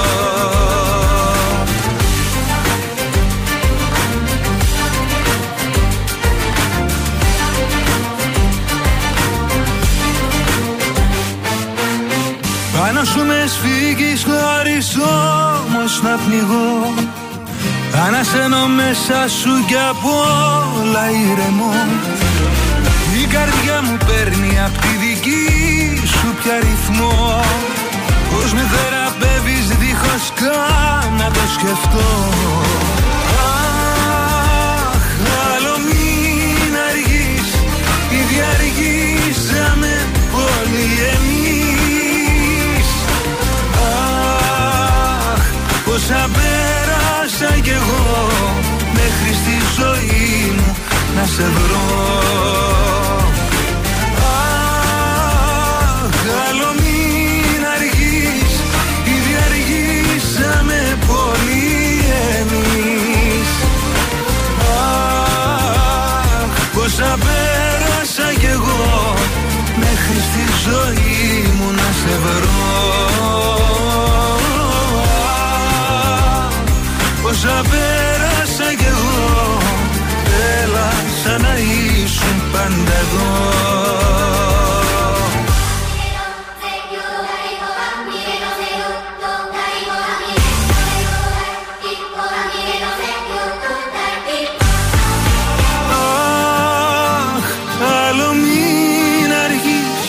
[12.79, 16.95] Πάνω σου με σφίγγεις χωρίς όμως να πνιγώ
[18.07, 21.73] Ανασένω μέσα σου κι απ' όλα ηρεμώ
[23.23, 27.41] Η καρδιά μου παίρνει απ' τη δική σου πια ρυθμό.
[28.31, 32.09] Πώς με θεραπεύεις δίχως καν να το σκεφτώ
[51.21, 51.87] να σε βρω.
[54.33, 56.15] Αχ,
[56.49, 58.53] άλλο μην αργείς
[59.15, 61.79] Ήδη αργήσαμε πολύ
[62.39, 63.51] εμείς.
[65.23, 69.15] Αχ, πόσα πέρασα κι εγώ
[69.77, 72.69] Μέχρι στη ζωή μου να σε βρω.
[76.37, 76.55] Αχ,
[77.23, 78.30] Πόσα πέρασα
[83.13, 83.51] εδώ
[95.91, 97.47] Αχ,
[98.07, 100.05] άλλο μην αργείς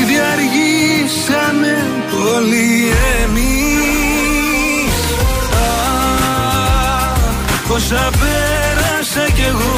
[0.00, 2.92] Ήδη αργήσαμε πολύ
[3.22, 4.94] εμείς.
[5.52, 7.18] Αχ,
[7.68, 9.77] πόσα πέρασα κι εγώ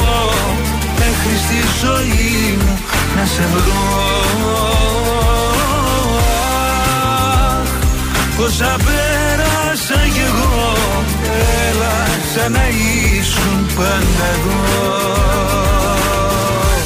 [1.81, 2.79] ζωή μου
[3.15, 3.81] να σε βρω
[7.57, 7.69] Αχ,
[8.37, 10.75] πόσα πέρασα κι εγώ
[11.69, 15.21] Έλα σαν να ήσουν πάντα εδώ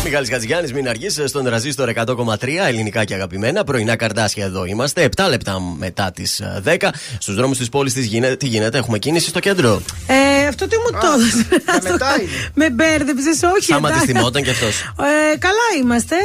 [0.08, 3.64] Μιχάλης Χατζηγιάννης, μην αργείς στον ραζίστορ 100,3 ελληνικά και αγαπημένα.
[3.64, 5.10] Πρωινά καρδάσια εδώ είμαστε.
[5.16, 6.90] 7 λεπτά μετά τις 10.
[7.20, 7.94] Στους δρόμους της πόλης
[8.38, 10.14] τι γίνεται, έχουμε κίνηση στο κέντρο; Ε,
[10.56, 12.22] αυτό τι μου το έδωσε.
[12.60, 13.74] Με μπέρδεψες, όχι.
[13.74, 14.14] Άμα τη εντάξει.
[14.14, 14.82] θυμόταν κι αυτός.
[14.82, 16.16] Ε, καλά είμαστε.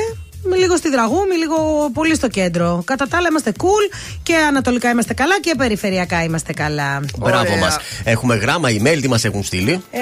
[0.42, 1.56] Με λίγο στη Δραγούμη, λίγο
[1.92, 2.82] πολύ στο κέντρο.
[2.86, 7.00] Κατά τα άλλα είμαστε cool και ανατολικά είμαστε καλά και περιφερειακά είμαστε καλά.
[7.18, 7.76] Μπράβο μας.
[8.04, 9.98] Έχουμε γράμμα, email, τι μας έχουν στείλει; Ε,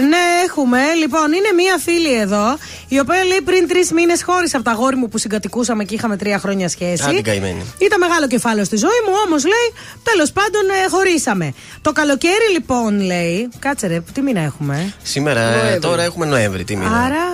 [0.00, 0.78] ναι, έχουμε.
[0.98, 4.96] Λοιπόν, είναι μία φίλη εδώ, η οποία λέει πριν τρεις μήνες χώρισε από τα γόρι
[4.96, 7.02] μου που συγκατοικούσαμε και είχαμε τρία χρόνια σχέση.
[7.02, 7.62] Α, την καημένη.
[7.78, 9.72] Ήταν μεγάλο κεφάλαιο στη ζωή μου, όμως λέει,
[10.02, 11.52] τέλος πάντων ε, χωρίσαμε.
[11.82, 13.48] Το καλοκαίρι λοιπόν λέει.
[13.58, 15.78] Κάτσε ρε, τι μήνα έχουμε; Σήμερα, ε, Νοέμβρη.
[15.78, 16.64] τώρα έχουμε Νοέμβρη.
[16.64, 17.24] Τι μήνα; Άρα.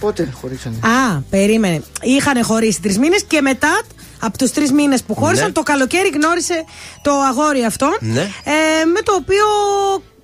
[0.00, 1.82] Σε- Πότε χωρίσανε; Α, περίμενε.
[2.02, 3.80] Είχαν χωρίσει τρεις μήνες και μετά
[4.20, 5.52] από τους τρεις μήνες που χώρισαν, Ναι.
[5.52, 6.64] το καλοκαίρι γνώρισε
[7.02, 7.96] το αγόρι αυτό.
[8.00, 8.20] Ναι.
[8.20, 9.44] Ε, με το οποίο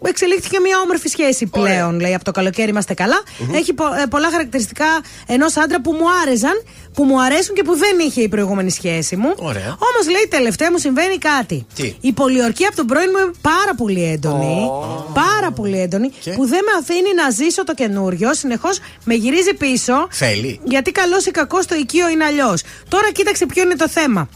[0.02, 2.00] εξελίχθηκε μια όμορφη σχέση πλέον.
[2.00, 3.22] Λέει από το καλοκαίρι είμαστε καλά.
[3.52, 4.86] Έχει πο- ε, πολλά χαρακτηριστικά
[5.26, 6.62] ενός άντρα που μου άρεσαν,
[6.94, 9.32] που μου αρέσουν και που δεν είχε η προηγούμενη σχέση μου.
[9.36, 9.66] Ωραία.
[9.68, 11.66] Όμως λέει τελευταία μου συμβαίνει κάτι.
[11.74, 14.68] Τι; Η πολιορκία από τον πρώην μου είναι πάρα πολύ έντονη.
[15.14, 16.08] Πάρα πολύ έντονη.
[16.08, 18.34] Που δεν με αφήνει να ζήσω το καινούριο.
[18.34, 20.06] Συνεχώς με γυρίζει πίσω.
[20.10, 20.60] Θέλει.
[20.64, 22.62] Γιατί καλός ή κακός το οικείο είναι αλλιώς.
[22.88, 24.28] Τώρα κοίταξε ποιο είναι το θέμα.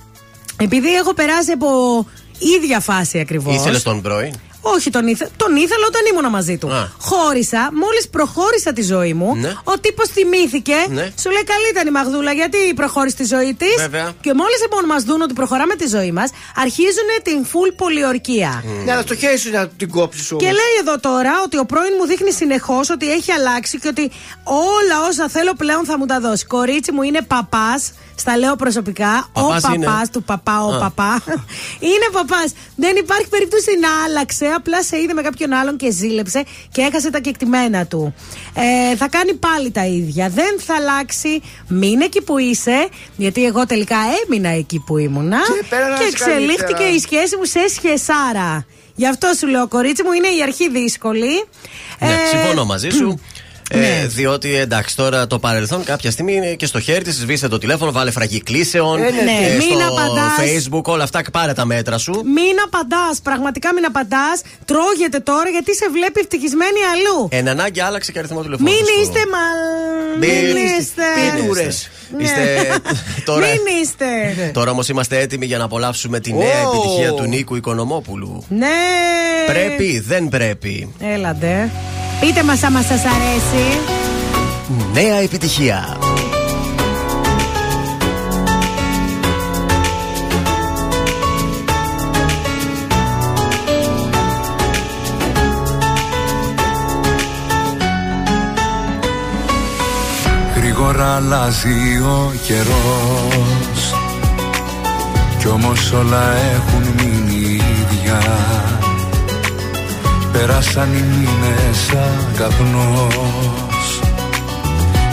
[0.62, 1.68] Επειδή έχω περάσει από
[2.58, 3.54] ίδια φάση ακριβώς.
[3.54, 5.30] Ήθελες τον πρώην; Όχι, τον, ήθε...
[5.36, 6.72] τον ήθελα όταν ήμουν μαζί του.
[6.72, 6.88] Α.
[7.00, 9.52] Χώρισα, μόλις προχώρησα τη ζωή μου, Ναι.
[9.64, 10.74] ο τύπος θυμήθηκε.
[10.88, 11.12] Ναι.
[11.20, 14.12] Σου λέει καλή ήταν η Μαγδούλα, γιατί προχώρησε τη ζωή της; Βέβαια.
[14.20, 18.64] Και μόλις λοιπόν μας δουν ότι προχωράμε τη ζωή μας, αρχίζουν την full πολιορκία.
[18.84, 20.44] Ναι, αλλά στο χέρι σου να την κόψεις όμως.
[20.44, 24.10] Και λέει εδώ τώρα ότι ο πρώην μου δείχνει συνεχώς ότι έχει αλλάξει και ότι
[24.44, 26.44] όλα όσα θέλω πλέον θα μου τα δώσει.
[26.46, 27.92] Κορίτσι μου είναι παπάς.
[28.20, 29.28] Στα λέω προσωπικά.
[29.32, 29.84] Παπάς ο είναι.
[29.84, 30.78] παπάς του παπά, ο Α.
[30.78, 31.22] παπά.
[31.90, 32.52] είναι παπάς.
[32.76, 34.46] Δεν υπάρχει περίπτωση να άλλαξε.
[34.56, 36.42] απλά σε είδε με κάποιον άλλον και ζήλεψε
[36.72, 38.14] και έχασε τα κεκτημένα του.
[38.54, 40.28] Ε, θα κάνει πάλι τα ίδια.
[40.28, 41.42] Δεν θα αλλάξει.
[41.68, 46.64] Μείνε εκεί που είσαι, γιατί εγώ τελικά έμεινα εκεί που ήμουνα Και πέρασες και εξελίχθηκε
[46.72, 46.90] καλύτερα.
[46.94, 48.66] η σχέση μου σε σχεσάρα.
[48.94, 51.44] Γι' αυτό σου λέω, κορίτσι μου, είναι η αρχή δύσκολη.
[51.98, 53.08] Ναι, Ε, συμφωνώ μαζί σου.
[53.72, 54.06] Ε, Ναι.
[54.06, 57.14] διότι εντάξει, τώρα το παρελθόν κάποια στιγμή είναι και στο χέρι της.
[57.16, 58.98] Σβήστε το τηλέφωνο, βάλε φραγή κλήσεων.
[59.02, 59.54] Ε, ναι, ναι.
[59.58, 60.32] Μην στο απαντάς.
[60.40, 61.22] Facebook, όλα αυτά.
[61.32, 62.12] Πάρε τα μέτρα σου.
[62.12, 64.40] Μην απαντάς, πραγματικά μην απαντάς.
[64.64, 67.28] Τρώγεται τώρα γιατί σε βλέπει ευτυχισμένη αλλού.
[67.30, 68.68] Εν ανάγκη άλλαξε και αριθμό τηλεφώνου.
[68.70, 69.00] Μην σου.
[69.02, 69.44] είστε μα.
[70.18, 71.02] Μην Μην είστε είστε.
[71.36, 71.88] πίτουρες.
[72.16, 72.22] Ναι.
[72.22, 72.66] Είστε
[73.30, 73.46] τώρα.
[73.46, 74.06] Μην είστε.
[74.52, 76.70] Τώρα όμως είμαστε έτοιμοι για να απολαύσουμε τη νέα Ω.
[76.70, 78.44] επιτυχία του Νίκου Οικονομόπουλου.
[78.48, 78.66] Ναι.
[79.46, 80.94] Πρέπει, δεν πρέπει.
[81.00, 81.70] Έλατε.
[82.20, 83.78] Πείτε μας άμα σας αρέσει.
[84.92, 85.96] Νέα επιτυχία.
[100.56, 103.94] Γρήγορα αλλάζει ο καιρός
[105.38, 107.60] Κι όμως όλα έχουν μείνει
[107.90, 108.20] ίδια
[110.32, 114.00] Πέρασαν οι μήνες σαν καπνός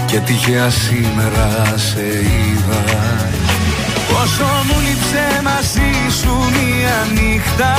[0.06, 2.84] Και τυχαία σήμερα σε είδα.
[4.08, 7.76] Πόσο μου λείψε μαζί σου μία νύχτα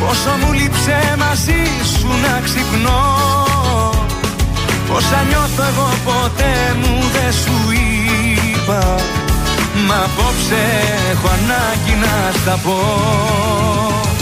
[0.00, 1.62] Πόσο μου λείψε μαζί
[1.98, 3.02] σου να ξυπνώ.
[4.88, 8.94] Πόσα νιώθω εγώ ποτέ μου δεν σου είπα.
[9.86, 10.62] Μα απόψε
[11.10, 14.17] έχω ανάγκη να στα πω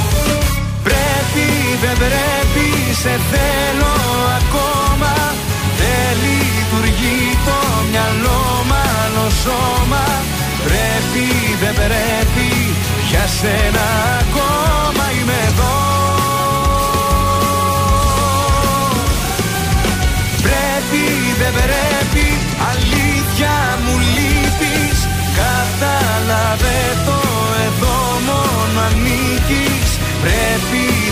[1.99, 3.95] Πρέπει δεν πρέπει σε θέλω
[4.41, 5.15] ακόμα.
[5.81, 7.59] Δεν λειτουργεί το
[7.91, 8.43] μυαλό
[8.73, 10.05] μάλλον σώμα.
[10.67, 11.27] Πρέπει
[11.61, 12.49] δεν πρέπει
[13.11, 13.87] για σένα
[14.21, 15.77] ακόμα είμαι εδώ.
[20.47, 21.05] Πρέπει
[21.41, 22.27] δεν πρέπει
[22.71, 23.55] αλήθεια
[23.85, 24.99] μου λείπεις.
[25.41, 27.21] Κατάλαβε το
[27.67, 27.97] εδώ
[28.27, 29.91] μόνο ανήκεις.
[30.23, 30.96] Πρέπει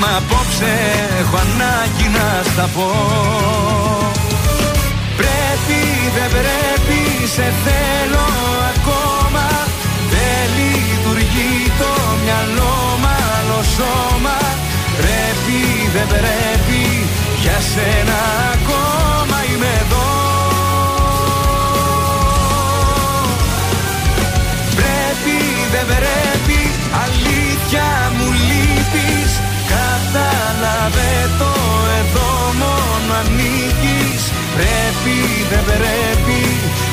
[0.00, 0.72] Μα απόψε
[1.20, 2.90] έχω ανάγκη να στα πω.
[5.16, 5.80] Πρέπει
[6.16, 8.26] δεν πρέπει σε θέλω
[8.74, 9.46] ακόμα.
[10.12, 11.92] Δεν λειτουργεί το
[12.22, 14.38] μυαλό μάλλον σώμα.
[14.98, 15.58] Πρέπει
[15.94, 16.82] δεν πρέπει
[17.42, 18.18] για σένα
[18.54, 20.06] ακόμα είμαι εδώ.
[24.78, 25.36] Πρέπει
[25.72, 26.60] δεν πρέπει
[27.04, 28.07] αλήθεια μου λείπεις
[30.88, 31.52] Κατάλαβε το
[32.00, 32.28] εδώ
[32.60, 34.22] μόνο ανήκεις.
[34.56, 35.16] Πρέπει
[35.50, 36.40] δεν πρέπει.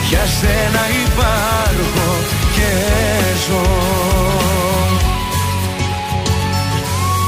[0.09, 2.09] Για σένα υπάρχω
[2.55, 2.72] και
[3.47, 3.65] ζω.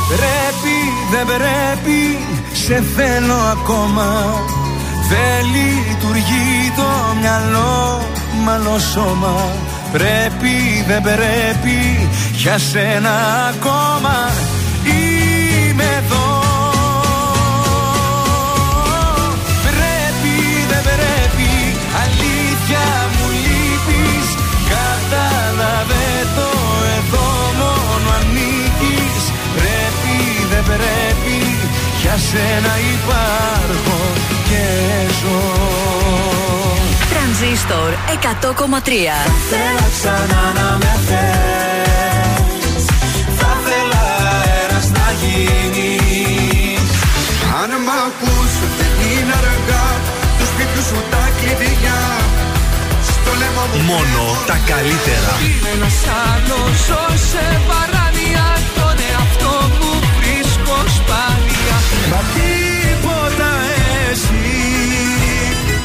[0.08, 0.78] Πρέπει
[1.12, 2.20] δεν πρέπει.
[2.54, 4.42] Σε θέλω ακόμα.
[5.10, 8.02] Δεν λειτουργεί το μυαλό
[8.46, 9.36] μάλλον σώμα.
[9.92, 12.10] Πρέπει δεν πρέπει.
[12.34, 13.12] Για σένα
[13.50, 14.47] ακόμα
[30.68, 31.38] πρέπει
[32.02, 34.00] για σένα υπάρχω
[34.50, 34.64] και
[35.20, 35.42] ζω.
[37.12, 38.92] Τρανζίστορ 100,3
[39.52, 42.84] Θέλω ξανά να με θες.
[43.40, 44.04] Θα θέλα
[44.42, 46.90] αέρας να γίνεις.
[47.62, 49.88] Αν μ' ακούς δεν είναι αργά.
[50.38, 52.02] Του σπίτιου σου τα κλειδιά.
[53.12, 55.32] Στο λαιμό μου Μόνο τα καλύτερα.
[55.46, 58.07] Είναι ένας άλλος ζω σε παράνοια
[60.88, 63.50] Τον εαυτό μου βρίζω Μα τίποτα
[64.10, 64.58] εσύ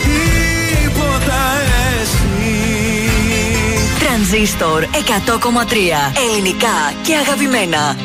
[0.05, 1.41] Τίποτα
[2.01, 2.59] εσύ.
[3.99, 4.87] Τρανζίστορ 100,3
[6.29, 7.97] Ελληνικά και αγαπημένα.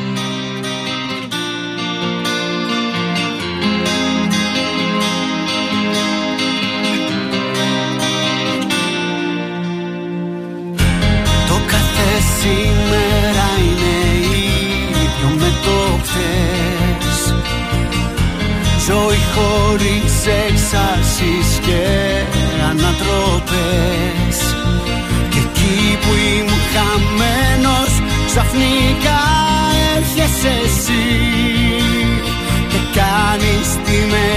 [20.67, 21.83] Εξάσεις και
[22.69, 24.37] ανατροπές.
[25.29, 27.91] Και εκεί που ήμουν χαμένος
[28.25, 29.21] ξαφνικά
[29.95, 31.07] έρχεσαι εσύ.
[32.71, 34.36] Και κάνεις τη μεγάλη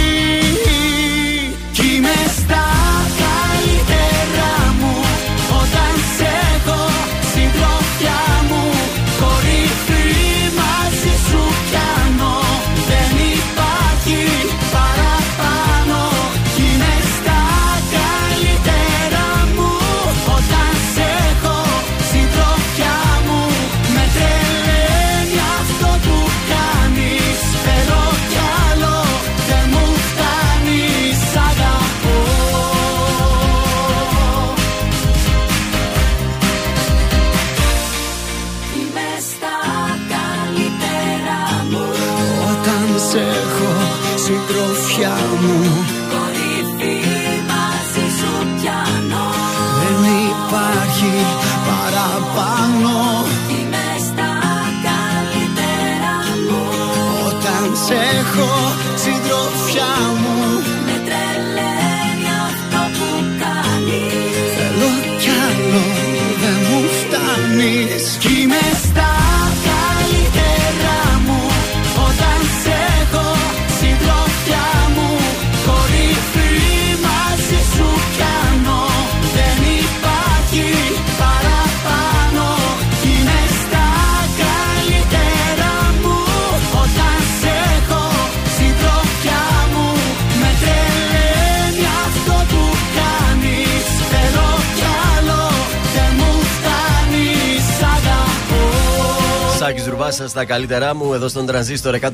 [99.81, 102.11] Σάκη Ρουβά στα καλύτερά μου εδώ στον τρανζίστορ 100,3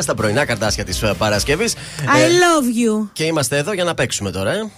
[0.00, 1.74] στα πρωινά καρτάσια της Παρασκευής.
[1.74, 1.76] I
[2.06, 3.08] love you.
[3.12, 4.70] Και είμαστε εδώ για να παίξουμε τώρα, ε.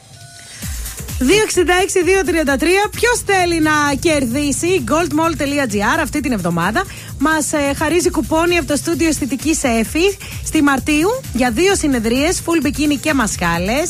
[1.18, 2.88] 266-233.
[2.90, 6.84] Ποιος θέλει να κερδίσει goldmall.gr αυτή την εβδομάδα.
[7.18, 12.98] Μας χαρίζει κουπόνι από το στούντιο αισθητική Εφη στη Μαρτίου για δύο συνεδρίες, full bikini
[13.00, 13.82] και μασχάλε.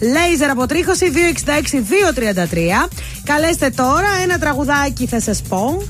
[0.00, 1.12] Λέιζερ αποτρίχωση
[2.84, 2.88] 266-233.
[3.24, 5.82] Καλέστε τώρα, ένα τραγουδάκι θα σας πω.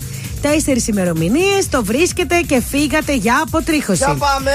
[0.43, 4.05] Τέσσερις ημερομηνίες, το βρίσκετε και φύγατε για αποτρίχωση.
[4.05, 4.51] Για πάμε!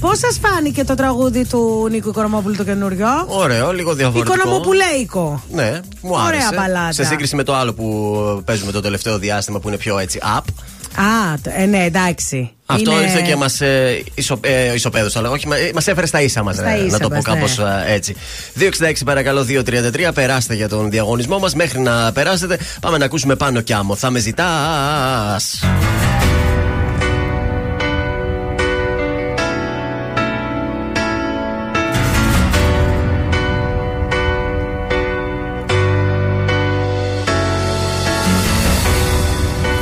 [0.00, 4.34] Πώς σας φάνηκε το τραγούδι του Νίκου Οικονομόπουλου το καινούριο; Ωραίο, λίγο διαφορετικό.
[4.34, 5.42] Οικονομοπουλέικο.
[5.52, 6.48] Ναι, μου Ωραία άρεσε.
[6.54, 6.92] μπαλάντα.
[6.92, 10.42] Σε σύγκριση με το άλλο που παίζουμε το τελευταίο διάστημα που είναι πιο έτσι up.
[11.00, 12.50] Α, το- ε, ναι, εντάξει.
[12.66, 15.54] Αυτό Είναι- ήρθε και μας ε, ισο, ε, ισοπαίδωσε, αλλά όχι, μα
[15.84, 16.54] έφερε στα ίσα μας.
[16.54, 17.84] Στα Να ίσα το πω μας, κάπως ναι.
[17.86, 18.14] έτσι.
[18.54, 20.12] 266 παρακαλώ, 233.
[20.14, 21.54] Περάστε για τον διαγωνισμό μας.
[21.54, 23.94] Μέχρι να περάσετε, πάμε να ακούσουμε πάνω κι άμμο.
[23.94, 25.58] Θα με ζητάς.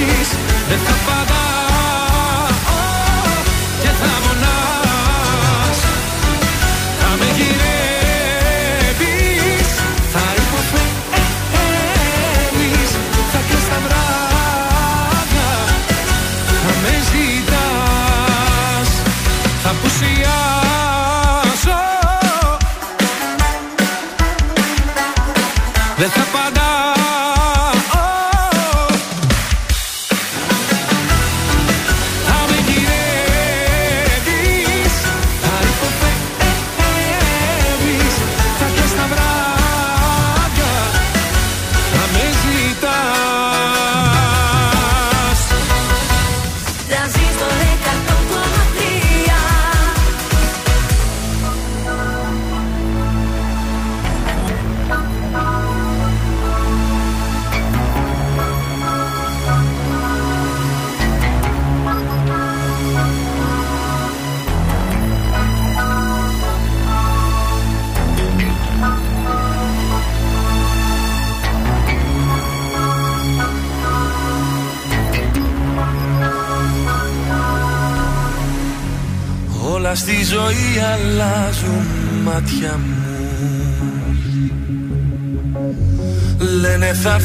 [0.00, 0.28] φωνάζεις
[0.68, 1.59] Δεν θα παντάω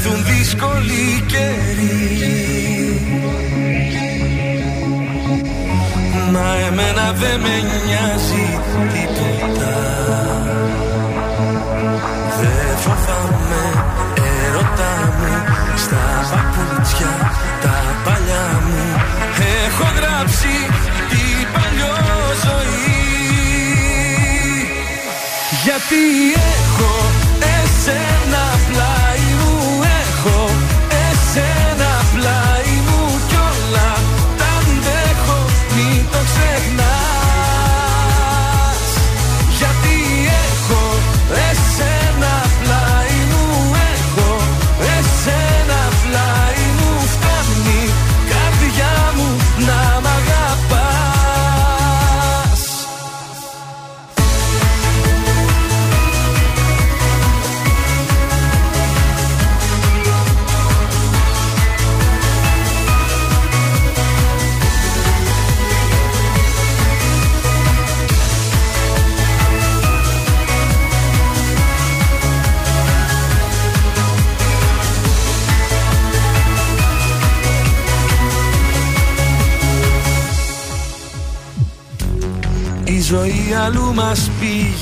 [0.06, 3.00] έρθουν δύσκολοι καιροί.
[6.32, 7.56] Μα εμένα δεν με
[7.86, 8.60] νοιάζει
[8.94, 9.74] τίποτα.
[12.40, 13.66] Δεν φοβάμαι
[14.16, 15.34] ερώτα μου
[15.78, 17.14] Στα παπούτσια
[17.62, 18.84] τα παλιά μου.
[19.66, 20.56] Έχω γράψει
[21.10, 21.96] την παλιό
[22.46, 23.04] ζωή.
[25.64, 26.04] Γιατί
[26.34, 26.94] έχω
[27.40, 28.25] εσένα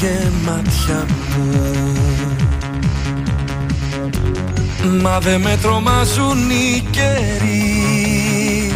[0.03, 1.51] πήγε μάτια μου.
[5.01, 8.73] Μα δεν με τρομάζουν οι καιροί.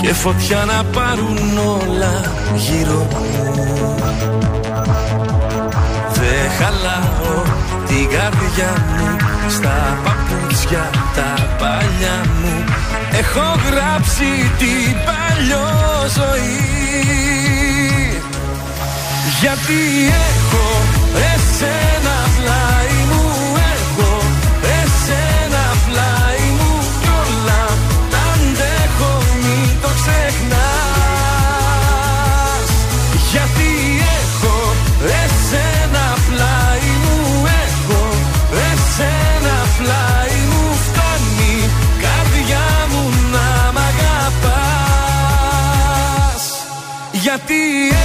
[0.00, 3.94] Και φωτιά να πάρουν όλα γύρω μου.
[6.12, 7.42] Δεν χαλάω
[7.86, 9.16] την καρδιά μου
[9.48, 12.64] Στα παπούτσια τα παλιά μου.
[13.18, 14.24] Έχω γράψει
[14.58, 15.68] την παλιό
[16.14, 16.73] ζωή
[19.44, 19.80] Γιατί
[20.30, 20.66] έχω
[21.32, 23.24] εσένα πλάι μου
[23.74, 24.12] Έχω
[24.78, 26.70] εσένα πλάι μου
[27.02, 27.64] Κι όλα
[28.12, 30.64] τα αντέχω μην το ξεχνάς.
[33.32, 33.70] Γιατί
[34.20, 34.56] έχω
[35.22, 37.18] εσένα πλάι μου
[37.64, 38.02] Έχω
[38.70, 41.56] εσένα πλάι μου Φτάνει
[42.04, 44.44] καρδιά μου να μ' αγαπάς.
[47.12, 48.03] Γιατί έχω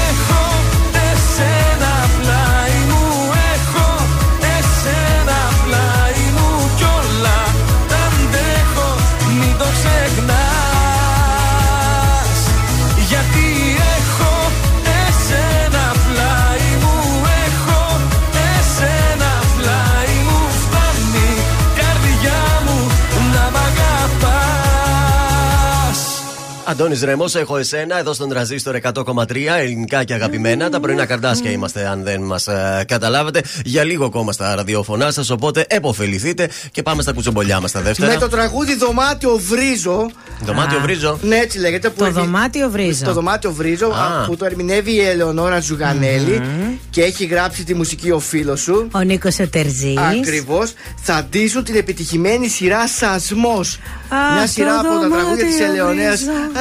[26.69, 30.69] Αντώνης Ρεμό, έχω εσένα εδώ στον τραζίστορ 100,3 ελληνικά και αγαπημένα.
[30.69, 32.47] Τα πρωινά καρδάσια είμαστε, αν δεν μας
[32.87, 33.41] καταλάβετε.
[33.65, 38.11] Για λίγο ακόμα στα ραδιοφωνά σας, οπότε εποφεληθείτε και πάμε στα κουτσομπολιά μας τα δεύτερα.
[38.13, 40.11] Με το τραγούδι Δωμάτιο Βρίζο.
[40.45, 40.81] Δωμάτιο Α.
[40.81, 41.19] βρίζω.
[41.21, 41.89] Ναι, έτσι λέγεται.
[41.89, 43.05] Που Το έχει- δωμάτιο βρίζω.
[43.05, 44.21] Το δωμάτιο Βρίζο Α.
[44.21, 46.41] α, που το ερμηνεύει η Ελεονόρα Ζουγανέλη
[46.89, 48.87] και έχει γράψει τη μουσική ο φίλος σου.
[48.91, 49.97] Ο Νίκος Ετερζής.
[49.97, 50.73] Ακριβώς.
[51.01, 53.79] Θα ντύσουν την επιτυχημένη σειρά Σασμός.
[54.33, 56.23] Μια το σειρά από τα δωμάτιο τραγούδια της Ελεονέα βρίζω.
[56.25, 56.58] Ζουγανέλη.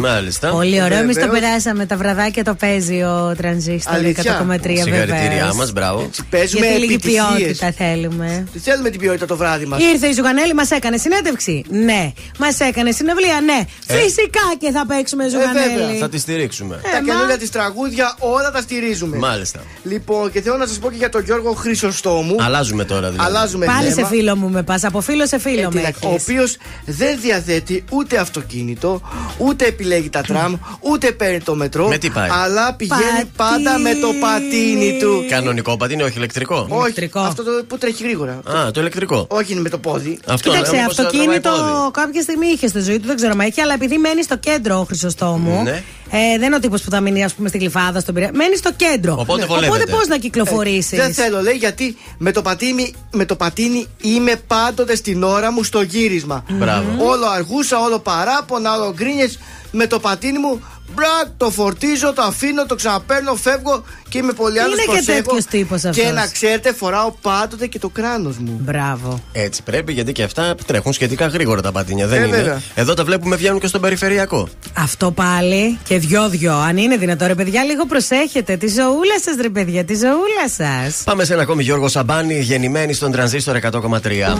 [0.00, 0.50] Μάλιστα.
[0.50, 1.40] Πολύ ωραίο, εμείς το Βεβαίως.
[1.40, 1.86] περάσαμε.
[1.86, 5.56] Τα βραδάκια το παίζει ο τρανζίστορ 100,3 Αλήθεια; Συγχαρητήριά βεβαίως.
[5.56, 6.10] μας, μπράβο.
[6.30, 7.24] Παίζουμε Γιατί λίγη επιτυχίες.
[7.36, 8.46] ποιότητα θέλουμε.
[8.52, 9.82] Τι θέλουμε την ποιότητα το βράδυ μας.
[9.82, 11.64] Ήρθε η Ζουγανέλη, μας έκανε συνέντευξη.
[11.68, 12.12] Ναι.
[12.38, 13.40] Μας έκανε συνευλία.
[13.44, 13.64] Ναι.
[13.86, 13.94] Ε.
[13.94, 15.76] Φυσικά και θα παίξουμε Ζουγανέλη.
[15.78, 15.98] βέβαια.
[15.98, 16.74] Θα τη στηρίξουμε.
[16.84, 17.06] Ε, Τα μα.
[17.12, 19.16] καινούργια της τραγούδια όλα τα στηρίζουμε.
[19.16, 19.60] Μάλιστα.
[19.82, 22.36] Λοιπόν, και θέλω να σας πω και για τον Γιώργο Χρυσοστόμου.
[22.40, 23.28] Αλλάζουμε τώρα δηλαδή.
[23.28, 24.06] Αλλάζουμε Πάλι σε θέμα.
[24.08, 24.84] φίλο μου με πας.
[24.84, 25.68] Από φίλο σε φίλο Ε, με.
[25.70, 26.02] τι να- έχεις.
[26.04, 26.56] ο οποίος
[26.86, 29.00] δεν διαθέτει ούτε αυτοκίνητο,
[29.38, 31.88] ούτε επιλέγει τα τραμ, ούτε παίρνει το μετρό.
[31.88, 33.30] Με τι πάει; Αλλά πηγαίνει Πατίνι.
[33.36, 35.24] πάντα με το πατίνι του.
[35.28, 37.20] Κανονικό πατίνι, όχι ηλεκτρικό; Όχι, Ηλεκτρικό.
[37.20, 38.32] αυτό το που τρέχει γρήγορα.
[38.32, 39.26] Α, το ηλεκτρικό.
[39.30, 40.18] Όχι είναι με το πόδι.
[40.26, 41.90] Αυτό Κοίταξε, ναι, μήπως θα αυτοκίνητο τραβάει πόδι.
[41.92, 44.78] κάποια στιγμή είχε στη ζωή του, δεν ξέρω αν έχει, αλλά επειδή μένει στο κέντρο
[44.78, 45.62] ο Χρυσοστόμου.
[45.62, 45.82] Ναι.
[46.10, 48.32] Ε, δεν είναι ο τύπος που θα μείνει, ας πούμε, στην κλειφάδα, στον Πειραιά.
[48.34, 49.16] Μένει στο κέντρο.
[49.18, 49.92] Οπότε βολεύεται.
[49.92, 54.36] πώς να κυκλοφορήσεις; Ε, δεν θέλω, λέει, γιατί με το, πατίνι, με το πατίνι είμαι
[54.46, 56.44] πάντοτε στην ώρα μου στο γύρισμα.
[56.50, 57.04] Μπράβο.
[57.04, 59.38] Όλο αργούσα, όλο παράπονα, όλο γκρίνιες.
[59.72, 60.60] Με το πατίνι μου,
[60.94, 65.44] μπρακ, το φορτίζω, το αφήνω, το ξαναπαίρνω, φεύγω και είμαι πολύ άλλο Είναι και τέτοιος
[65.44, 66.12] τύπος Και αυτός.
[66.12, 68.60] να ξέρετε, φοράω πάντοτε και το κράνος μου.
[68.62, 69.22] Μπράβο.
[69.32, 72.06] Έτσι πρέπει, γιατί και αυτά τρέχουν σχετικά γρήγορα τα πατίνια.
[72.06, 72.36] Δεν Ε, είναι.
[72.36, 72.62] βέβαια.
[72.74, 74.48] Εδώ τα βλέπουμε βγαίνουν και στον περιφερειακό.
[74.76, 76.52] Αυτό πάλι και δυο-δυο.
[76.54, 78.56] Αν είναι δυνατό, ρε παιδιά, λίγο προσέχετε.
[78.56, 81.02] Τη ζωούλα σας, ρε παιδιά, τη ζωούλα σας.
[81.04, 84.36] Πάμε σε ένα ακόμη Γιώργο Σαμπάνη, γεννημένη στον τρανζίστορ 100,3.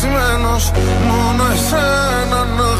[0.00, 0.72] Καταδικασμένος
[1.08, 2.79] Μόνο εσένα να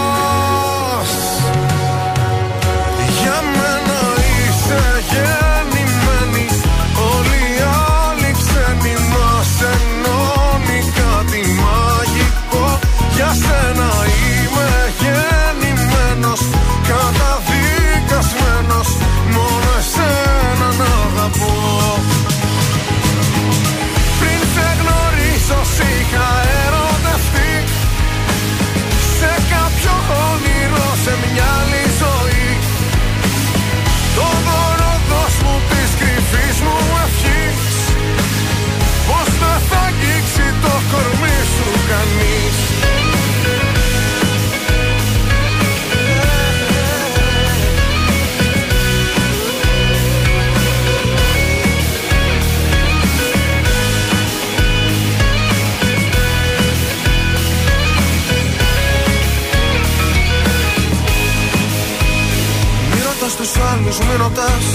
[64.23, 64.65] ρωτάς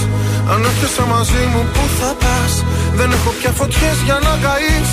[0.51, 2.53] Αν έρχεσαι μαζί μου που θα πας.
[2.97, 4.91] Δεν έχω πια φωτιές για να καείς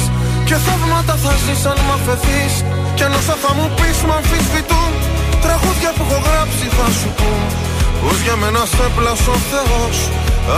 [0.49, 2.55] Και θαύματα θα ζεις αν μ' αφαιθείς.
[2.97, 4.93] Και αν όσα θα μου πεις μ' αμφισβητούν
[5.45, 7.43] Τραγούδια που έχω γράψει θα σου πούν.
[8.01, 9.97] Πως για μένα σε πλάσω ο Θεός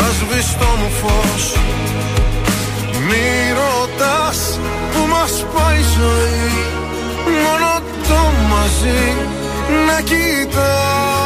[0.04, 0.16] Ας
[0.60, 1.44] το μου φως.
[3.06, 3.26] Μη
[3.60, 4.38] ρωτάς
[4.92, 6.50] που μας πάει η ζωή
[7.44, 7.72] Μόνο
[8.08, 8.20] το
[8.50, 9.02] μαζί
[9.86, 11.25] να κοιτάς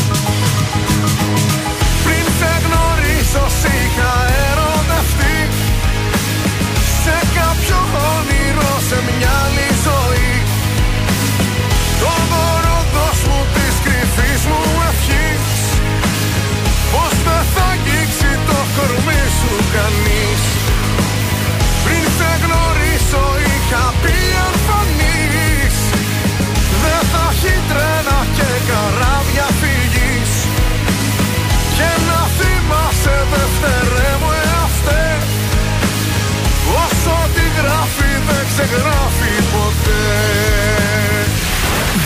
[38.65, 39.91] ξεγράφει ποτέ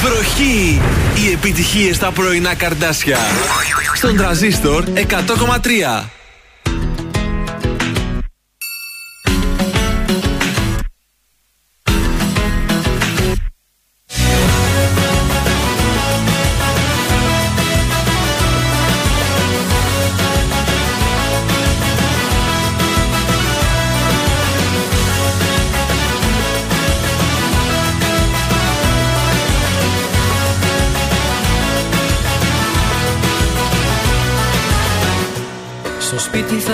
[0.03, 0.81] Βροχή!
[1.15, 3.17] Οι επιτυχίες στα πρωινά καρδάσια.
[3.95, 6.03] Στον τραζίστορ 100,3.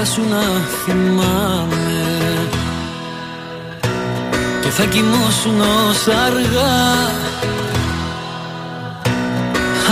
[0.04, 0.42] Στο σπίτι θα σου να
[0.86, 2.48] θυμάμαι.
[4.62, 7.10] Και θα κοιμώσουν ως αργά.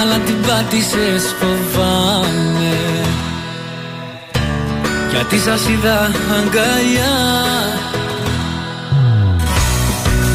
[0.02, 2.78] Αλλά την πάτησες φοβάμαι
[5.12, 7.18] Γιατί σας είδα αγκαλιά.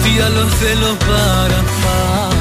[0.02, 2.34] Τι άλλο θέλω παραπάνω.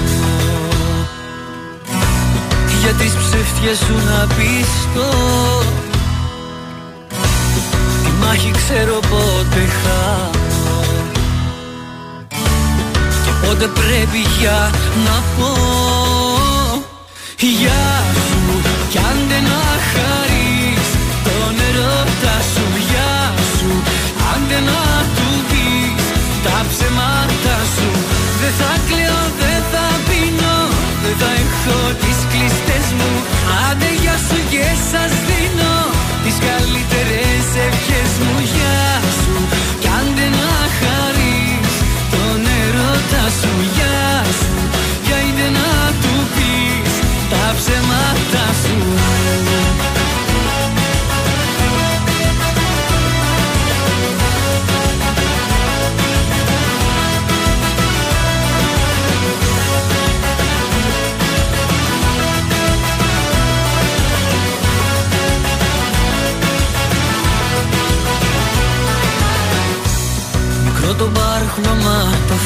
[2.82, 5.12] Για τις ψεύτιες σου να πιστώ.
[5.83, 5.83] Τη
[8.34, 10.80] μάχη ξέρω πότε χάνω.
[13.24, 14.70] Και πότε πρέπει για
[15.06, 15.52] να πω
[17.38, 17.86] Γεια
[18.28, 20.88] σου κι αν δεν να χαρείς
[21.26, 23.16] Τον ερώτα σου γεια
[23.58, 23.70] σου.
[24.32, 24.84] Αν δεν να
[25.16, 26.06] του πεις
[26.46, 27.90] Τα ψεμάτα σου
[28.42, 29.53] Δεν θα κλαίω, δεν θα πίνω Δεν
[31.22, 33.12] θα έχω τις κλειστές μου.
[33.66, 35.76] Άντε γεια σου και σας δίνω
[36.24, 38.34] Τις καλύτερες ευχές μου.
[38.54, 38.86] Γεια
[39.20, 39.36] σου
[39.82, 41.74] Κι αν δεν να χαρείς
[42.14, 43.54] Τον ερώτα σου.
[43.76, 44.08] Γεια
[44.40, 44.54] σου
[45.06, 46.94] Για είδε να του πεις
[47.32, 48.78] Τα ψεμάτα σου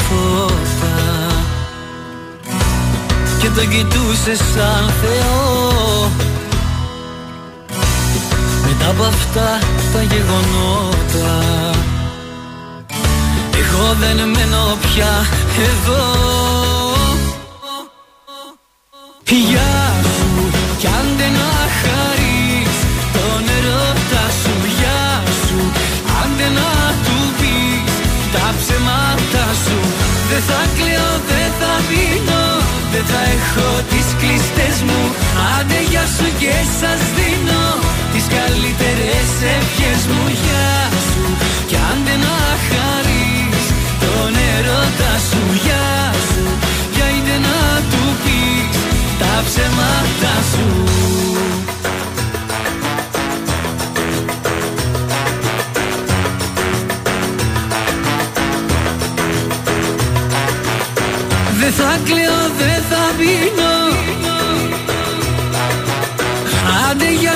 [0.08, 0.96] φώτα
[3.40, 6.12] Και τον κοιτούσες σαν Θεό.
[8.68, 9.60] Μετά από αυτά
[9.94, 11.36] τα γεγονότα
[13.58, 15.26] Εγώ δεν μένω πια
[15.64, 16.47] εδώ
[35.68, 37.66] Άντε γεια σου και σας δίνω
[38.14, 40.24] Τις καλύτερες ευχές μου.
[40.44, 40.74] Γεια
[41.08, 41.24] σου
[41.70, 42.38] Κι αν δεν να
[42.68, 43.66] χαρείς
[44.04, 45.42] Τον ερώτα σου.
[45.64, 46.44] Γεια σου
[46.96, 47.60] Για είδε να
[47.92, 48.78] του πεις
[49.22, 50.68] Τα ψεμάτα σου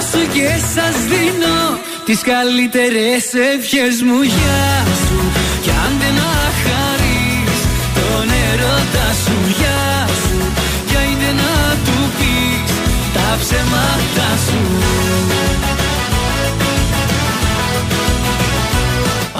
[0.09, 1.59] σου και σας δίνω
[2.05, 3.23] τις καλύτερες
[3.53, 4.19] ευχές μου.
[4.35, 4.63] Για
[5.03, 5.19] σου
[5.63, 7.59] Κι αν δεν αχαρείς
[7.97, 9.37] τον έρωτα σου.
[9.59, 10.39] Για σου
[10.87, 11.55] Κι αν να
[11.85, 12.73] του πεις
[13.15, 15.40] τα ψέματα σου.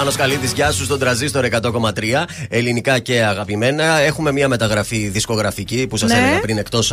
[0.02, 2.24] Πάνος Καλίδης, γεια σου στον τραζίστορ 100,3.
[2.48, 3.98] Ελληνικά και αγαπημένα.
[3.98, 6.18] Έχουμε μια μεταγραφή δισκογραφική που σας Ναι.
[6.18, 6.92] έλεγα πριν εκτός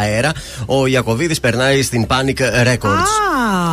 [0.00, 0.32] αέρα.
[0.66, 3.06] Ο Ιακοβίδη περνάει στην Panic Records.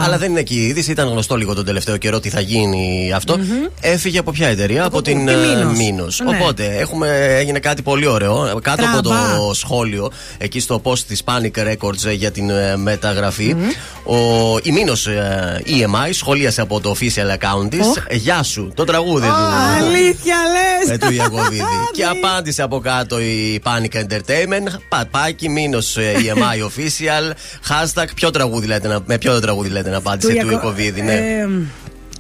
[0.04, 0.92] Αλλά δεν είναι εκεί η είδηση.
[0.92, 3.38] Ήταν γνωστό λίγο τον τελευταίο καιρό τι θα γίνει αυτό.
[3.82, 5.78] Έφυγε από ποια εταιρεία, από, την Τη ε, Μήνος.
[5.78, 6.20] Μήνος.
[6.20, 6.38] Ναι.
[6.38, 8.60] Οπότε έχουμε, έγινε κάτι πολύ ωραίο.
[8.62, 9.36] Κάτω από Τραμπά.
[9.36, 13.56] το σχόλιο, εκεί στο post της Panic Records ε, για την ε, μεταγραφή,
[14.04, 14.16] ο,
[14.64, 17.88] η Μήνος ε, EMI σχολίασε από το official account της.
[18.12, 19.34] Γεια σου, το τραγούδι του.
[19.78, 20.90] Αλήθεια λες.
[20.90, 21.64] Ε, του Ιακωβίδη.
[21.96, 24.80] και απάντησε από κάτω η Panic Entertainment.
[24.90, 27.32] Παπάκι, μήνος EMI official.
[27.70, 31.02] Hashtag ποιο τραγούδι λέτε να, με ποιο τραγούδι λέτε να απάντησε του Ιακωβίδη.
[31.02, 31.48] Ναι.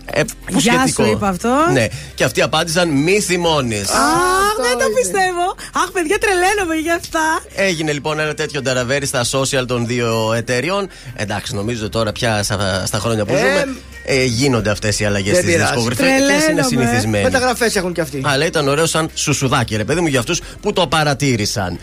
[0.05, 1.03] Ε, που Γεια σχετικό.
[1.03, 1.49] σου, είπα αυτό.
[1.71, 1.85] Ναι.
[2.15, 3.89] Και αυτοί απάντησαν μη θυμώνεις.
[3.89, 5.55] Αχ, δεν το πιστεύω.
[5.73, 7.19] Αχ, παιδιά, τρελαίνομαι για αυτά.
[7.55, 10.89] Έγινε λοιπόν ένα τέτοιο νταραβέρι στα social των δύο εταιριών.
[11.15, 15.33] Εντάξει, νομίζω τώρα πια στα, στα χρόνια που Ε, ζούμε ε, γίνονται αυτές οι αλλαγές
[15.33, 15.73] δεν στις πειράζει.
[15.73, 16.63] δισκογραφίε είναι Τρελαίνομαι.
[16.67, 17.23] συνηθισμένοι.
[17.23, 18.21] Μεταγραφές έχουν κι αυτοί.
[18.25, 21.79] Αλλά ήταν ωραίο σαν σουσουδάκι, ρε παιδί μου, για αυτούς που το παρατήρησαν.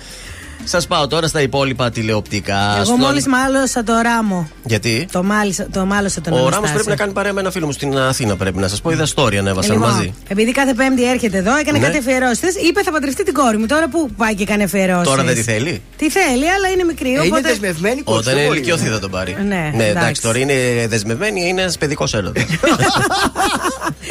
[0.71, 2.75] Σας πάω τώρα στα υπόλοιπα τηλεοπτικά.
[2.77, 4.49] Εγώ Στον- μόλις μάλωσα το ράμο.
[4.65, 6.73] Γιατί; Το, μάλισα, το μάλωσα τον Ο Ράμος Αναστάση.
[6.75, 8.91] πρέπει να κάνει παρέα με ένα φίλο μου στην Αθήνα, πρέπει να σας πω.
[8.91, 10.15] Είδα story ανέβασαν Λοιπόν, μαζί.
[10.29, 11.85] Επειδή κάθε Πέμπτη έρχεται εδώ, έκανε Ναι.
[11.85, 12.55] κάτι αφιερώσεις.
[12.69, 13.67] Είπε θα παντρευτεί την κόρη μου.
[13.67, 15.09] Τώρα που πάει και κάνει αφιερώσεις.
[15.09, 17.09] Τώρα δεν τη θέλει; Τι θέλει, αλλά είναι μικρή.
[17.09, 17.41] Ε, είναι οπότε...
[17.49, 18.19] δεσμευμένη κόρη.
[18.19, 19.37] Όταν είναι ηλικιωθεί θα τον πάρει.
[19.49, 19.87] Ναι, εντάξει.
[19.91, 20.23] εντάξει.
[20.23, 20.55] τώρα είναι
[20.89, 22.45] δεσμευμένη, είναι ένας παιδικός έρωτας.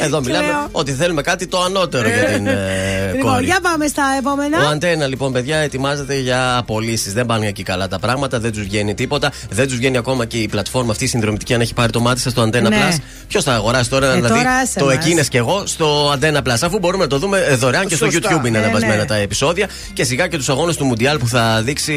[0.00, 0.68] Εδώ μιλάμε Κλαίω.
[0.72, 3.44] ότι θέλουμε κάτι το ανώτερο για την ε, Λοιπόν, κόρη.
[3.44, 4.64] για πάμε στα επόμενα.
[4.64, 7.12] Ο Αντένα, λοιπόν, παιδιά, ετοιμάζεται για απολύσεις.
[7.12, 9.32] Δεν πάνε εκεί καλά τα πράγματα, δεν τους βγαίνει τίποτα.
[9.50, 12.20] Δεν τους βγαίνει ακόμα και η πλατφόρμα αυτή η συνδρομητική αν έχει πάρει το μάτι
[12.20, 12.68] σας στο Antenna Ναι.
[12.90, 12.96] Plus.
[13.28, 14.94] Ποιος θα αγοράσει τώρα Ε, να τώρα δει άσε το μας.
[14.94, 18.10] εκείνε και εγώ στο Antenna Plus, αφού μπορούμε να το δούμε ε, δωρεάν και στο
[18.10, 18.40] Σωστά.
[18.42, 19.04] YouTube είναι Ε, ανεβασμένα ναι.
[19.04, 19.68] τα επεισόδια.
[19.92, 21.94] Και σιγά και τους αγώνες του Μουντιάλ που θα δείξει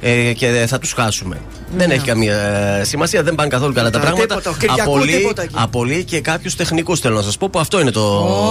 [0.00, 1.36] ε, ε, και θα τους χάσουμε.
[1.76, 2.36] Δεν έχει καμία
[2.80, 4.40] ε, σημασία, δεν πάνε καθόλου καλά τα Τίποτα, πράγματα.
[4.40, 5.54] τίποτα, Κυριακού, Απολύει- τίποτα εκεί.
[5.56, 8.00] Απολύει και κάποιους τεχνικούς θέλω να σας πω που αυτό είναι το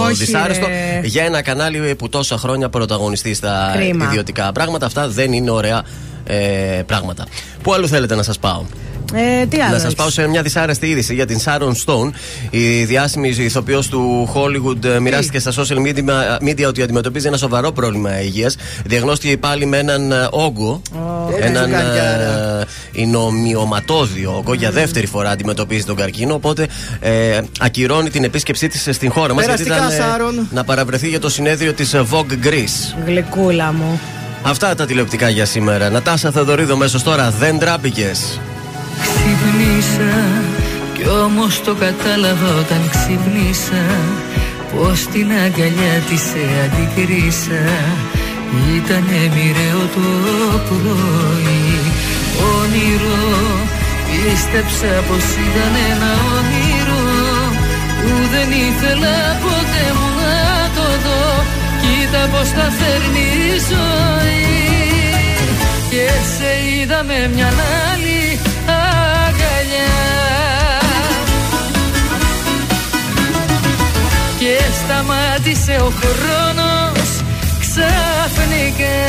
[0.04, 1.00] Όχι, δυσάρεστο ρε.
[1.04, 4.04] για ένα κανάλι που τόσα χρόνια πρωταγωνιστεί στα Κρίμα.
[4.04, 4.86] ιδιωτικά πράγματα.
[4.90, 5.82] Αυτά δεν είναι ωραία
[6.24, 6.36] ε,
[6.86, 7.26] πράγματα.
[7.62, 8.62] Πού αλλού θέλετε να σας πάω;
[9.14, 9.72] Ε, τι άλλο.
[9.72, 12.10] Να σας πάω σε μια δυσάρεστη είδηση για την Sharon Stone.
[12.50, 16.02] Η διάσημη ηθοποιός του Hollywood ε, μοιράστηκε στα social media,
[16.48, 18.56] media ότι αντιμετωπίζει ένα σοβαρό πρόβλημα υγείας.
[18.84, 20.82] Διαγνώστηκε πάλι με έναν ε, όγκο.
[21.40, 22.20] Ε, έναν δεν σου κάνει για-
[22.60, 24.54] ε, εινομιωματώδιο όγκο.
[24.54, 26.34] Για δεύτερη φορά αντιμετωπίζει τον καρκίνο.
[26.34, 26.66] Οπότε
[27.00, 29.44] ε, ακυρώνει την επίσκεψή της στην χώρα μας.
[29.46, 30.46] Γιατί Περαστικά, ήταν Sharon.
[30.50, 32.96] να παραβρεθεί για το συνέδριο της Vogue Greece.
[33.06, 34.00] Γλυκούλα μου.
[34.42, 35.90] Αυτά τα τηλεοπτικά για σήμερα.
[35.90, 38.40] Νατάσα Θεοδωρίδου μέσω τώρα δεν τράπηκες.
[39.00, 40.16] Ξυπνήσα
[40.94, 43.84] κι όμως το κατάλαβα όταν ξυπνήσα
[44.74, 47.62] Πως την αγκαλιά της σε αντικρίσα
[48.76, 50.08] Ήτανε μοιραίο το
[50.68, 51.78] πρωί
[52.58, 53.24] Όνειρο
[54.06, 57.02] Πίστεψα πως ήταν ένα όνειρο
[58.00, 60.09] Που δεν ήθελα ποτέ μου να το δω
[62.10, 64.60] Κοίτα πως τα φέρνει η ζωή.
[65.90, 66.06] Και
[66.36, 67.46] σε είδα με μια
[67.92, 69.92] άλλη αγκαλιά.
[74.38, 77.08] Και σταμάτησε ο χρόνος
[77.60, 79.00] ξαφνικά.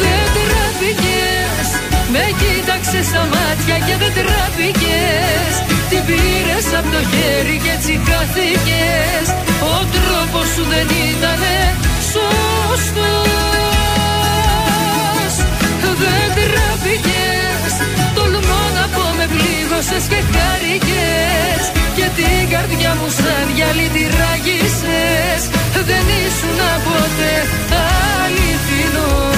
[0.00, 1.68] Δεν τραπήκες
[2.12, 9.26] Με κοίταξες στα μάτια και δεν τραπήκες Την πήρες από το χέρι και έτσι χάθηκες
[9.74, 11.42] Ο τρόπος σου δεν ήταν
[12.12, 13.36] σωστός.
[16.02, 17.72] Δεν τραπήκες
[18.14, 21.62] Τολμώ να πω με πλήγωσες και χάρηκες.
[21.96, 25.42] Και την καρδιά μου σαν γυαλί τη ράγισες
[25.88, 27.34] Δεν ήσουν ποτέ
[28.22, 29.37] αληθινός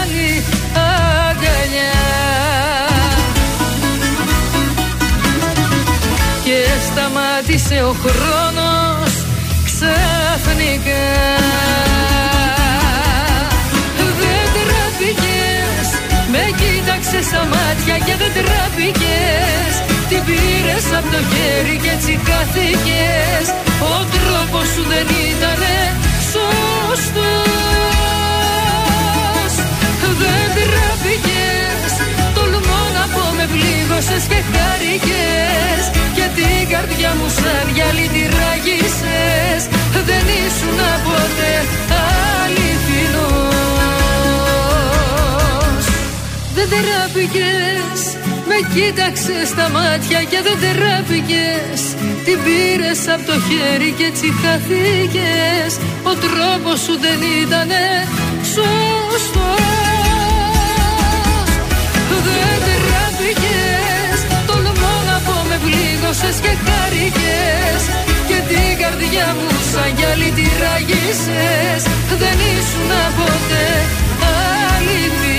[6.87, 9.13] σταμάτησε ο χρόνος
[9.67, 11.07] ξαφνικά.
[13.97, 15.87] Δεν τραπήκες
[16.33, 19.73] Με κοίταξες στα μάτια και δεν τραπήκες.
[20.09, 23.45] Την πήρες από το χέρι και έτσι χάθηκες
[23.93, 25.75] Ο τρόπος σου δεν ήτανε
[26.31, 27.61] σωστός.
[30.21, 31.91] Δεν τραπήκες
[32.35, 35.41] Τολμώ να πω με πλήγωσες και χάρηκες.
[35.75, 35.80] Και
[36.37, 39.63] την καρδιά μου σαν γυαλί τη ράγισες
[40.07, 41.53] Δεν ήσουν ποτέ
[42.41, 43.61] αληθινός.
[46.55, 48.01] Δεν τεράπηκες
[48.49, 51.81] με κοίταξε στα μάτια και δεν τεράπηκες
[52.25, 55.71] Την πήρες από το χέρι και έτσι χαθήκες.
[56.03, 57.83] Ο τρόπος σου δεν ήτανε
[58.53, 59.23] σωστός.
[62.09, 63.90] Δεν τεράπηκες
[66.11, 67.83] πλήγωσες και χάρηκες
[68.27, 71.83] Και την καρδιά μου σαν γυαλί τη ράγισες
[72.21, 73.69] Δεν ήσουν ποτέ
[74.73, 75.30] αληθινός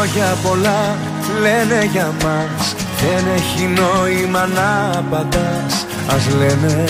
[0.00, 0.96] Λόγια πολλά
[1.40, 2.74] λένε για μας.
[3.00, 6.84] Δεν έχει νόημα να απαντάς Ας λένε.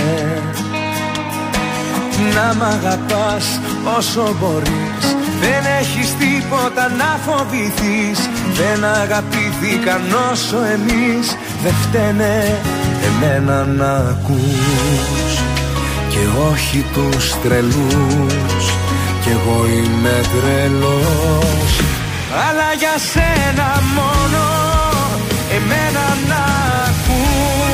[2.34, 3.60] Να μ' αγαπάς
[3.98, 5.04] όσο μπορείς.
[5.40, 8.18] Δεν έχεις τίποτα να φοβηθείς.
[8.54, 10.00] Δεν αγαπήθηκαν
[10.32, 11.36] όσο εμείς.
[11.62, 12.58] Δεν φταίνε
[13.08, 15.32] εμένα να ακούς.
[16.08, 16.22] Και
[16.52, 18.64] όχι τους τρελούς.
[19.22, 21.89] Κι εγώ είμαι τρελός
[22.32, 24.44] αλλά για σένα μόνο
[25.56, 26.42] εμένα να
[26.88, 27.70] ακούς.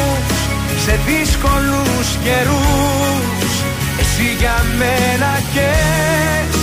[0.86, 3.52] Σε δύσκολους καιρούς
[4.01, 6.57] Εσύ για μένα καις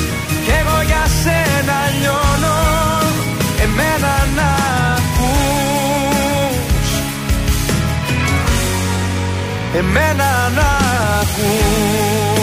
[0.45, 2.57] Κι εγώ για σένα λιώνω
[3.63, 4.49] Εμένα να
[4.95, 5.67] ακούς.
[9.77, 10.69] Εμένα να
[11.21, 12.42] ακούς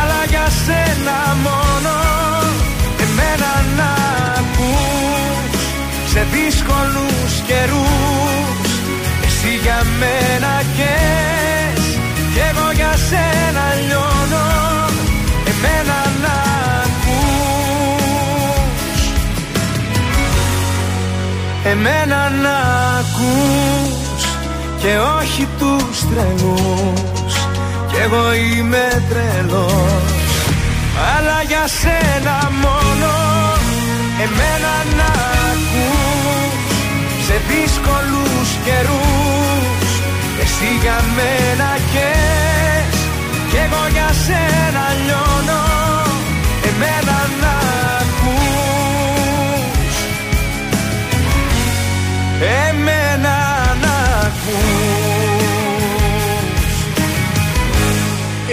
[0.00, 1.94] αλλά για σένα μόνο
[3.04, 3.90] εμένα να
[4.38, 5.60] ακούς
[6.12, 8.70] σε δύσκολους καιρούς.
[9.26, 11.84] Εσύ για μένα καις
[12.32, 14.46] κι εγώ για σένα λιώνω.
[15.50, 16.36] Εμένα να
[16.86, 18.20] ακούς.
[21.64, 22.56] Εμένα να
[22.98, 24.24] ακούς
[24.78, 27.15] και όχι τους τρελούς.
[27.15, 27.15] κι
[28.06, 30.10] εγώ είμαι τρελός.
[31.14, 33.12] Αλλά για σένα μόνο
[34.24, 35.10] Εμένα να
[35.50, 36.26] ακούς.
[37.26, 39.90] Σε δύσκολους καιρούς
[40.42, 42.98] Εσύ για μένα καις
[43.50, 45.64] Κι εγώ για σένα λιώνω
[46.68, 47.54] Εμένα να
[48.00, 48.76] ακούς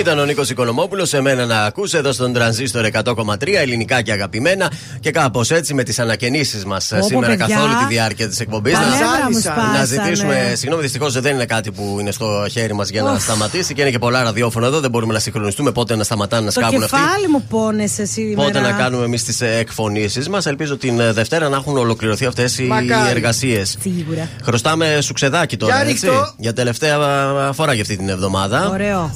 [0.04, 4.72] Ήταν ο Νίκος Οικονομόπουλος, σε μένα να ακούσει εδώ στον τρανζίστορ 100,3 ελληνικά και αγαπημένα.
[5.00, 7.46] Και κάπως έτσι με τις ανακαινήσεις μας σήμερα παιδιά.
[7.48, 8.74] καθ' όλη τη διάρκεια της εκπομπής.
[8.74, 9.86] Τα νεύρα μου Να σπάσανε.
[9.86, 10.54] ζητήσουμε.
[10.56, 13.22] Συγγνώμη, δυστυχώς δεν είναι κάτι που είναι στο χέρι μας για να Οφ.
[13.24, 14.80] σταματήσει και είναι και πολλά ραδιόφωνα εδώ.
[14.80, 16.98] Δεν μπορούμε να συγχρονιστούμε πότε να σταματάνε να Το σκάβουν αυτοί.
[16.98, 18.44] κεφάλι μου πόνεσε σήμερα.
[18.48, 20.46] Πότε να κάνουμε εμείς τις εκφωνήσεις μας.
[20.46, 23.10] Ελπίζω την ε, Δευτέρα να έχουν ολοκληρωθεί αυτές οι Μακάρι.
[23.10, 23.78] εργασίες.
[23.82, 24.30] Σίγουρα.
[24.44, 26.06] Χρωστάμε σουξεδάκι τώρα, Για έτσι.
[26.06, 26.34] ρίχτω.
[26.38, 28.70] Για τελευταία α, φορά για αυτή την εβδομάδα.
[28.70, 29.12] Ωραίο.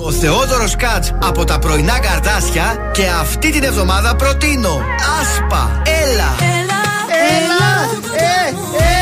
[0.00, 4.80] Ο Θεόδωρος Κάτς από τα πρωινά καρδάσια και αυτή την εβδομάδα προτείνω
[5.20, 6.80] Άσπα, έλα Έλα,
[7.36, 7.60] Έλα,
[8.10, 8.48] ε, ε.
[8.48, 8.97] έλα, έλα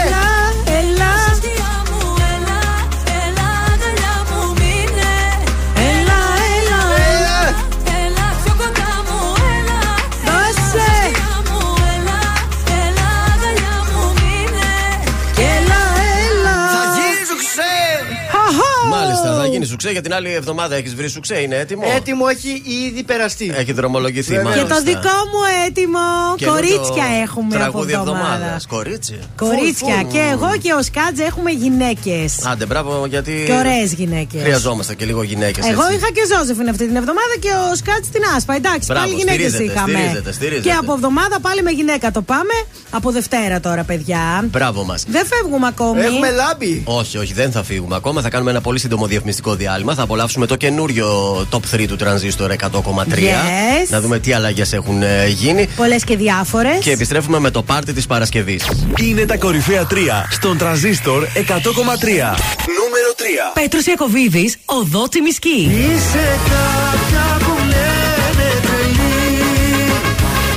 [19.77, 20.75] σουξέ για την άλλη εβδομάδα.
[20.75, 23.53] Έχεις βρει σουξέ, είναι έτοιμο; Έτοιμο έχει ήδη περαστεί.
[23.57, 24.35] Έχει δρομολογηθεί.
[24.35, 24.53] Βέβαια.
[24.53, 24.75] Και μάλιστα.
[24.77, 25.99] το δικό μου έτοιμο.
[26.37, 28.35] Καινούριο Κορίτσια έχουμε από Τραγούδι εβδομάδα.
[28.35, 28.67] εβδομάδας.
[28.67, 29.21] Κορίτσια.
[29.37, 29.95] Κορίτσια.
[29.97, 30.13] Φουλ, φουλ.
[30.13, 32.31] Και εγώ και ο Σκάτζ έχουμε γυναίκες.
[32.51, 33.35] Άντε, μπράβο, γιατί.
[33.47, 34.41] Και ωραίες γυναίκες.
[34.43, 35.65] Χρειαζόμαστε και λίγο γυναίκες.
[35.73, 38.55] Εγώ είχα και Ζώζεφιν αυτή την εβδομάδα και ο Σκάτ την Άσπα.
[38.61, 39.93] Εντάξει, Μπράβο, πάλι γυναίκες στηρίζεται, είχαμε.
[39.99, 40.69] στηρίζεται, στηρίζεται.
[40.69, 42.57] Και από εβδομάδα πάλι με γυναίκα το πάμε.
[42.91, 44.45] Από Δευτέρα τώρα, παιδιά.
[44.51, 45.05] Μπράβο μας.
[45.09, 46.01] Δεν φεύγουμε ακόμη.
[46.01, 46.83] Έχουμε λάμπη.
[46.85, 48.21] Όχι, όχι, δεν θα φύγουμε ακόμα.
[48.21, 49.95] Θα κάνουμε ένα πολύ σύντομο διαφημιστικό διάλειμμα.
[49.95, 51.09] Θα απολαύσουμε το καινούριο
[51.51, 52.59] top 3 του τρανζίστορ 100,3.
[52.63, 53.89] Yes.
[53.89, 55.69] Να δούμε τι αλλαγές έχουν ε, γίνει.
[55.77, 56.79] Πολλές και διάφορες.
[56.81, 58.65] Και επιστρέφουμε με το πάρτι της Παρασκευής.
[59.01, 59.95] Είναι τα κορυφαία 3
[60.31, 61.29] στον τραζίστορ 100,3.
[61.39, 63.53] Νούμερο 3.
[63.55, 65.71] Πέτρος Ιακοβίδης, οδό Τσιμισκή.
[65.71, 69.35] Είσαι κάποια που λένε τρελή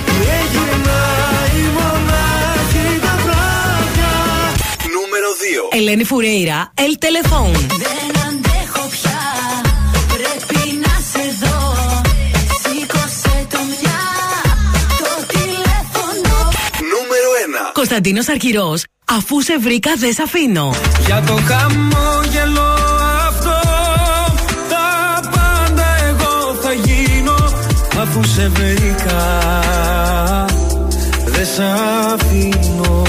[0.06, 4.12] Και γυρνάει μονάχη τα βράδια
[4.96, 5.30] Νούμερο
[5.72, 5.78] 2.
[5.78, 7.52] Ελένη Φουρέιρα, El Telefón.
[17.90, 20.74] Κωνσταντίνος Αρκυρός, αφού σε βρήκα δεν σε αφήνω.
[21.06, 22.68] Για το χαμόγελο
[23.28, 23.60] αυτό
[24.70, 27.36] Τα πάντα εγώ θα γίνω
[28.02, 29.22] Αφού σε βρήκα
[31.26, 31.60] Δεν σ'
[32.14, 33.09] αφήνω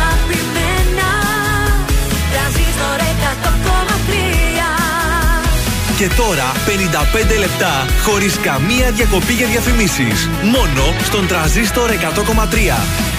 [6.01, 6.51] Και τώρα
[7.35, 10.29] 55 λεπτά χωρίς καμία διακοπή για διαφημίσεις.
[10.43, 11.95] Μόνο στον τραζίστορ 100,3.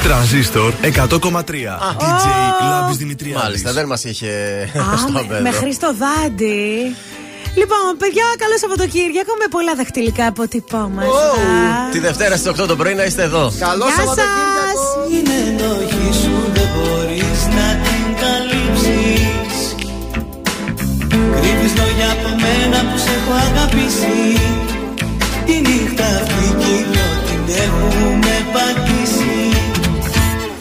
[0.02, 1.78] Τραζίστορ 100,3.
[1.98, 2.26] DJ
[2.70, 3.42] Λάμπης Δημητριάδης.
[3.42, 4.28] Μάλιστα, δεν μας είχε
[4.92, 5.42] Α, στο με, πέδο.
[5.42, 6.96] με Χρήστο Δάντη.
[7.54, 11.08] Λοιπόν, παιδιά, καλό Σαββατοκύριακο με πολλά δαχτυλικά αποτυπώματα.
[11.90, 13.52] Τη Δευτέρα στις 8 το πρωί να είστε εδώ.
[13.58, 14.52] Καλό Γεια Σαββατοκύριακο.
[21.36, 24.18] Κρύβεις λόγια από μένα που σε έχω αγαπήσει.
[25.46, 29.38] Τη νύχτα αυτή κι οι δυο την έχουμε πατήσει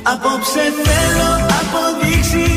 [0.03, 2.50] Απόψε θέλω αποδείξεις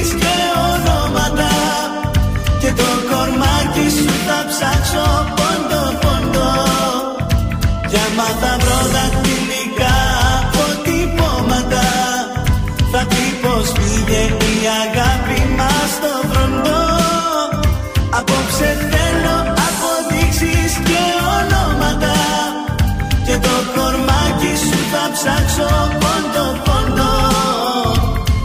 [25.25, 25.71] ψάξω
[26.03, 27.13] πόντο πόντο.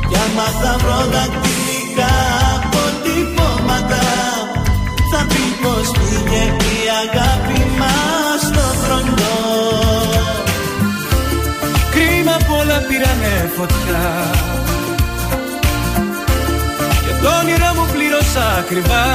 [0.10, 2.14] Κι άμα θα βρω δακτυλικά
[2.56, 4.06] αποτυπώματα
[5.12, 9.38] Θα πει πως πήγε η αγάπη μας στο βροντό
[11.94, 14.06] Κρίμα απ' όλα πήρανε φωτιά.
[17.04, 19.06] Και το όνειρό μου πλήρωσα ακριβά.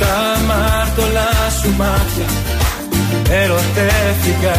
[0.00, 0.16] Τα
[0.48, 1.30] μάρτωλα
[1.60, 2.43] σου μάτια
[3.42, 4.56] Ερωτεύτηκα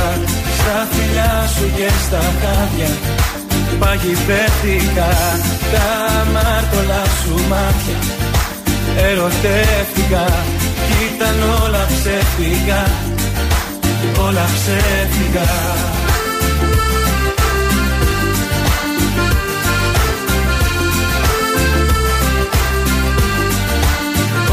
[0.58, 2.92] Στα φιλιά σου και στα χάδια.
[3.80, 5.10] Παγιδεύτηκα
[5.74, 8.00] Τα μάρτωλα σου μάτια.
[9.10, 10.26] Ερωτεύτηκα
[10.88, 12.84] Κι ήταν όλα ψεύτικα.
[14.26, 15.48] Όλα ψεύτικα.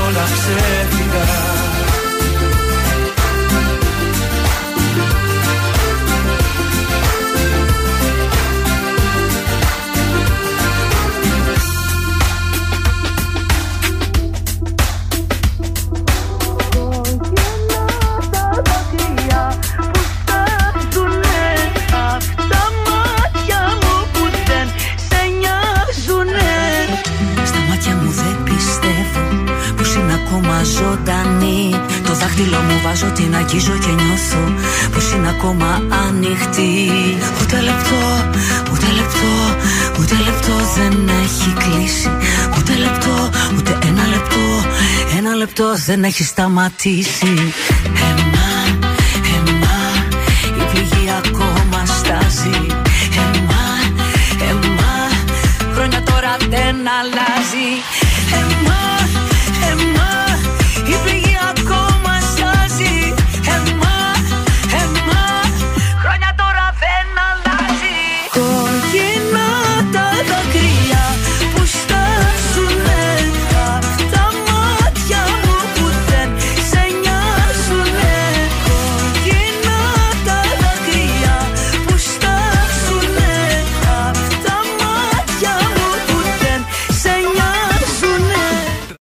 [0.07, 1.52] Όλα ψεύτικα
[32.43, 34.55] Το δάχτυλο μου βάζω, την αγγίζω και νιώθω
[34.93, 36.91] πως είναι ακόμα ανοιχτή.
[37.41, 38.03] Ούτε λεπτό,
[38.73, 39.33] ούτε λεπτό,
[40.01, 42.11] ούτε λεπτό δεν έχει κλείσει.
[42.59, 44.45] Ούτε λεπτό, ούτε ένα λεπτό,
[45.19, 47.35] ένα λεπτό δεν έχει σταματήσει.
[48.11, 48.53] Εμά,
[49.37, 49.79] εμά,
[50.61, 52.67] η πληγή ακόμα στάζει.
[53.25, 53.67] Εμά,
[54.51, 54.95] εμά,
[55.75, 57.71] χρόνια τώρα δεν αλλάζει